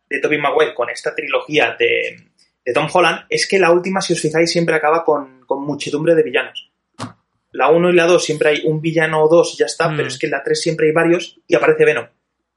[0.09, 2.29] de Tobey Maguire con esta trilogía de,
[2.63, 6.15] de Tom Holland, es que la última, si os fijáis, siempre acaba con, con muchedumbre
[6.15, 6.71] de villanos.
[7.51, 9.95] La 1 y la 2 siempre hay un villano o dos y ya está, Mm.
[9.97, 12.07] pero es que en la 3 siempre hay varios y aparece Venom.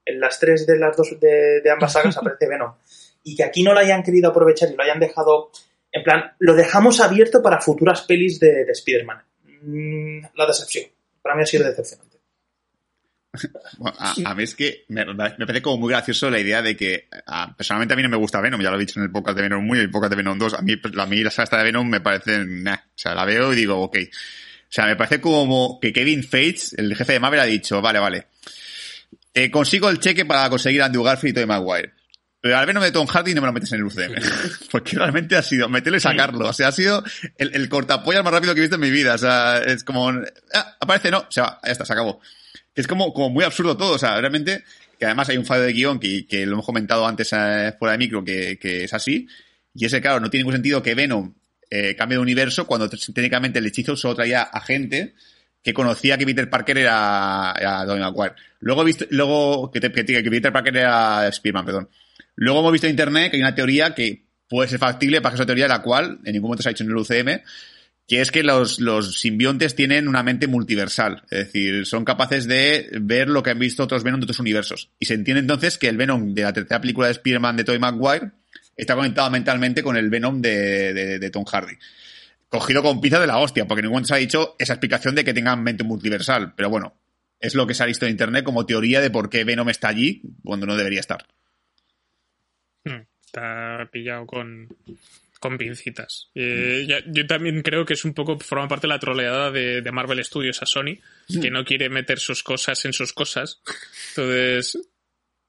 [0.05, 2.73] En las 3 de las dos de, de ambas sagas aparece Venom.
[3.23, 5.51] Y que aquí no lo hayan querido aprovechar y lo hayan dejado,
[5.91, 9.23] en plan, lo dejamos abierto para futuras pelis de, de Spider-Man.
[9.61, 10.85] Mm, la decepción.
[11.21, 12.09] Para mí ha sido decepcionante.
[14.25, 17.07] A, mí es que me, me parece como muy gracioso la idea de que,
[17.55, 19.43] personalmente a mí no me gusta Venom, ya lo he dicho en el podcast de
[19.43, 21.63] Venom 1 y el podcast de Venom 2, a mí, a mí la saga de
[21.65, 23.97] Venom me parece, nah, o sea, la veo y digo, ok.
[24.01, 27.99] O sea, me parece como que Kevin Feige, el jefe de Marvel, ha dicho, vale,
[27.99, 28.27] vale,
[29.33, 31.93] eh, consigo el cheque para conseguir a Andrew Garfield y Tobey Maguire.
[32.41, 34.13] Pero al Venom de Tom Hardy no me lo metes en el UCM.
[34.71, 36.47] Porque realmente ha sido meterlo y sacarlo.
[36.47, 37.03] O sea, ha sido
[37.37, 39.15] el, el cortapollas más rápido que he visto en mi vida.
[39.15, 42.21] O sea, es como, ah, aparece, no, se va, ya está, se acabó.
[42.73, 43.95] Es como, como muy absurdo todo.
[43.95, 44.63] O sea, realmente,
[44.97, 47.91] que además hay un fallo de guion que, que lo hemos comentado antes eh, fuera
[47.91, 49.27] de micro, que, que es así.
[49.73, 51.33] Y ese, claro, no tiene ningún sentido que Venom
[51.69, 55.13] eh, cambie de universo cuando técnicamente el hechizo solo traía a gente
[55.61, 58.33] que conocía que Peter Parker era, era Tobey Maguire.
[58.61, 61.89] Luego visto, luego que, te- que, que Peter Parker era Spiderman, perdón.
[62.35, 65.45] Luego hemos visto en internet que hay una teoría que puede ser factible para esa
[65.45, 67.41] teoría la cual en ningún momento se ha hecho en el UCM,
[68.07, 71.21] que es que los, los simbiontes tienen una mente multiversal.
[71.29, 74.89] Es decir, son capaces de ver lo que han visto otros Venom de otros universos.
[74.99, 77.79] Y se entiende entonces que el Venom de la tercera película de Spider-Man de Tobey
[77.79, 78.31] Maguire
[78.75, 81.73] está conectado mentalmente con el Venom de, de- de Tom Hardy.
[82.47, 85.13] Cogido con pinza de la hostia, porque en ningún momento se ha dicho esa explicación
[85.13, 86.53] de que tengan mente multiversal.
[86.55, 86.95] Pero bueno,
[87.39, 89.89] es lo que se ha visto en internet como teoría de por qué Venom está
[89.89, 91.27] allí cuando no debería estar.
[93.33, 94.67] Mm, Está pillado con,
[95.39, 96.29] con pincitas.
[96.35, 99.81] Eh, ya- yo también creo que es un poco, forma parte de la troleada de,
[99.81, 100.97] de Marvel Studios a Sony,
[101.41, 103.61] que no quiere meter sus cosas en sus cosas.
[104.09, 104.77] Entonces,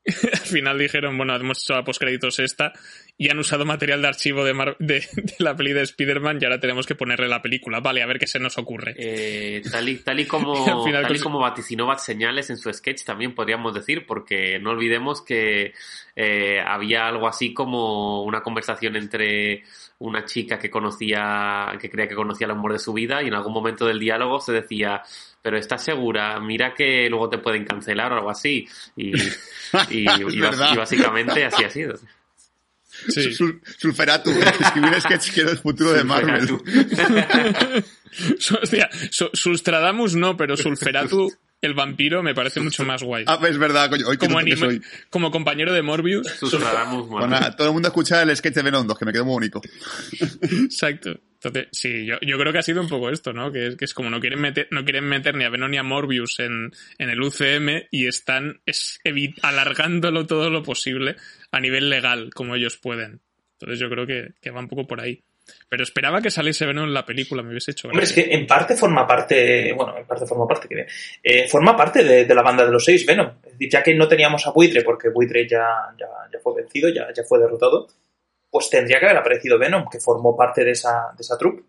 [0.33, 2.73] al final dijeron, bueno, hemos hecho a postcréditos esta
[3.19, 6.45] y han usado material de archivo de, Mar- de, de la peli de Spider-Man y
[6.45, 7.81] ahora tenemos que ponerle la película.
[7.81, 8.95] Vale, a ver qué se nos ocurre.
[8.97, 12.73] Eh, tal, y, tal, y como, final tal y como vaticinó Bad Señales en su
[12.73, 15.75] sketch, también podríamos decir, porque no olvidemos que
[16.17, 19.65] eh, había algo así como una conversación entre
[19.99, 23.35] una chica que conocía, que creía que conocía el amor de su vida, y en
[23.35, 25.03] algún momento del diálogo se decía,
[25.43, 28.67] pero estás segura, mira que luego te pueden cancelar o algo así.
[28.97, 29.12] Y,
[29.91, 30.71] y, y bas- verdad.
[30.73, 31.99] y básicamente así ha sido.
[33.09, 33.33] Sí.
[33.33, 36.49] Sul- Sulferatu, escribir un sketch que era el futuro de Marvel.
[38.62, 41.31] Hostia, Su- Sulstradamus no, pero Sulferatu,
[41.62, 43.25] el vampiro, me parece mucho más guay.
[43.27, 44.83] Ah, es verdad, coño, hoy que como, que anime- soy.
[45.09, 46.27] como compañero de Morbius.
[46.29, 49.35] Sustradamus, Bueno, todo el mundo escucha el sketch de Venom 2, que me quedó muy
[49.35, 49.61] bonito.
[50.43, 51.19] Exacto.
[51.43, 53.51] Entonces, sí, yo, yo creo que ha sido un poco esto, ¿no?
[53.51, 55.79] Que es, que es como no quieren meter, no quieren meter ni a Venom ni
[55.79, 59.01] a Morbius en, en el UCM y están es,
[59.41, 61.17] alargándolo todo lo posible
[61.51, 63.21] a nivel legal, como ellos pueden.
[63.53, 65.23] Entonces yo creo que, que va un poco por ahí.
[65.69, 68.47] Pero esperaba que saliese Venom en la película, me hubiese hecho Hombre, es que en
[68.47, 70.87] parte forma parte, bueno, en parte forma parte, que
[71.25, 73.33] eh, forma parte de, de la banda de los seis, Venom.
[73.43, 75.67] Es decir, ya que no teníamos a Buitre, porque Buitre ya,
[75.99, 77.89] ya, ya fue vencido, ya, ya fue derrotado,
[78.51, 81.63] pues tendría que haber aparecido Venom, que formó parte de esa, de esa troupe.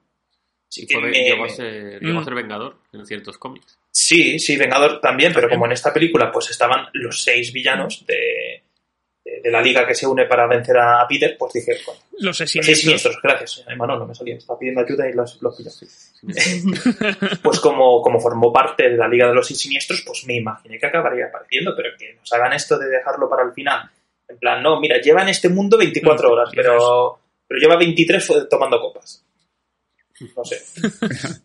[0.68, 2.26] Sí, Y que me- llegó, a ser, llegó a Mm.
[2.26, 3.78] ser Vengador en ciertos cómics.
[3.91, 8.64] Sí, sí, Vengador también, pero como en esta película pues estaban los seis villanos de,
[9.26, 12.24] de, de la liga que se une para vencer a Peter, pues dije, bueno, Los
[12.24, 12.80] los seis siniestros.
[12.80, 13.66] siniestros, gracias.
[13.68, 15.58] Ay, Manolo, me salía, estaba pidiendo ayuda y los, los.
[17.44, 20.80] Pues como, como formó parte de la liga de los seis siniestros, pues me imaginé
[20.80, 23.90] que acabaría apareciendo, pero que nos hagan esto de dejarlo para el final.
[24.32, 28.26] En plan, no, mira, lleva en este mundo 24 Mm, horas, pero, pero lleva 23
[28.26, 29.26] fue tomando copas.
[30.36, 30.62] No sé.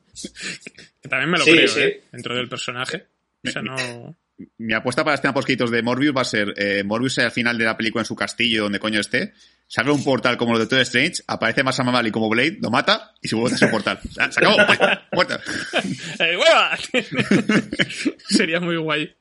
[1.03, 1.81] Que también me lo Sí, creo, sí.
[1.81, 2.03] ¿eh?
[2.11, 3.07] Dentro del personaje.
[3.47, 3.77] O sea, no...
[4.59, 7.57] Mi apuesta para la escena post de Morbius va a ser eh, Morbius al final
[7.57, 9.33] de la película en su castillo, donde coño esté,
[9.69, 12.71] se abre un portal como lo de Doctor Strange, aparece Masa Mamali como Blade, lo
[12.71, 13.99] mata y se vuelve a su portal.
[14.11, 14.57] Se acabó,
[15.13, 15.41] muerta.
[16.21, 16.79] ¡Eh, hueva!
[18.29, 19.15] Sería muy guay.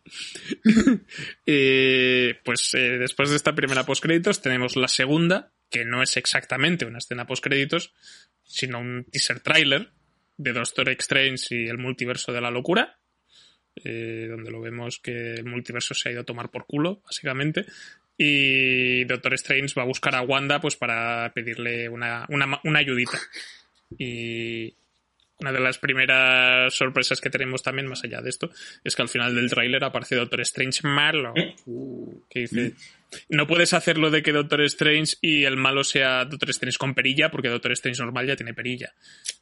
[1.48, 6.86] Eh, pues eh, después de esta primera postcréditos tenemos la segunda, que no es exactamente
[6.86, 7.94] una escena postcréditos,
[8.44, 9.92] sino un teaser trailer
[10.38, 13.00] de Doctor Strange y el multiverso de la locura,
[13.84, 17.66] eh, donde lo vemos que el multiverso se ha ido a tomar por culo, básicamente.
[18.18, 23.20] Y Doctor Strange va a buscar a Wanda pues para pedirle una, una, una ayudita.
[23.98, 24.74] Y
[25.40, 28.50] una de las primeras sorpresas que tenemos también, más allá de esto,
[28.84, 31.34] es que al final del tráiler aparece Doctor Strange malo.
[32.30, 32.74] Que dice,
[33.30, 37.30] no puedes hacerlo de que Doctor Strange y el malo sea Doctor Strange con perilla,
[37.30, 38.94] porque Doctor Strange normal ya tiene perilla.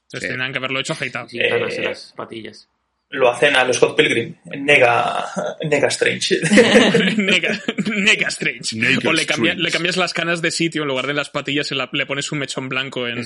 [0.05, 0.27] Entonces Sí.
[0.29, 1.29] tendrán que haberlo hecho afeitado.
[1.29, 2.67] Sí, Eh, las patillas.
[3.13, 4.35] Lo hacen a los Scott Pilgrim.
[4.45, 5.25] Nega,
[5.69, 6.39] nega Strange.
[7.17, 7.59] nega,
[7.95, 8.75] nega Strange.
[8.75, 11.67] Nega o le, cambia- le cambias las canas de sitio, en lugar de las patillas
[11.67, 13.19] se la- le pones un mechón blanco en,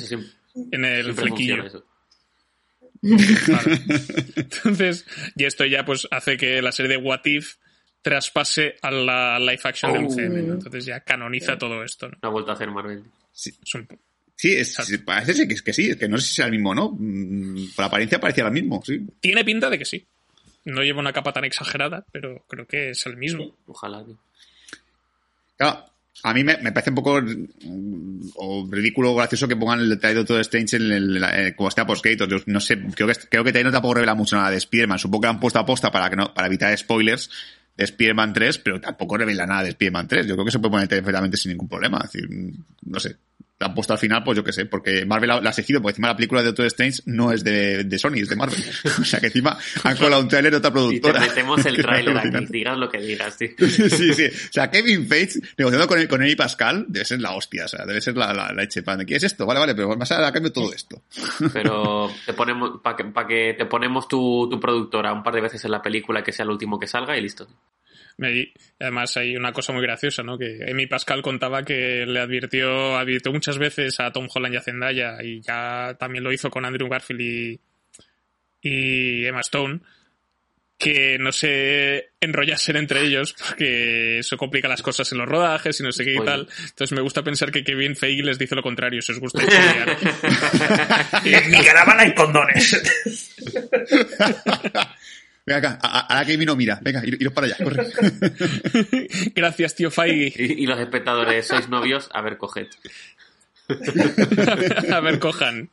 [0.72, 1.64] en el flequillo.
[1.64, 1.86] funciona eso.
[3.46, 3.72] Claro.
[4.36, 5.06] Entonces,
[5.36, 7.56] y esto ya pues hace que la serie de What If
[8.02, 10.08] traspase a la live action del Oh.
[10.08, 10.48] UCM.
[10.48, 10.54] ¿no?
[10.56, 12.10] Entonces ya canoniza todo esto.
[12.10, 12.18] ¿no?
[12.24, 13.04] Una vuelta a hacer Marvel.
[13.34, 13.88] Es un-
[14.38, 16.46] Sí, es, sí, parece ser que, es que sí, es que no sé si sea
[16.46, 16.96] el mismo o no.
[16.98, 19.06] Mm, Por apariencia parecía el mismo, sí.
[19.20, 20.06] Tiene pinta de que sí.
[20.66, 23.58] No lleva una capa tan exagerada, pero creo que es el mismo.
[23.66, 24.06] Ojalá.
[24.06, 24.16] tío.
[25.58, 25.86] Claro,
[26.24, 29.90] a mí me, me parece un poco mm, o ridículo o gracioso que pongan el
[29.90, 32.06] detalle de todo Strange en el, como está post.
[32.06, 35.00] Yo no sé, creo que, creo que también no tampoco revela mucho nada de Spider-Man.
[35.00, 37.32] Supongo que han puesto a posta para, que no, para evitar spoilers
[37.76, 40.28] de Spider-Man 3, pero tampoco revela nada de Spider-Man 3.
[40.28, 42.02] Yo creo que se puede poner perfectamente sin ningún problema.
[42.04, 42.52] Es decir, mm,
[42.92, 43.16] no sé.
[43.60, 45.82] La han puesto al final, pues yo qué sé, porque Marvel la, la ha seguido,
[45.82, 48.64] porque encima la película de Doctor Strange no es de, de Sony, es de Marvel.
[49.02, 51.20] O sea que encima han colado un trailer de otra Y te productora.
[51.22, 53.50] metemos el trailer aquí, digas lo que digas, tío.
[53.68, 54.26] sí, sí.
[54.26, 57.84] O sea, Kevin Feige negociando con, con Amy Pascal debe ser la hostia, o sea,
[57.86, 58.84] debe ser la, la, la leche.
[58.84, 59.46] Para, ¿Quieres esto?
[59.48, 61.02] Vale, vale, pero vas a a cambio todo esto.
[61.54, 65.42] Pero te ponemos, para que, pa' que te ponemos tu, tu productora un par de
[65.42, 67.48] veces en la película que sea el último que salga y listo.
[68.18, 70.38] Me- además hay una cosa muy graciosa, ¿no?
[70.38, 74.62] Que Amy Pascal contaba que le advirtió, advirtió muchas veces a Tom Holland y a
[74.62, 77.60] Zendaya y ya también lo hizo con Andrew Garfield y,
[78.62, 79.80] y Emma Stone
[80.80, 85.84] que no se enrollasen entre ellos porque eso complica las cosas en los rodajes y
[85.84, 86.48] no sé qué y tal.
[86.70, 89.42] Entonces me gusta pensar que Kevin Feige les dice lo contrario, si os gusta.
[91.26, 93.34] En mi caravana hay condones.
[95.48, 97.88] Venga acá, ahora que vino, mira, venga, ir- iros para allá, corre.
[99.34, 100.44] Gracias, tío Feige.
[100.44, 102.10] Y, y los espectadores, ¿sois novios?
[102.14, 102.68] A ver, coged.
[104.94, 105.70] a ver, cojan.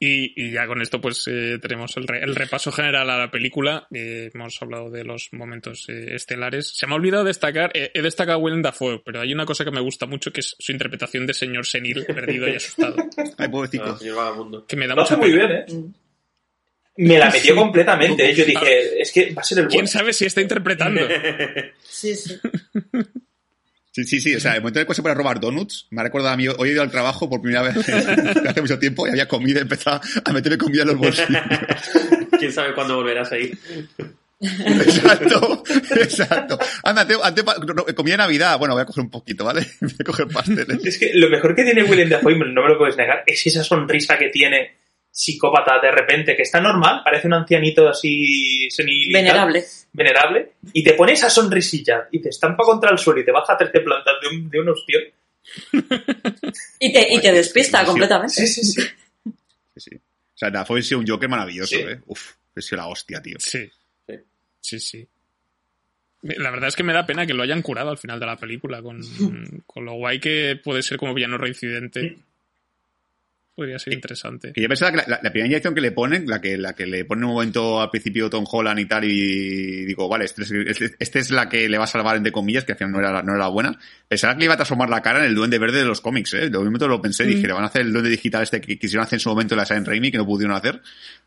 [0.00, 3.30] y, y ya con esto, pues eh, tenemos el, re- el repaso general a la
[3.30, 3.86] película.
[3.92, 6.76] Eh, hemos hablado de los momentos eh, estelares.
[6.76, 9.64] Se me ha olvidado destacar, eh, he destacado a Willem Dafoe, pero hay una cosa
[9.64, 12.96] que me gusta mucho que es su interpretación de señor senil, perdido y asustado.
[13.38, 13.98] Ay, pobrecito.
[13.98, 14.64] Ah.
[14.68, 15.64] Que me da Lo hace mucha muy pena.
[15.66, 15.90] bien, ¿eh?
[16.96, 18.30] Me la metió completamente.
[18.30, 18.34] ¿eh?
[18.34, 19.88] Yo dije, es que va a ser el ¿Quién bueno.
[19.88, 21.00] sabe si está interpretando?
[21.88, 22.36] Sí, sí.
[23.92, 25.86] Sí, sí, sí, o sea, el momento en el que se pone a robar donuts,
[25.90, 28.76] me ha recordado a mí, hoy he ido al trabajo por primera vez hace mucho
[28.80, 31.40] tiempo y había comida y empezaba a meterle comida en los bolsillos.
[32.36, 33.52] ¿Quién sabe cuándo volverás ahí?
[34.40, 35.62] Exacto,
[35.96, 36.58] exacto.
[36.82, 38.58] Anda, Teo, ante, pa- no, no, comida de Navidad.
[38.58, 39.64] Bueno, voy a coger un poquito, ¿vale?
[39.80, 40.84] Voy a coger pasteles.
[40.84, 43.62] Es que lo mejor que tiene Willem Dafoe, no me lo puedes negar, es esa
[43.62, 44.74] sonrisa que tiene
[45.16, 49.64] psicópata de repente, que está normal, parece un ancianito así senil y tal, Venerable.
[49.92, 53.56] venerable, y te pone esa sonrisilla y te estampa contra el suelo y te baja
[53.56, 55.02] 13 plantas de un, de un ostión.
[56.80, 58.34] Y te, y te despista completamente.
[58.34, 58.82] Sí, sí, sí.
[58.82, 59.96] Sí, sí.
[59.96, 61.82] O sea, Dafoe ha sido un Joker maravilloso, Sí.
[61.82, 62.00] ¿eh?
[62.06, 63.36] Uf, sido la hostia, tío.
[63.38, 63.70] Sí.
[64.06, 64.14] Sí.
[64.60, 65.08] Sí, sí.
[66.22, 68.36] La verdad es que me da pena que lo hayan curado al final de la
[68.36, 69.00] película, con,
[69.66, 72.18] con lo guay que puede ser como villano reincidente.
[73.54, 74.52] Podría ser interesante.
[74.52, 76.72] Que yo pensaba que la, la- la primera inyección que le ponen, la que, la
[76.74, 80.42] que le pone un momento al principio Tom Holland y tal, y digo, vale, este
[80.42, 82.92] es, este- este es la que le va a salvar, entre comillas, que al final
[82.92, 83.78] no era, no era buena.
[84.08, 86.34] Pensaba que le iba a transformar la cara en el duende verde de los cómics,
[86.34, 86.50] ¿eh?
[86.50, 89.04] Lo mismo lo pensé, dije, le van a hacer el duende digital este que quisieron
[89.04, 90.80] hacer en su momento en la San Raimi, que no pudieron hacer.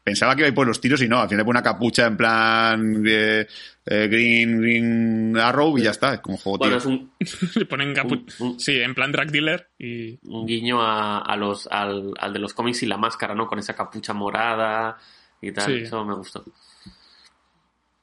[0.04, 1.64] Pensaba que iba a ir por los tiros y no, al final le pone una
[1.64, 3.48] capucha en plan eh,
[3.90, 6.78] eh, Green, Green Arrow y ya está, como juego, Bueno, tío.
[6.80, 7.12] es un,
[7.56, 10.20] Le ponen capu- Un- un- Sí, en plan drag dealer y...
[10.24, 13.48] un guiño a, a los, al, al de los cómics y la máscara, ¿no?
[13.48, 14.98] Con esa capucha morada
[15.42, 15.66] y tal.
[15.66, 15.74] Sí.
[15.84, 16.44] Eso me gustó.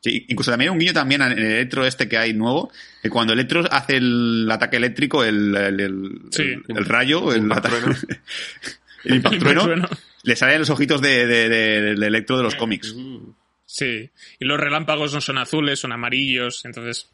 [0.00, 2.70] Sí, incluso también un guiño también en el Electro este que hay nuevo,
[3.02, 6.42] que cuando Electro hace el ataque eléctrico, el, el, el- Sí.
[6.42, 7.76] el- el rayo, el, ataque-
[9.04, 9.88] el impactrueno,
[10.22, 12.94] le salen los ojitos de, de- Electro de los cómics.
[12.94, 13.16] Mm.
[13.76, 17.10] Sí, y los relámpagos no son azules, son amarillos, entonces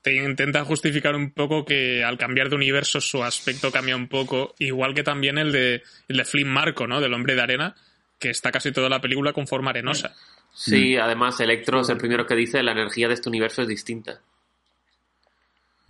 [0.00, 4.54] te intenta justificar un poco que al cambiar de universo su aspecto cambia un poco,
[4.58, 6.98] igual que también el de, el de Flynn Marco, ¿no?
[6.98, 7.74] Del hombre de arena,
[8.18, 10.14] que está casi toda la película con forma arenosa.
[10.54, 14.18] Sí, además Electro es el primero que dice la energía de este universo es distinta.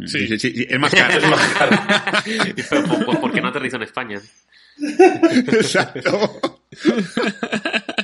[0.05, 0.27] Sí.
[0.27, 1.21] Sí, sí, sí, es más caro.
[2.69, 4.21] Pero, ¿por, por- por qué no aterrizó en España?
[4.81, 6.41] Exacto.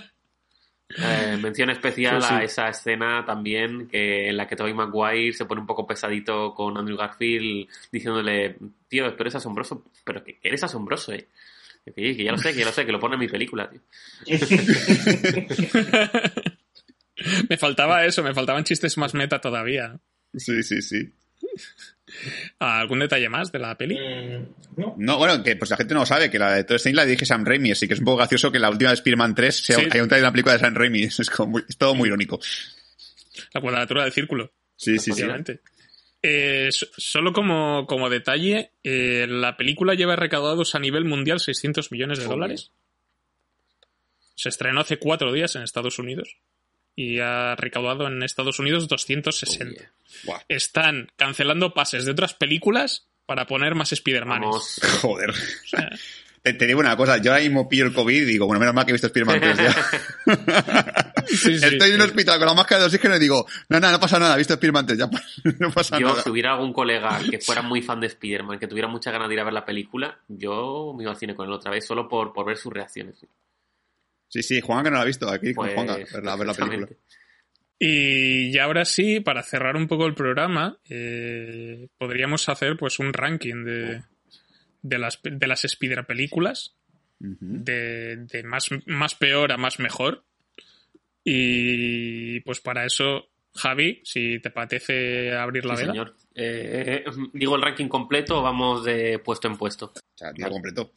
[1.34, 2.34] Eh, mención especial sí.
[2.34, 6.54] a esa escena también que en la que Tobey Maguire se pone un poco pesadito
[6.54, 8.56] con Andrew Garfield diciéndole,
[8.88, 11.26] tío, pero eres asombroso, pero que eres asombroso, eh.
[11.86, 13.28] Y Que, que ya lo sé, que ya lo sé, que lo pone en mi
[13.28, 13.80] película, tío.
[17.48, 19.98] me faltaba eso, me faltaban chistes más meta todavía.
[20.34, 21.10] Sí, sí, sí.
[22.58, 23.96] ¿Algún detalle más de la peli?
[23.96, 24.94] Mm, no.
[24.98, 27.44] No, bueno, que pues la gente no sabe que la de Story la dirige Sam
[27.44, 29.88] Raimi, así que es un poco gracioso que la última de Spider-Man 3 sea, Sí.
[29.90, 31.02] haya un traído una película de Sam Raimi.
[31.18, 32.40] Es, como muy- es todo muy irónico.
[33.54, 34.52] La cuadratura del círculo.
[34.76, 35.22] Sí, sí, sí.
[36.22, 41.92] Eh, so- solo como, como detalle, eh, la película lleva recaudados a nivel mundial 600
[41.92, 42.36] millones de Joder.
[42.36, 42.72] dólares.
[44.34, 46.36] Se estrenó hace cuatro días en Estados Unidos
[46.98, 49.64] y ha recaudado en Estados Unidos 260.
[49.82, 49.88] Oye,
[50.24, 54.42] Buah, Están cancelando pases de otras películas para poner más Spider-Man.
[55.02, 55.32] Joder.
[56.42, 58.74] Te, te digo una cosa, yo ahora mismo pillo el COVID y digo, bueno, menos
[58.74, 61.04] mal que he visto Spider-Man 3 ya.
[61.28, 62.06] Sí, sí, Estoy en un sí.
[62.08, 64.54] hospital con la máscara de oxígeno y digo, no, no, no pasa nada, he visto
[64.54, 65.10] Spider-Man 3 ya.
[65.60, 66.22] No pasa Yo, nada.
[66.22, 69.34] si hubiera algún colega que fuera muy fan de Spider-Man, que tuviera mucha ganas de
[69.34, 72.08] ir a ver la película, yo me iba al cine con él otra vez solo
[72.08, 73.24] por, por ver sus reacciones.
[74.28, 76.32] Sí, sí, Juan que no la ha visto, aquí con Pues, Juan a ver la,
[76.32, 76.88] a ver la película.
[77.78, 83.12] Y ya ahora sí, para cerrar un poco el programa, eh, podríamos hacer pues un
[83.12, 84.02] ranking de,
[84.82, 86.74] de las, de las Spider películas,
[87.20, 90.24] de, de más, más peor a más mejor.
[91.24, 95.92] Y pues para eso, Javi, si te apetece abrir la Sí, veda.
[95.92, 96.16] señor.
[96.34, 99.86] Eh, eh, digo el ranking completo o vamos de puesto en puesto.
[99.94, 100.92] O sea, tío, completo.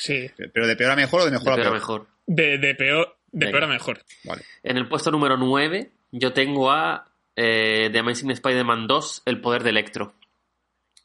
[0.00, 1.80] Sí, ¿Pero de peor a mejor o de De mejor a peor a peor?
[1.80, 2.06] mejor.
[2.26, 3.50] de, de peor, de Venga.
[3.58, 4.04] peor a mejor.
[4.24, 4.42] Vale.
[4.62, 7.04] En el puesto número 9 yo tengo a
[7.36, 10.14] eh, The Amazing Spider-Man 2, El Poder de Electro.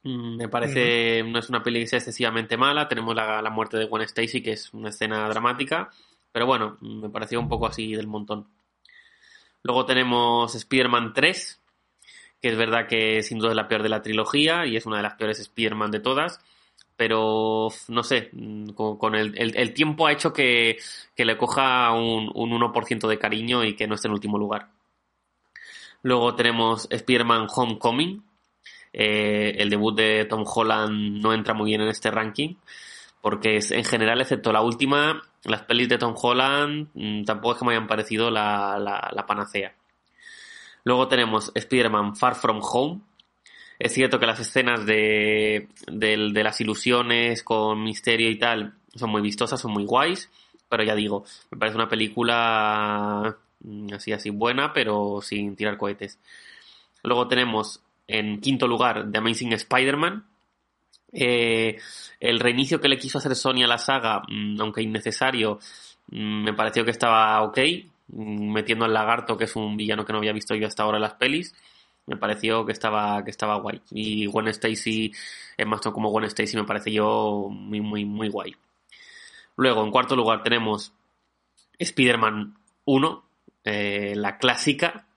[0.03, 3.77] Mm, Me parece, no es una peli que sea excesivamente mala, tenemos la, la muerte
[3.77, 5.89] de Gwen Stacy, que es una escena dramática,
[6.31, 8.47] pero bueno, mm, me pareció un poco así del montón.
[9.63, 11.61] Luego tenemos Spider-Man 3,
[12.41, 14.97] que es verdad que sin duda es la peor de la trilogía y es una
[14.97, 16.39] de las peores Spider-Man de todas,
[16.95, 20.77] pero no sé, mm, con, el, el- el tiempo ha hecho que,
[21.15, 24.69] que le coja un, un 1% de cariño y que no esté en último lugar.
[26.01, 28.23] Luego tenemos Spider-Man Homecoming.
[28.93, 32.55] Eh, el debut de Tom Holland no entra muy bien en este ranking,
[33.21, 37.59] porque es, en general, excepto la última, las pelis de Tom Holland mm, tampoco es
[37.59, 39.73] que me hayan parecido la, la- la panacea.
[40.83, 43.01] Luego tenemos Spider-Man Far From Home.
[43.79, 49.21] Es cierto que las escenas de, de las ilusiones con misterio y tal son muy
[49.21, 50.29] vistosas, son muy guays,
[50.69, 56.19] pero ya digo, me parece una película mm, así así buena, pero sin tirar cohetes.
[57.03, 60.25] Luego tenemos en quinto lugar The Amazing Spider-Man.
[61.11, 61.77] Eh,
[62.19, 65.59] el reinicio que le quiso hacer Sony a la saga, mm, aunque innecesario,
[66.09, 67.59] mm, me pareció que estaba ok,
[68.07, 71.03] metiendo al lagarto, que es un villano que no había visto yo hasta ahora en
[71.03, 71.53] las pelis.
[72.05, 73.81] Me pareció que estaba, que estaba guay.
[73.91, 75.11] Y Gwen Stacy,
[75.57, 78.55] es más como Gwen Stacy, me parece yo muy, muy, muy guay.
[79.55, 80.93] Luego, en cuarto lugar, tenemos
[81.79, 83.23] Spider-Man 1,
[83.63, 85.07] eh, la clásica.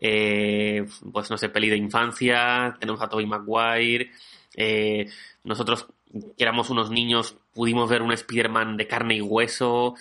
[0.00, 2.76] Eh, pues no sé, peli de infancia.
[2.78, 4.10] Tenemos a Tobey Maguire.
[4.56, 5.08] Eh,
[5.44, 9.94] nosotros, que éramos unos niños, pudimos ver un Spider-Man de carne y hueso.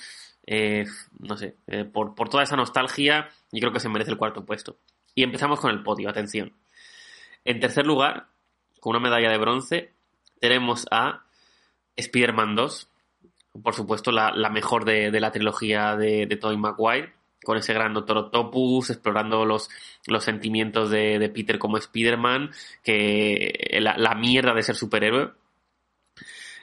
[0.45, 0.85] Eh,
[1.19, 4.45] no sé, eh, por, por toda esa nostalgia, yo creo que se merece el cuarto
[4.45, 4.77] puesto.
[5.15, 6.53] Y empezamos con el podio, atención.
[7.43, 8.27] En tercer lugar,
[8.79, 9.93] con una medalla de bronce,
[10.39, 11.25] tenemos a
[11.95, 12.89] Spider-Man 2,
[13.63, 17.13] por supuesto, la, la mejor de, de, la trilogía de, de Tobey Maguire,
[17.43, 19.69] con ese gran Doctor Octopus, explorando los,
[20.07, 22.51] los sentimientos de, de Peter como Spider-Man,
[22.83, 25.31] que la, la, mierda de ser superhéroe.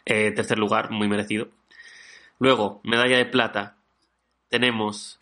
[0.04, 1.48] Eh, tercer lugar, muy merecido.
[2.38, 3.76] Luego, medalla de plata,
[4.48, 5.18] tenemos,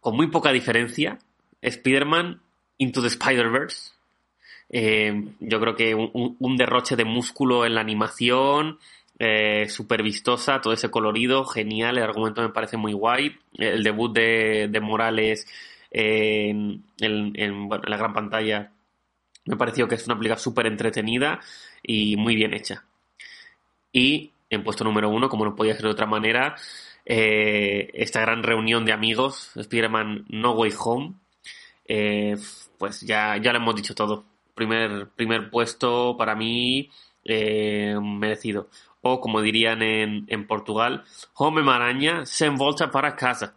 [0.00, 1.18] con muy poca diferencia,
[1.62, 2.40] Spider-Man
[2.78, 3.92] Into the Spider-Verse.
[4.68, 8.78] Eh, yo creo que un, derroche de músculo en la animación,
[9.18, 13.36] eh, súper vistosa, todo ese colorido, genial, el argumento me parece muy guay.
[13.54, 15.46] El debut de, Morales
[15.90, 18.72] en, en, la gran pantalla
[19.46, 21.40] me pareció que es una película súper entretenida
[21.82, 22.84] y muy bien hecha.
[23.92, 26.56] Y en puesto número uno, como no podía ser de otra manera,
[27.04, 31.14] eh, esta gran reunión de amigos, Spider-Man No Way Home,
[31.88, 32.36] eh,
[32.78, 34.24] pues ya, ya lo hemos dicho todo.
[34.54, 36.90] Primer, primer puesto para mí
[37.24, 38.70] eh, merecido.
[39.02, 41.04] O como dirían en, en Portugal,
[41.34, 43.54] Home Maraña se volta para casa.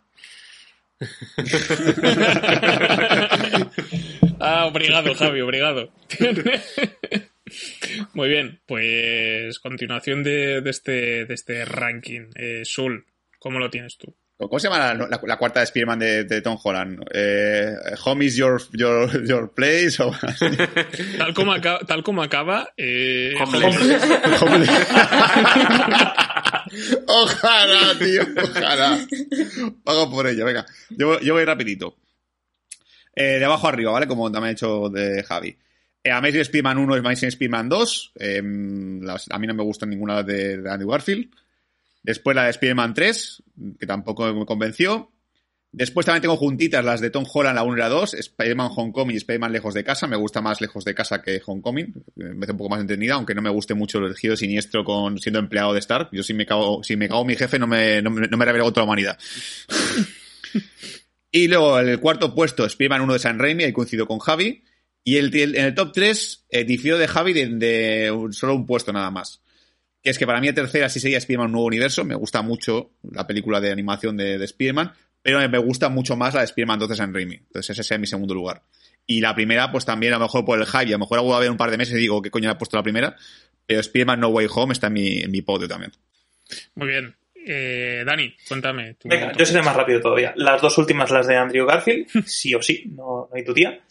[4.39, 5.91] ah, obrigado, Javi, obrigado.
[8.13, 12.29] Muy bien, pues continuación de, de, este, de este ranking.
[12.35, 13.05] Eh, Sul,
[13.39, 14.13] ¿cómo lo tienes tú?
[14.47, 17.03] ¿Cómo se llama la, la, la cuarta de Spearman de, de, Tom Holland?
[17.13, 17.75] Eh,
[18.05, 20.01] ¿Home is your, your, your place?
[20.01, 20.11] O...
[21.17, 22.69] tal, como acaba, tal como acaba.
[22.77, 23.75] Eh, Homeless.
[27.07, 29.05] ojalá, tío, ojalá.
[29.83, 30.65] Pago por ello, venga.
[30.89, 31.97] Yo, yo voy rapidito.
[33.13, 34.07] Eh, de abajo arriba, ¿vale?
[34.07, 35.57] Como también he hecho de Javi.
[36.01, 38.13] Eh, Amazing Spearman 1 y Amazing Spearman 2.
[38.15, 38.41] Eh,
[39.01, 41.29] las, a mí no me gustan ninguna de, de Andrew Garfield.
[42.01, 43.43] Después la de Spider-Man 3,
[43.79, 45.11] que tampoco me convenció.
[45.71, 49.13] Después también tengo juntitas las de Tom Holland, la 1 y la 2, Spider-Man Homecoming
[49.13, 50.07] y Spider-Man Lejos de Casa.
[50.07, 51.93] Me gusta más Lejos de Casa que Homecoming.
[52.15, 55.19] Me parece un poco más entendida, aunque no me guste mucho el giro siniestro con
[55.19, 56.09] siendo empleado de Stark.
[56.11, 58.63] Yo si me cago, si me cago mi jefe no me, no, no me revelo
[58.63, 59.19] contra la humanidad.
[61.31, 64.63] y luego el cuarto puesto, Spider-Man 1 de San Raimi, ahí coincido con Javi.
[65.03, 68.91] Y el, en el top 3, eh, difiero de Javi de, de solo un puesto
[68.91, 69.41] nada más
[70.01, 72.05] que es que para mí la tercera sí sería Spider-Man un nuevo universo.
[72.05, 76.33] Me gusta mucho la película de animación de, de Spider-Man, pero me gusta mucho más
[76.33, 77.35] la de Spider-Man 2 de San Raimi.
[77.35, 78.63] Entonces ese sería mi segundo lugar.
[79.05, 81.35] Y la primera, pues también a lo mejor por el hype, a lo mejor hago
[81.35, 83.15] a ver un par de meses y digo qué coño le ha puesto la primera,
[83.65, 85.91] pero Spider-Man No Way Home está en mi, en mi podio también.
[86.75, 87.15] Muy bien.
[87.45, 88.93] Eh, Dani, cuéntame.
[88.95, 90.33] Tu Venga, yo seré más rápido todavía.
[90.35, 93.81] Las dos últimas, las de Andrew Garfield, sí o sí, no, no hay tu tía.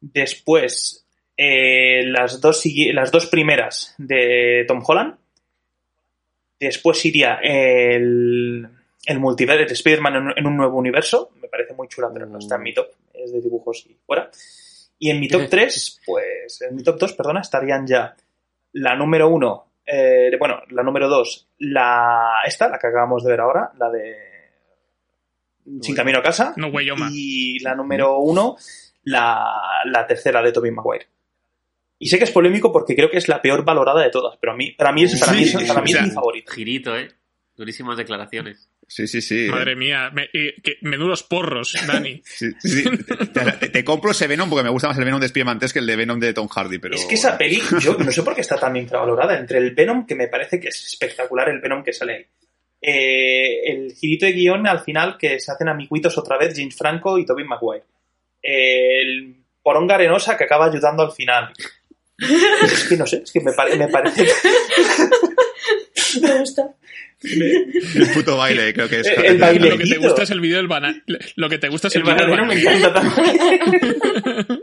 [0.00, 1.06] Después,
[1.36, 2.62] eh, las, dos,
[2.92, 5.14] las dos primeras de Tom Holland,
[6.58, 8.68] Después iría el,
[9.06, 11.30] el multiverso de Spider-Man en, en, un nuevo universo.
[11.40, 12.88] Me parece muy chula, pero no está en mi top.
[13.14, 14.30] Es de dibujos y fuera.
[14.98, 18.16] Y en mi top 3, pues, en mi top 2, perdona, estarían ya
[18.72, 23.40] la número 1, eh, bueno, la número 2, la, esta, la que acabamos de ver
[23.40, 24.16] ahora, la de
[25.80, 26.52] Sin Camino a Casa.
[26.56, 27.08] No, Guayoma.
[27.12, 28.56] Y la número 1,
[29.04, 31.06] la, la tercera de Tobey Maguire.
[31.98, 34.52] Y sé que es polémico porque creo que es la peor valorada de todas, pero
[34.52, 36.52] a mí, para mí es, para mí es, para mí es mi favorito.
[36.52, 37.08] Girito, ¿eh?
[37.56, 38.70] Durísimas declaraciones.
[38.86, 39.48] Sí, sí, sí.
[39.50, 42.22] Madre mía, me, que, menudos porros, Dani.
[42.24, 42.84] sí, sí,
[43.34, 45.72] te, te, te, compro ese Venom porque me gusta más el Venom de Spider-Man 3
[45.74, 46.94] que el de Venom de Tom Hardy, pero...
[46.94, 49.38] Es que esa peli, yo no sé por qué está tan infravalorada.
[49.38, 52.26] Entre el Venom, que me parece que es espectacular el Venom que sale ahí.
[52.80, 57.18] Eh, el girito de guion al final que se hacen amiguitos otra vez James Franco
[57.18, 57.84] y Tobey Maguire.
[58.42, 61.52] Eh, el Poronga Arenosa que acaba ayudando al final.
[62.18, 64.26] Es que no sé, es que me, pare, me parece.
[66.22, 66.74] me gusta.
[67.22, 69.06] El puto baile, creo que es.
[69.06, 69.70] El, el baile.
[69.70, 70.98] Lo que te gusta es el vídeo del banano.
[71.36, 72.46] Lo que te gusta es el, el del bananero.
[72.46, 73.38] Me encanta también.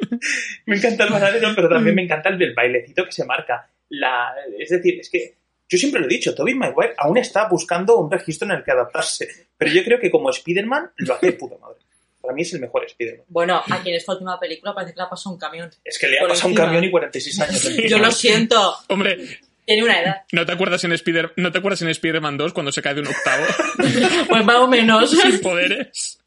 [0.65, 3.69] me encanta el bananero, pero también me encanta el del bailecito que se marca.
[3.89, 5.37] La, es decir, es que
[5.67, 8.71] yo siempre lo he dicho, Tobey Maguire aún está buscando un registro en el que
[8.71, 9.27] adaptarse.
[9.57, 11.84] Pero yo creo que como Spider-Man lo hace de puta madre.
[12.25, 13.25] Para mí es el mejor Spider-Man.
[13.29, 15.69] Bueno, aquí en esta última película parece que le ha pasado un camión.
[15.83, 17.77] Es que le ha pasado un camión y 46 años.
[17.87, 18.75] Yo lo siento.
[18.87, 20.15] Hombre, tiene una edad.
[20.31, 23.01] ¿No te acuerdas en Spider ¿No te acuerdas en Spider-Man 2 cuando se cae de
[23.01, 23.45] un octavo?
[24.29, 25.11] pues más o menos.
[25.11, 26.19] Sin poderes.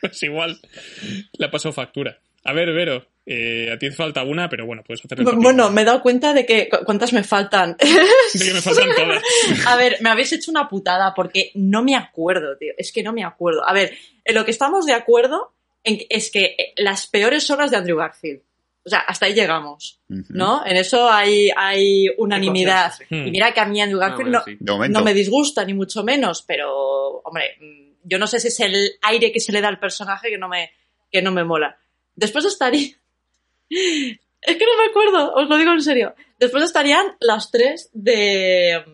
[0.00, 0.60] Pues igual.
[1.38, 2.18] Le ha pasado factura.
[2.46, 5.82] A ver, Vero, eh, a ti te falta una, pero bueno, puedes hacer Bueno, me
[5.82, 7.76] he dado cuenta de que cuántas me faltan.
[7.76, 9.22] De que me faltan todas.
[9.66, 12.72] A ver, me habéis hecho una putada porque no me acuerdo, tío.
[12.78, 13.68] Es que no me acuerdo.
[13.68, 15.52] A ver, en lo que estamos de acuerdo
[15.82, 18.42] en, es que las peores obras de Andrew Garfield.
[18.84, 20.26] O sea, hasta ahí llegamos, uh -huh.
[20.28, 20.64] ¿no?
[20.64, 22.92] En eso hay, hay unanimidad.
[22.92, 23.04] Sí.
[23.10, 24.92] Y mira que a mí Andrew Garfield Ah, bueno, no, sí.
[24.92, 27.56] no me disgusta, ni mucho menos, pero, hombre,
[28.04, 30.48] yo no sé si es el aire que se le da al personaje que no
[30.48, 30.70] me,
[31.10, 31.76] que no me mola.
[32.16, 32.96] Después estaría...
[33.68, 36.14] Es que no me acuerdo, os lo digo en serio.
[36.38, 38.84] Después estarían las tres de...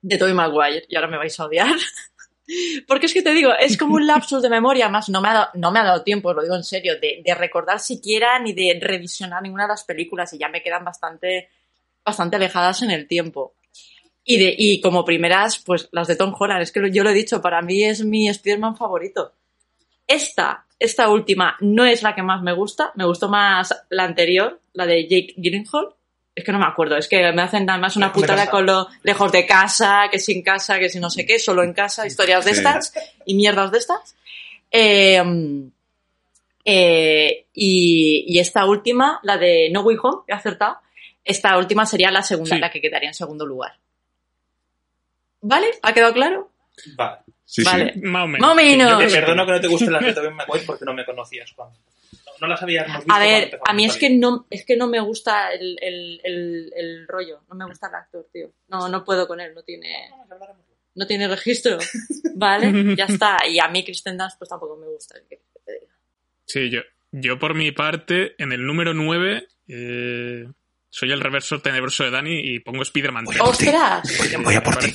[0.00, 0.84] de Tobey Maguire.
[0.88, 1.76] Y ahora me vais a odiar.
[2.86, 5.32] Porque es que te digo, es como un lapsus de memoria, más no me ha
[5.32, 8.52] dado, no me ha dado tiempo, os lo digo en serio, de, recordar siquiera ni
[8.52, 11.48] de revisionar ninguna de las películas y ya me quedan bastante,
[12.04, 13.54] bastante alejadas en el tiempo.
[14.24, 17.14] Y, de, y como primeras, pues las de Tom Holland, es que yo lo he
[17.14, 19.32] dicho, para mí es mi Spider-Man favorito.
[20.06, 24.60] Esta, esta última, no es la que más me gusta, me gustó más la anterior,
[24.72, 25.88] la de Jake Gyllenhaal,
[26.34, 28.88] es que no me acuerdo, es que me hacen nada más una putada con lo
[29.02, 32.44] lejos de casa, que sin casa, que si no sé qué, solo en casa, historias
[32.44, 32.58] de Sí.
[32.58, 32.94] estas
[33.26, 34.16] y mierdas de estas.
[34.70, 35.22] Eh,
[36.64, 40.78] eh, y, y esta última, la de No Way Home, he acertado,
[41.24, 42.60] esta última sería la segunda, Sí.
[42.60, 43.72] la que quedaría en segundo lugar.
[45.42, 45.66] ¿Vale?
[45.82, 46.50] ¿Ha quedado claro?
[46.96, 47.18] Vale.
[47.44, 47.92] Sí, vale.
[47.94, 48.00] sí.
[48.00, 48.40] Más o menos.
[48.40, 48.90] Más o menos.
[48.90, 50.94] Yo Te creo que- perdono que no te gusten las de Tobey Maguire porque no
[50.94, 51.78] me conocías cuando.
[51.78, 53.12] No, no las habíamos visto.
[53.12, 56.72] A ver, a mí es que no, es que no me gusta el, el, el,
[56.74, 58.50] el rollo, no me gusta el actor, tío.
[58.68, 60.08] No, no puedo con él, no tiene,
[60.94, 61.78] no tiene registro.
[62.34, 63.36] Vale, ya está.
[63.48, 65.16] Y a mí Kristen Dunst pues tampoco me gusta.
[65.20, 65.92] ¿qué quieres que te diga?
[66.46, 66.80] Sí, yo,
[67.12, 70.46] yo por mi parte, en el número 9, eh,
[70.88, 73.40] soy el reverso tenebroso de Dani y pongo Spider-Man 3.
[73.40, 74.02] ¡Ostras!
[74.42, 74.92] Voy a por ti.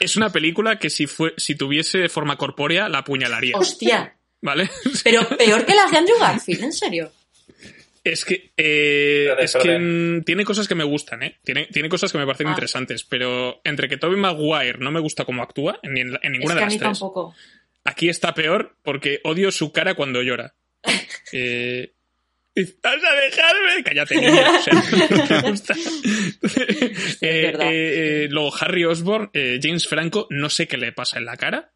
[0.00, 4.16] Es una película que si, fue, si tuviese forma corpórea la apuñalaría, ¡Hostia!
[4.40, 4.70] ¿vale?
[5.02, 7.12] Pero peor que las de Andrew Garfield, en serio.
[8.02, 11.38] Es que, eh, es que mm, tiene cosas que me gustan, ¿eh?
[11.42, 12.50] Tiene, tiene cosas que me parecen Ah.
[12.50, 16.54] interesantes, pero entre que Tobey Maguire no me gusta cómo actúa en, en Es ninguna
[16.54, 16.98] que de a las mí tres.
[16.98, 17.34] tampoco.
[17.84, 20.54] Aquí está peor porque odio su cara cuando llora.
[21.32, 21.92] Eh,
[22.56, 23.82] ¿Vas a dejarme?
[23.84, 24.40] Cállate, niño.
[24.40, 24.74] O sea,
[25.10, 25.74] no me gusta.
[27.20, 31.24] Eh, eh, eh, luego, Harry Osborn, eh, James Franco, no sé qué le pasa en
[31.24, 31.72] la cara.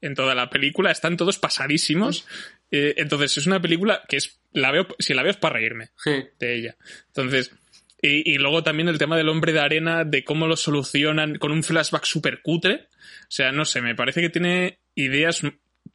[0.00, 2.26] En toda la película están todos pasadísimos.
[2.70, 4.40] Eh, entonces, es una película que es.
[4.52, 5.90] La veo, si la veo es para reírme
[6.38, 6.76] de ella.
[7.08, 7.52] Entonces,
[8.00, 11.52] y, y luego también el tema del hombre de arena, de cómo lo solucionan con
[11.52, 12.88] un flashback súper cutre.
[13.22, 15.42] O sea, no sé, me parece que tiene ideas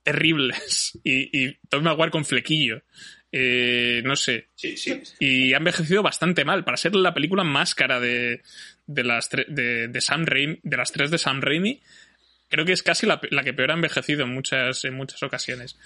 [0.04, 1.00] terribles.
[1.04, 2.84] Y, y Tobey Maguire con flequillo.
[3.32, 4.50] Eh, no sé.
[4.56, 5.02] Sí, sí.
[5.20, 6.64] Y ha envejecido bastante mal.
[6.64, 8.42] Para ser la película más cara de,
[8.86, 11.82] de las de, de Sam Raimi, de las tres de Sam Raimi,
[12.50, 15.78] creo que es casi la, la que peor ha envejecido en muchas, en muchas ocasiones.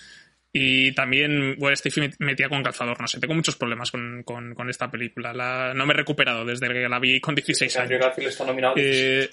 [0.51, 4.55] Y también, bueno, Steve me metía con calzador, no sé, tengo muchos problemas con, con,
[4.55, 5.33] con esta película.
[5.33, 8.07] La, no me he recuperado desde que la vi con 16 Andrew años.
[8.07, 8.73] Garfield está nominado.
[8.77, 9.29] Eh,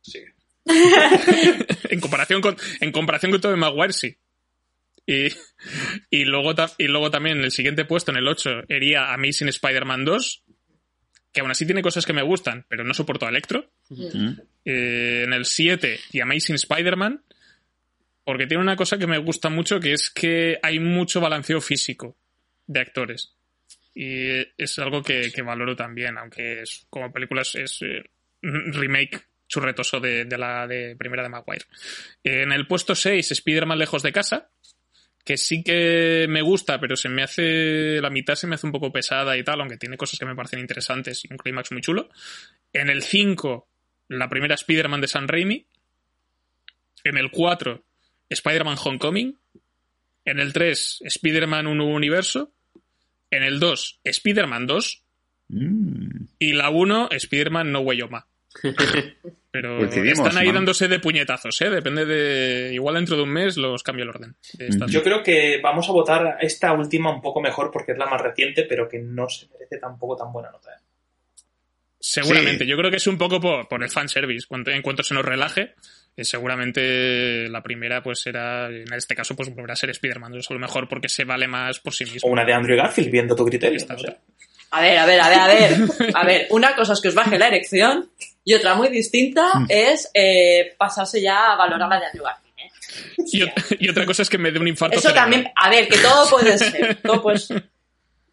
[0.00, 0.20] Sí.
[1.90, 4.16] en comparación con en comparación con Tobey Maguire sí
[5.08, 5.28] y,
[6.10, 10.04] y luego y luego también en el siguiente puesto en el 8 iría Amazing Spider-Man
[10.04, 10.44] 2
[11.32, 14.32] que aún así tiene cosas que me gustan pero no soporto a Electro Mm.
[14.66, 17.22] Eh, en el 7 y Amazing Spider-Man
[18.22, 22.18] porque tiene una cosa que me gusta mucho que es que hay mucho balanceo físico
[22.66, 23.32] de actores
[23.94, 24.28] y
[24.58, 28.04] es algo que, que valoro también aunque es, como película es, es, eh,
[28.42, 31.64] remake churretoso de, de la de primera de Maguire.
[32.22, 34.50] Eh, En el puesto 6, Spider-Man lejos de casa,
[35.28, 38.72] que sí que me gusta, pero se me hace, la mitad se me hace un
[38.72, 41.82] poco pesada y tal, aunque tiene cosas que me parecen interesantes y un clímax muy
[41.82, 42.08] chulo.
[42.72, 43.68] En el 5,
[44.08, 45.66] la primera Spider-Man de San Raimi.
[47.04, 47.84] En el 4,
[48.30, 49.36] Spider-Man Homecoming.
[50.24, 52.50] En el 3, Spider-Man Un Nuevo Universo.
[53.30, 55.02] En el 2, Spider-Man 2.
[55.48, 56.24] Mm.
[56.38, 58.20] Y la 1, Spider-Man No Way Home.
[59.50, 60.54] Pero están ahí ¿no?
[60.54, 61.70] dándose de puñetazos, ¿eh?
[61.70, 62.74] Depende de...
[62.74, 64.36] Igual dentro de un mes los cambio el orden.
[64.88, 68.20] Yo creo que vamos a votar esta última un poco mejor porque es la más
[68.20, 70.70] reciente, pero que no se merece tampoco tan buena nota.
[70.72, 70.80] ¿eh?
[71.98, 72.64] Seguramente.
[72.64, 72.70] Sí.
[72.70, 74.46] Yo creo que es un poco por, por el fanservice.
[74.50, 75.74] En cuanto se nos relaje,
[76.16, 80.50] eh, seguramente la primera pues será, en este caso, pues volverá a ser Spider-Man 2,
[80.50, 82.30] a lo mejor porque se vale más por sí O mismo.
[82.30, 83.78] una de Andrew Garfield, viendo tu criterio.
[83.78, 84.16] Esta no sé.
[84.70, 85.74] A ver, a ver, a ver, a ver.
[86.14, 88.10] A ver, una cosa es que os baje la erección
[88.50, 92.54] y otra muy distinta es eh, pasarse ya a valorar la de Andrew Garfield.
[92.58, 92.70] ¿eh?
[93.30, 95.24] Y, ot- y otra cosa es que me dé un infarto Eso cerebral.
[95.30, 96.96] también, a ver, que todo puede ser.
[97.02, 97.68] Todo puede ser.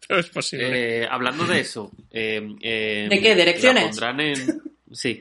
[0.08, 1.02] Todo es posible.
[1.02, 1.90] Eh, hablando de eso.
[2.12, 3.34] eh, eh, ¿De qué?
[3.34, 3.82] ¿De erecciones?
[3.84, 4.62] La pondrán en.
[4.92, 5.20] Sí.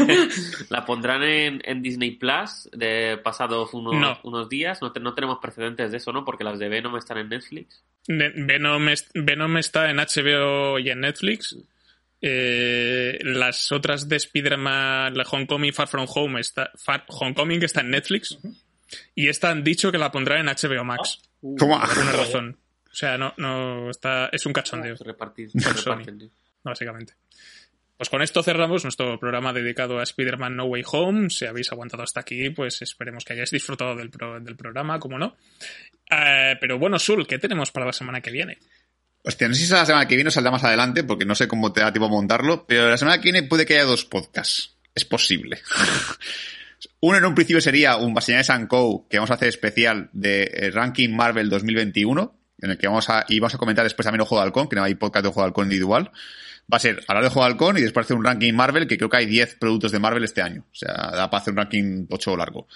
[0.70, 4.18] la pondrán en, en Disney Plus de pasados unos, No.
[4.22, 4.80] unos días.
[4.80, 6.24] No, te- no tenemos precedentes de eso, ¿no?
[6.24, 7.82] Porque las de Venom están en Netflix.
[8.08, 11.56] Ne- Venom, es- Venom está en HBO y en Netflix.
[12.20, 17.90] Eh, las otras de Spider-Man, la Homecoming, Far From Home, está, Far Homecoming está en
[17.90, 18.38] Netflix.
[19.14, 21.20] Y esta han dicho que la pondrán en HBO Max.
[21.40, 21.80] ¿Cómo?
[21.80, 22.58] Por una razón.
[22.90, 25.96] O sea, no, no, está, es un cachondeo, Se repartir- se Sony.
[25.98, 26.30] reparten.
[26.62, 27.14] básicamente.
[27.96, 31.30] Pues con esto cerramos nuestro programa dedicado a Spider-Man No Way Home.
[31.30, 35.18] Si habéis aguantado hasta aquí, pues esperemos que hayáis disfrutado del, pro- del programa, como
[35.18, 35.36] no.
[36.10, 38.58] Eh, pero bueno, Sul, ¿qué tenemos para la semana que viene?
[39.28, 41.48] Hostia, no sé si la semana que viene o saldrá más adelante, porque no sé
[41.48, 44.04] cómo te da tiempo a montarlo, pero la semana que viene puede que haya dos
[44.04, 44.76] podcasts.
[44.94, 45.60] es posible.
[47.00, 49.08] Uno en un principio sería un Señales Co.
[49.10, 53.24] que vamos a hacer especial de eh, Ranking Marvel 2021, en el que vamos a,
[53.28, 55.42] y vamos a comentar después también Juego de Halcón, que no hay podcast de Juego
[55.42, 56.12] de Halcón individual.
[56.72, 58.96] Va a ser hablar de Juego de Halcón y después hacer un ranking Marvel, que
[58.96, 60.64] creo que hay 10 productos de Marvel este año.
[60.70, 62.68] O sea, da para hacer un ranking 8 largo.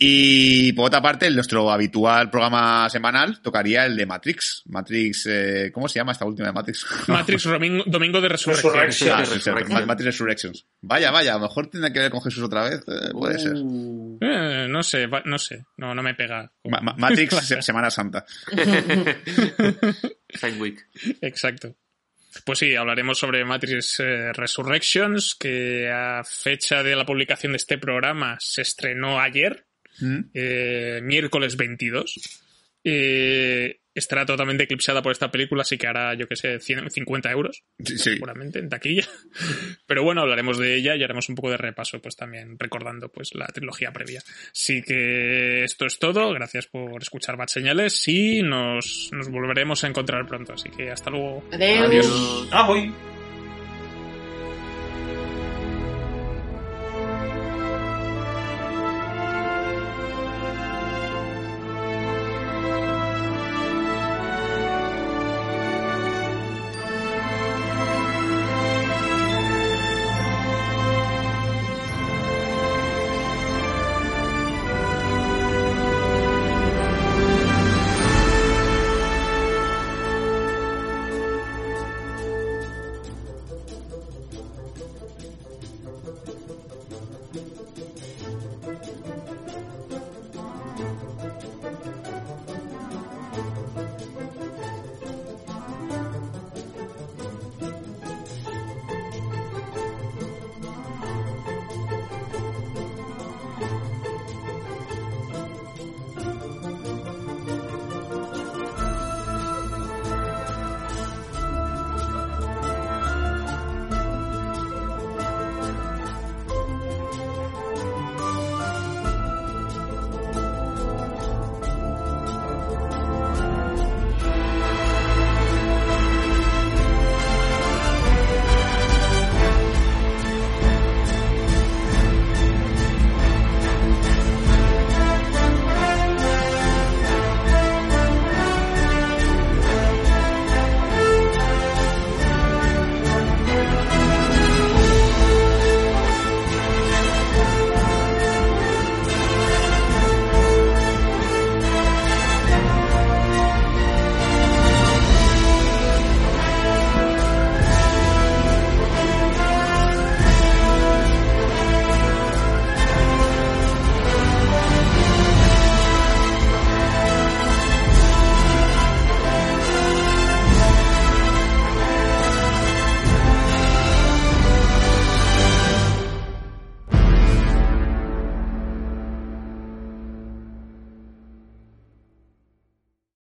[0.00, 4.62] Y por otra parte, en nuestro habitual programa semanal tocaría el de Matrix.
[4.66, 6.86] Matrix, eh, ¿cómo se llama esta última de Matrix?
[7.08, 9.16] Matrix Domingo, Domingo de Resurrección.
[9.18, 9.24] Ah,
[9.86, 10.66] Matrix Resurrections.
[10.82, 12.80] Vaya, vaya, a lo mejor tendrá que ver con Jesús otra vez.
[12.86, 13.54] eh, puede ser.
[13.56, 15.64] Uh, Eh, no sé, no sé.
[15.76, 16.50] No, no me pega.
[16.64, 18.24] Ma- Ma- Matrix Se- Semana Santa.
[20.60, 20.78] Week.
[21.22, 21.74] Exacto.
[22.44, 27.78] Pues sí, hablaremos sobre Matrix eh, Resurrections, que a fecha de la publicación de este
[27.78, 29.66] programa se estrenó ayer,
[30.00, 30.18] ¿Mm?
[30.34, 32.44] eh, miércoles 22.
[32.84, 37.30] Eh, estará totalmente eclipsada por esta película, así que hará, yo que sé, 100 50
[37.32, 38.10] euros, Sí, sí.
[38.12, 39.02] seguramente, en taquilla.
[39.86, 43.34] Pero bueno, hablaremos de ella y haremos un poco de repaso, pues también recordando pues
[43.34, 44.22] la trilogía previa.
[44.52, 49.88] Así que esto es todo, gracias por escuchar Bad Señales y nos, nos volveremos a
[49.88, 51.42] encontrar pronto, así que hasta luego.
[51.52, 52.48] Adiós.
[52.52, 53.17] Ahoy.